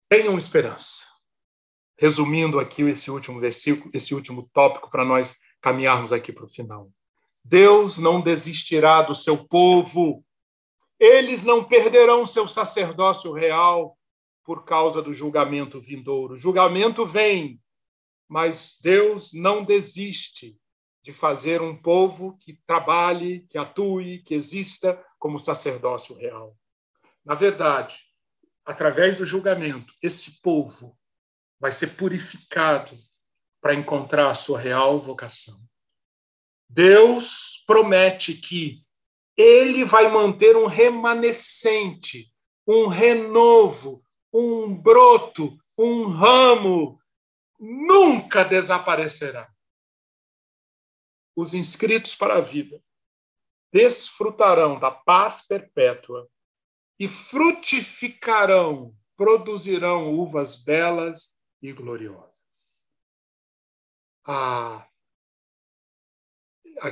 tenham 0.09 0.39
esperança. 0.39 1.05
Resumindo 1.99 2.59
aqui 2.59 2.81
esse 2.81 3.11
último 3.11 3.39
versículo, 3.41 3.91
esse 3.93 4.15
último 4.15 4.49
tópico, 4.55 4.91
para 4.91 5.05
nós 5.05 5.39
caminharmos 5.61 6.15
aqui 6.15 6.33
para 6.33 6.47
o 6.47 6.49
final. 6.49 6.91
Deus 7.49 7.97
não 7.97 8.21
desistirá 8.21 9.01
do 9.01 9.15
seu 9.15 9.49
povo. 9.49 10.23
Eles 11.01 11.45
não 11.45 11.65
perderão 11.65 12.27
seu 12.27 12.47
sacerdócio 12.47 13.33
real 13.33 13.97
por 14.45 14.67
causa 14.67 15.01
do 15.01 15.15
julgamento 15.15 15.81
vindouro. 15.81 16.35
O 16.35 16.39
julgamento 16.39 17.07
vem, 17.07 17.59
mas 18.29 18.79
Deus 18.83 19.33
não 19.33 19.65
desiste 19.65 20.59
de 21.03 21.11
fazer 21.11 21.63
um 21.63 21.75
povo 21.75 22.37
que 22.39 22.61
trabalhe, 22.67 23.47
que 23.49 23.57
atue, 23.57 24.23
que 24.25 24.35
exista 24.35 25.03
como 25.19 25.41
sacerdócio 25.41 26.15
real. 26.17 26.55
Na 27.25 27.35
verdade, 27.35 27.97
através 28.63 29.17
do 29.17 29.25
julgamento, 29.25 29.95
esse 30.03 30.43
povo 30.43 30.95
vai 31.59 31.73
ser 31.73 31.97
purificado 31.97 32.95
para 33.59 33.75
encontrar 33.75 34.31
a 34.31 34.35
sua 34.35 34.61
real 34.61 35.01
vocação. 35.01 35.68
Deus 36.69 37.63
promete 37.67 38.35
que 38.35 38.79
ele 39.37 39.85
vai 39.85 40.11
manter 40.11 40.57
um 40.57 40.67
remanescente, 40.67 42.31
um 42.67 42.87
renovo, 42.87 44.03
um 44.33 44.77
broto, 44.77 45.57
um 45.79 46.07
ramo, 46.09 47.01
nunca 47.59 48.45
desaparecerá. 48.45 49.49
Os 51.35 51.55
inscritos 51.55 52.15
para 52.15 52.39
a 52.39 52.41
vida 52.41 52.83
desfrutarão 53.73 54.79
da 54.79 54.91
paz 54.91 55.47
perpétua 55.47 56.29
e 56.99 57.07
frutificarão, 57.07 58.95
produzirão 59.17 60.13
uvas 60.15 60.65
belas 60.65 61.37
e 61.63 61.73
gloriosas. 61.73 62.85
Ah, 64.25 64.87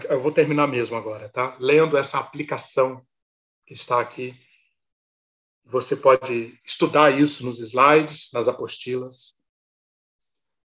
eu 0.08 0.20
vou 0.20 0.32
terminar 0.32 0.66
mesmo 0.66 0.96
agora, 0.96 1.28
tá? 1.28 1.56
Lendo 1.58 1.96
essa 1.96 2.18
aplicação 2.18 3.04
que 3.66 3.74
está 3.74 4.00
aqui. 4.00 4.34
Você 5.64 5.96
pode 5.96 6.58
estudar 6.64 7.18
isso 7.18 7.44
nos 7.44 7.60
slides, 7.60 8.30
nas 8.32 8.48
apostilas. 8.48 9.34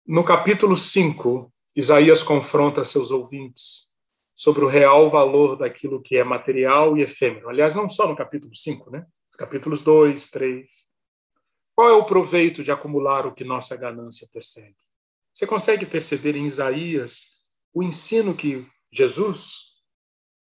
No 0.06 0.24
capítulo 0.24 0.76
5, 0.76 1.52
Isaías 1.74 2.22
confronta 2.22 2.84
seus 2.84 3.10
ouvintes 3.10 3.88
sobre 4.36 4.64
o 4.64 4.68
real 4.68 5.10
valor 5.10 5.56
daquilo 5.56 6.02
que 6.02 6.16
é 6.16 6.22
material 6.22 6.96
e 6.96 7.02
efêmero. 7.02 7.48
Aliás, 7.48 7.74
não 7.74 7.90
só 7.90 8.06
no 8.06 8.16
capítulo 8.16 8.54
5, 8.54 8.90
né? 8.90 9.06
Capítulos 9.36 9.82
2, 9.82 10.30
3. 10.30 10.66
Qual 11.74 11.88
é 11.88 11.92
o 11.92 12.06
proveito 12.06 12.62
de 12.62 12.70
acumular 12.70 13.26
o 13.26 13.34
que 13.34 13.42
nossa 13.42 13.76
ganância 13.76 14.28
persegue? 14.32 14.76
Você 15.32 15.46
consegue 15.46 15.84
perceber 15.84 16.36
em 16.36 16.46
Isaías 16.46 17.40
o 17.72 17.82
ensino 17.82 18.36
que 18.36 18.64
Jesus, 18.95 19.57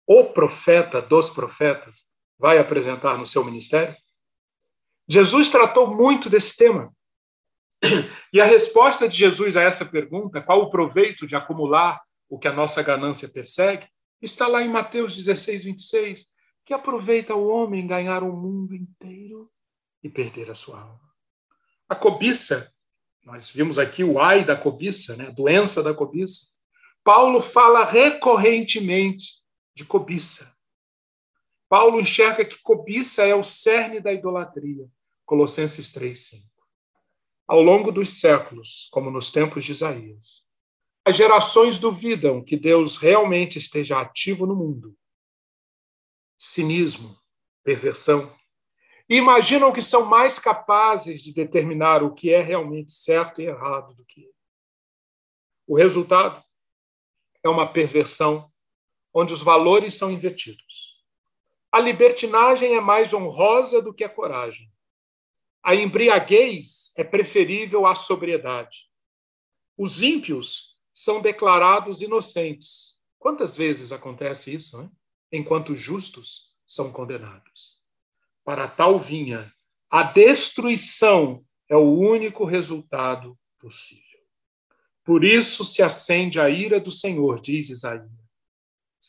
o 0.06 0.24
profeta 0.24 1.00
dos 1.00 1.30
profetas, 1.30 2.04
vai 2.38 2.58
apresentar 2.58 3.16
no 3.16 3.28
seu 3.28 3.44
ministério? 3.44 3.94
Jesus 5.08 5.48
tratou 5.48 5.94
muito 5.94 6.28
desse 6.28 6.56
tema. 6.56 6.92
E 8.32 8.40
a 8.40 8.44
resposta 8.44 9.08
de 9.08 9.16
Jesus 9.16 9.56
a 9.56 9.62
essa 9.62 9.84
pergunta, 9.84 10.40
qual 10.40 10.60
o 10.62 10.70
proveito 10.70 11.26
de 11.26 11.34
acumular 11.34 12.00
o 12.28 12.38
que 12.38 12.46
a 12.46 12.52
nossa 12.52 12.80
ganância 12.82 13.28
persegue, 13.28 13.88
está 14.22 14.46
lá 14.46 14.62
em 14.62 14.68
Mateus 14.68 15.16
16, 15.16 15.64
26, 15.64 16.26
que 16.64 16.72
aproveita 16.72 17.34
o 17.34 17.48
homem 17.48 17.86
ganhar 17.86 18.22
o 18.22 18.32
mundo 18.32 18.74
inteiro 18.74 19.50
e 20.02 20.08
perder 20.08 20.50
a 20.50 20.54
sua 20.54 20.80
alma. 20.80 21.10
A 21.88 21.96
cobiça, 21.96 22.72
nós 23.24 23.50
vimos 23.50 23.78
aqui 23.78 24.04
o 24.04 24.20
ai 24.20 24.44
da 24.44 24.56
cobiça, 24.56 25.16
né? 25.16 25.26
a 25.26 25.30
doença 25.30 25.82
da 25.82 25.92
cobiça. 25.92 26.59
Paulo 27.12 27.42
fala 27.42 27.84
recorrentemente 27.84 29.32
de 29.74 29.84
cobiça. 29.84 30.56
Paulo 31.68 31.98
enxerga 31.98 32.44
que 32.44 32.56
cobiça 32.62 33.26
é 33.26 33.34
o 33.34 33.42
cerne 33.42 33.98
da 33.98 34.12
idolatria. 34.12 34.88
Colossenses 35.26 35.90
3:5. 35.90 36.48
Ao 37.48 37.60
longo 37.60 37.90
dos 37.90 38.20
séculos, 38.20 38.88
como 38.92 39.10
nos 39.10 39.32
tempos 39.32 39.64
de 39.64 39.72
Isaías, 39.72 40.48
as 41.04 41.16
gerações 41.16 41.80
duvidam 41.80 42.44
que 42.44 42.56
Deus 42.56 42.96
realmente 42.96 43.58
esteja 43.58 44.00
ativo 44.00 44.46
no 44.46 44.54
mundo. 44.54 44.96
Cinismo, 46.36 47.18
perversão, 47.64 48.32
e 49.08 49.16
imaginam 49.16 49.72
que 49.72 49.82
são 49.82 50.04
mais 50.06 50.38
capazes 50.38 51.20
de 51.20 51.32
determinar 51.34 52.04
o 52.04 52.14
que 52.14 52.32
é 52.32 52.40
realmente 52.40 52.92
certo 52.92 53.40
e 53.40 53.46
errado 53.46 53.94
do 53.94 54.04
que 54.04 54.20
ele. 54.20 54.34
O 55.66 55.76
resultado 55.76 56.40
é 57.42 57.48
uma 57.48 57.66
perversão 57.66 58.50
onde 59.12 59.32
os 59.32 59.42
valores 59.42 59.94
são 59.94 60.10
invertidos. 60.10 60.90
A 61.72 61.80
libertinagem 61.80 62.74
é 62.74 62.80
mais 62.80 63.12
honrosa 63.12 63.80
do 63.80 63.94
que 63.94 64.04
a 64.04 64.08
coragem. 64.08 64.70
A 65.62 65.74
embriaguez 65.74 66.92
é 66.96 67.04
preferível 67.04 67.86
à 67.86 67.94
sobriedade. 67.94 68.88
Os 69.76 70.02
ímpios 70.02 70.78
são 70.92 71.20
declarados 71.20 72.00
inocentes. 72.00 72.98
Quantas 73.18 73.56
vezes 73.56 73.92
acontece 73.92 74.54
isso, 74.54 74.80
né? 74.80 74.90
enquanto 75.30 75.72
os 75.72 75.80
justos 75.80 76.52
são 76.66 76.92
condenados? 76.92 77.78
Para 78.44 78.66
tal 78.66 78.98
vinha, 78.98 79.50
a 79.90 80.02
destruição 80.02 81.44
é 81.68 81.76
o 81.76 81.92
único 81.92 82.44
resultado 82.44 83.38
possível. 83.58 84.09
Por 85.10 85.24
isso 85.24 85.64
se 85.64 85.82
acende 85.82 86.38
a 86.38 86.48
ira 86.48 86.78
do 86.78 86.92
Senhor, 86.92 87.40
diz 87.40 87.68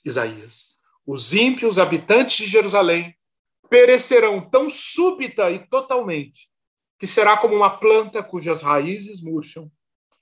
Isaías. 0.04 0.76
Os 1.06 1.32
ímpios 1.32 1.78
habitantes 1.78 2.38
de 2.38 2.48
Jerusalém 2.48 3.16
perecerão 3.70 4.50
tão 4.50 4.68
súbita 4.68 5.52
e 5.52 5.60
totalmente 5.68 6.50
que 6.98 7.06
será 7.06 7.38
como 7.38 7.56
uma 7.56 7.78
planta 7.78 8.24
cujas 8.24 8.64
raízes 8.64 9.22
murcham 9.22 9.72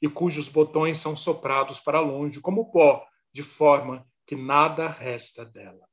e 0.01 0.09
cujos 0.09 0.49
botões 0.49 0.99
são 0.99 1.15
soprados 1.15 1.79
para 1.79 2.01
longe 2.01 2.41
como 2.41 2.69
pó, 2.73 3.05
de 3.33 3.41
forma 3.41 4.05
que 4.27 4.35
nada 4.35 4.85
resta 4.89 5.45
dela. 5.45 5.87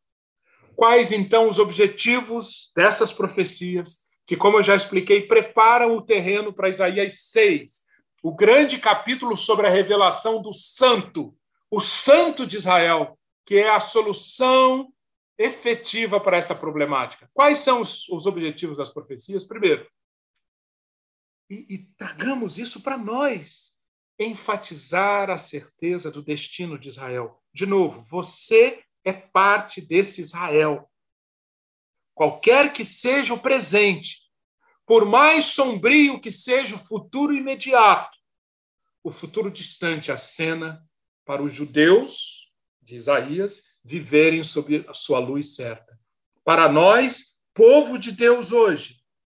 Quais 0.74 1.12
então 1.12 1.48
os 1.48 1.60
objetivos 1.60 2.72
dessas 2.74 3.12
profecias 3.12 4.08
que, 4.26 4.36
como 4.36 4.58
eu 4.58 4.64
já 4.64 4.74
expliquei, 4.74 5.28
preparam 5.28 5.96
o 5.96 6.02
terreno 6.02 6.52
para 6.52 6.70
Isaías 6.70 7.20
6, 7.30 7.85
o 8.26 8.34
grande 8.34 8.76
capítulo 8.76 9.36
sobre 9.36 9.68
a 9.68 9.70
revelação 9.70 10.42
do 10.42 10.52
Santo, 10.52 11.38
o 11.70 11.80
Santo 11.80 12.44
de 12.44 12.56
Israel, 12.56 13.16
que 13.44 13.54
é 13.54 13.70
a 13.70 13.78
solução 13.78 14.92
efetiva 15.38 16.18
para 16.18 16.36
essa 16.36 16.52
problemática. 16.52 17.30
Quais 17.32 17.60
são 17.60 17.82
os, 17.82 18.08
os 18.08 18.26
objetivos 18.26 18.78
das 18.78 18.92
profecias? 18.92 19.46
Primeiro, 19.46 19.88
e, 21.48 21.66
e 21.72 21.78
tragamos 21.96 22.58
isso 22.58 22.82
para 22.82 22.98
nós, 22.98 23.76
enfatizar 24.18 25.30
a 25.30 25.38
certeza 25.38 26.10
do 26.10 26.20
destino 26.20 26.76
de 26.76 26.88
Israel. 26.88 27.40
De 27.54 27.64
novo, 27.64 28.04
você 28.10 28.82
é 29.04 29.12
parte 29.12 29.80
desse 29.80 30.20
Israel. 30.20 30.90
Qualquer 32.12 32.72
que 32.72 32.84
seja 32.84 33.32
o 33.32 33.38
presente, 33.38 34.18
por 34.84 35.04
mais 35.04 35.44
sombrio 35.44 36.20
que 36.20 36.32
seja 36.32 36.74
o 36.74 36.84
futuro 36.86 37.32
imediato, 37.32 38.15
o 39.06 39.12
futuro 39.12 39.52
distante 39.52 40.10
acena 40.10 40.84
para 41.24 41.40
os 41.40 41.54
judeus 41.54 42.50
de 42.82 42.96
Isaías 42.96 43.62
viverem 43.84 44.42
sob 44.42 44.84
a 44.88 44.94
sua 44.94 45.20
luz 45.20 45.54
certa. 45.54 45.96
Para 46.44 46.68
nós, 46.68 47.36
povo 47.54 48.00
de 48.00 48.10
Deus 48.10 48.50
hoje, 48.50 48.96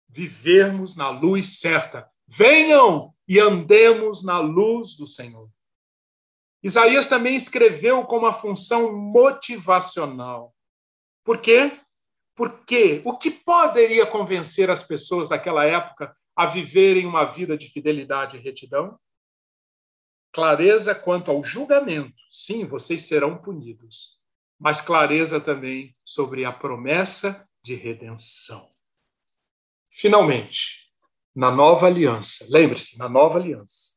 vivermos 0.08 0.96
na 0.96 1.10
luz 1.10 1.60
certa. 1.60 2.10
Venham 2.26 3.14
e 3.28 3.42
andemos 3.42 4.24
na 4.24 4.40
luz 4.40 4.96
do 4.96 5.06
Senhor. 5.06 5.50
Isaías 6.64 7.10
também 7.10 7.36
escreveu 7.36 8.06
com 8.06 8.20
uma 8.20 8.32
função 8.32 8.96
motivacional. 8.96 10.56
Por 11.26 11.42
quê? 11.42 11.78
Porque 12.38 13.02
o 13.04 13.18
que 13.18 13.32
poderia 13.32 14.06
convencer 14.06 14.70
as 14.70 14.86
pessoas 14.88 15.28
daquela 15.28 15.66
época 15.66 16.16
a 16.34 16.46
viverem 16.46 17.06
uma 17.06 17.26
vida 17.26 17.58
de 17.58 17.68
fidelidade 17.68 18.38
e 18.38 18.40
retidão? 18.40 18.98
Clareza 20.38 20.94
quanto 20.94 21.32
ao 21.32 21.44
julgamento. 21.44 22.14
Sim, 22.30 22.64
vocês 22.64 23.08
serão 23.08 23.40
punidos. 23.40 24.20
Mas 24.60 24.80
clareza 24.80 25.42
também 25.42 25.98
sobre 26.06 26.46
a 26.46 26.54
promessa 26.54 27.50
de 27.64 27.74
redenção. 27.74 28.70
Finalmente, 29.90 30.92
na 31.36 31.50
nova 31.50 31.88
aliança, 31.88 32.46
lembre-se, 32.50 33.00
na 33.00 33.10
nova 33.10 33.40
aliança, 33.40 33.96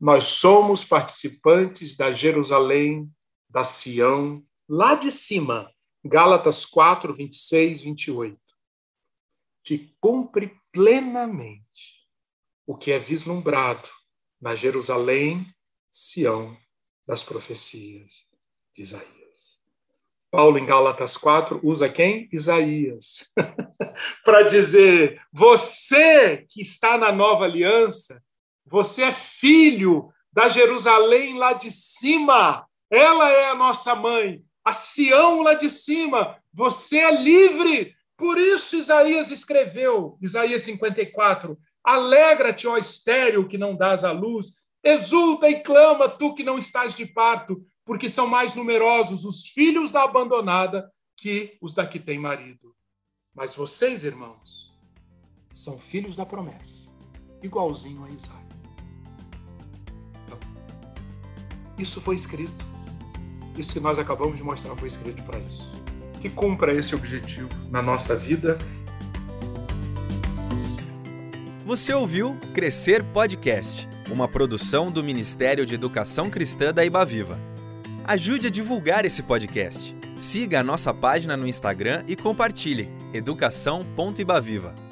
nós 0.00 0.24
somos 0.24 0.82
participantes 0.82 1.98
da 1.98 2.14
Jerusalém, 2.14 3.06
da 3.46 3.62
Sião, 3.62 4.42
lá 4.66 4.94
de 4.94 5.12
cima, 5.12 5.70
Gálatas 6.02 6.64
4, 6.64 7.14
26, 7.14 7.82
28, 7.82 8.40
que 9.62 9.94
cumpre 10.00 10.58
plenamente 10.72 12.08
o 12.66 12.74
que 12.74 12.90
é 12.90 12.98
vislumbrado 12.98 13.86
na 14.40 14.56
Jerusalém, 14.56 15.53
Sião 15.96 16.56
das 17.06 17.22
profecias 17.22 18.26
de 18.74 18.82
Isaías. 18.82 19.60
Paulo, 20.28 20.58
em 20.58 20.66
Gálatas 20.66 21.16
4, 21.16 21.60
usa 21.62 21.88
quem? 21.88 22.28
Isaías. 22.32 23.32
Para 24.24 24.42
dizer: 24.42 25.22
você 25.32 26.44
que 26.48 26.60
está 26.60 26.98
na 26.98 27.12
nova 27.12 27.44
aliança, 27.44 28.20
você 28.66 29.04
é 29.04 29.12
filho 29.12 30.12
da 30.32 30.48
Jerusalém 30.48 31.38
lá 31.38 31.52
de 31.52 31.70
cima. 31.70 32.66
Ela 32.90 33.30
é 33.30 33.50
a 33.50 33.54
nossa 33.54 33.94
mãe. 33.94 34.42
A 34.64 34.72
Sião 34.72 35.42
lá 35.42 35.54
de 35.54 35.70
cima. 35.70 36.36
Você 36.52 36.98
é 36.98 37.22
livre. 37.22 37.94
Por 38.16 38.36
isso 38.36 38.76
Isaías 38.76 39.30
escreveu, 39.30 40.18
Isaías 40.20 40.62
54, 40.62 41.56
Alegra-te, 41.84 42.66
ó 42.66 42.78
estéreo, 42.78 43.46
que 43.46 43.58
não 43.58 43.76
dás 43.76 44.04
a 44.04 44.10
luz, 44.10 44.56
exulta 44.84 45.48
e 45.48 45.60
clama, 45.60 46.08
tu 46.08 46.34
que 46.34 46.44
não 46.44 46.58
estás 46.58 46.94
de 46.94 47.06
parto, 47.06 47.64
porque 47.84 48.08
são 48.08 48.28
mais 48.28 48.54
numerosos 48.54 49.24
os 49.24 49.48
filhos 49.48 49.90
da 49.90 50.04
abandonada 50.04 50.90
que 51.16 51.56
os 51.60 51.74
da 51.74 51.86
que 51.86 51.98
tem 51.98 52.18
marido. 52.18 52.74
Mas 53.34 53.54
vocês, 53.54 54.04
irmãos, 54.04 54.72
são 55.52 55.78
filhos 55.78 56.14
da 56.16 56.26
promessa, 56.26 56.88
igualzinho 57.42 58.04
a 58.04 58.10
Isaac. 58.10 58.44
Então, 60.24 60.38
isso 61.78 62.00
foi 62.00 62.16
escrito. 62.16 62.74
Isso 63.56 63.72
que 63.72 63.80
nós 63.80 63.98
acabamos 63.98 64.36
de 64.36 64.42
mostrar 64.42 64.76
foi 64.76 64.88
escrito 64.88 65.22
para 65.22 65.38
isso. 65.38 65.70
Que 66.20 66.28
cumpra 66.28 66.72
esse 66.74 66.94
objetivo 66.94 67.48
na 67.70 67.80
nossa 67.80 68.16
vida. 68.16 68.58
Você 71.64 71.94
ouviu 71.94 72.36
Crescer 72.52 73.04
Podcast, 73.12 73.88
uma 74.10 74.28
produção 74.28 74.90
do 74.90 75.02
Ministério 75.02 75.64
de 75.64 75.74
Educação 75.74 76.30
Cristã 76.30 76.72
da 76.72 76.84
Ibaviva. 76.84 77.38
Ajude 78.04 78.48
a 78.48 78.50
divulgar 78.50 79.04
esse 79.04 79.22
podcast. 79.22 79.96
Siga 80.16 80.60
a 80.60 80.64
nossa 80.64 80.92
página 80.92 81.36
no 81.36 81.48
Instagram 81.48 82.04
e 82.06 82.14
compartilhe 82.14 82.88
educação.ibaviva. 83.12 84.83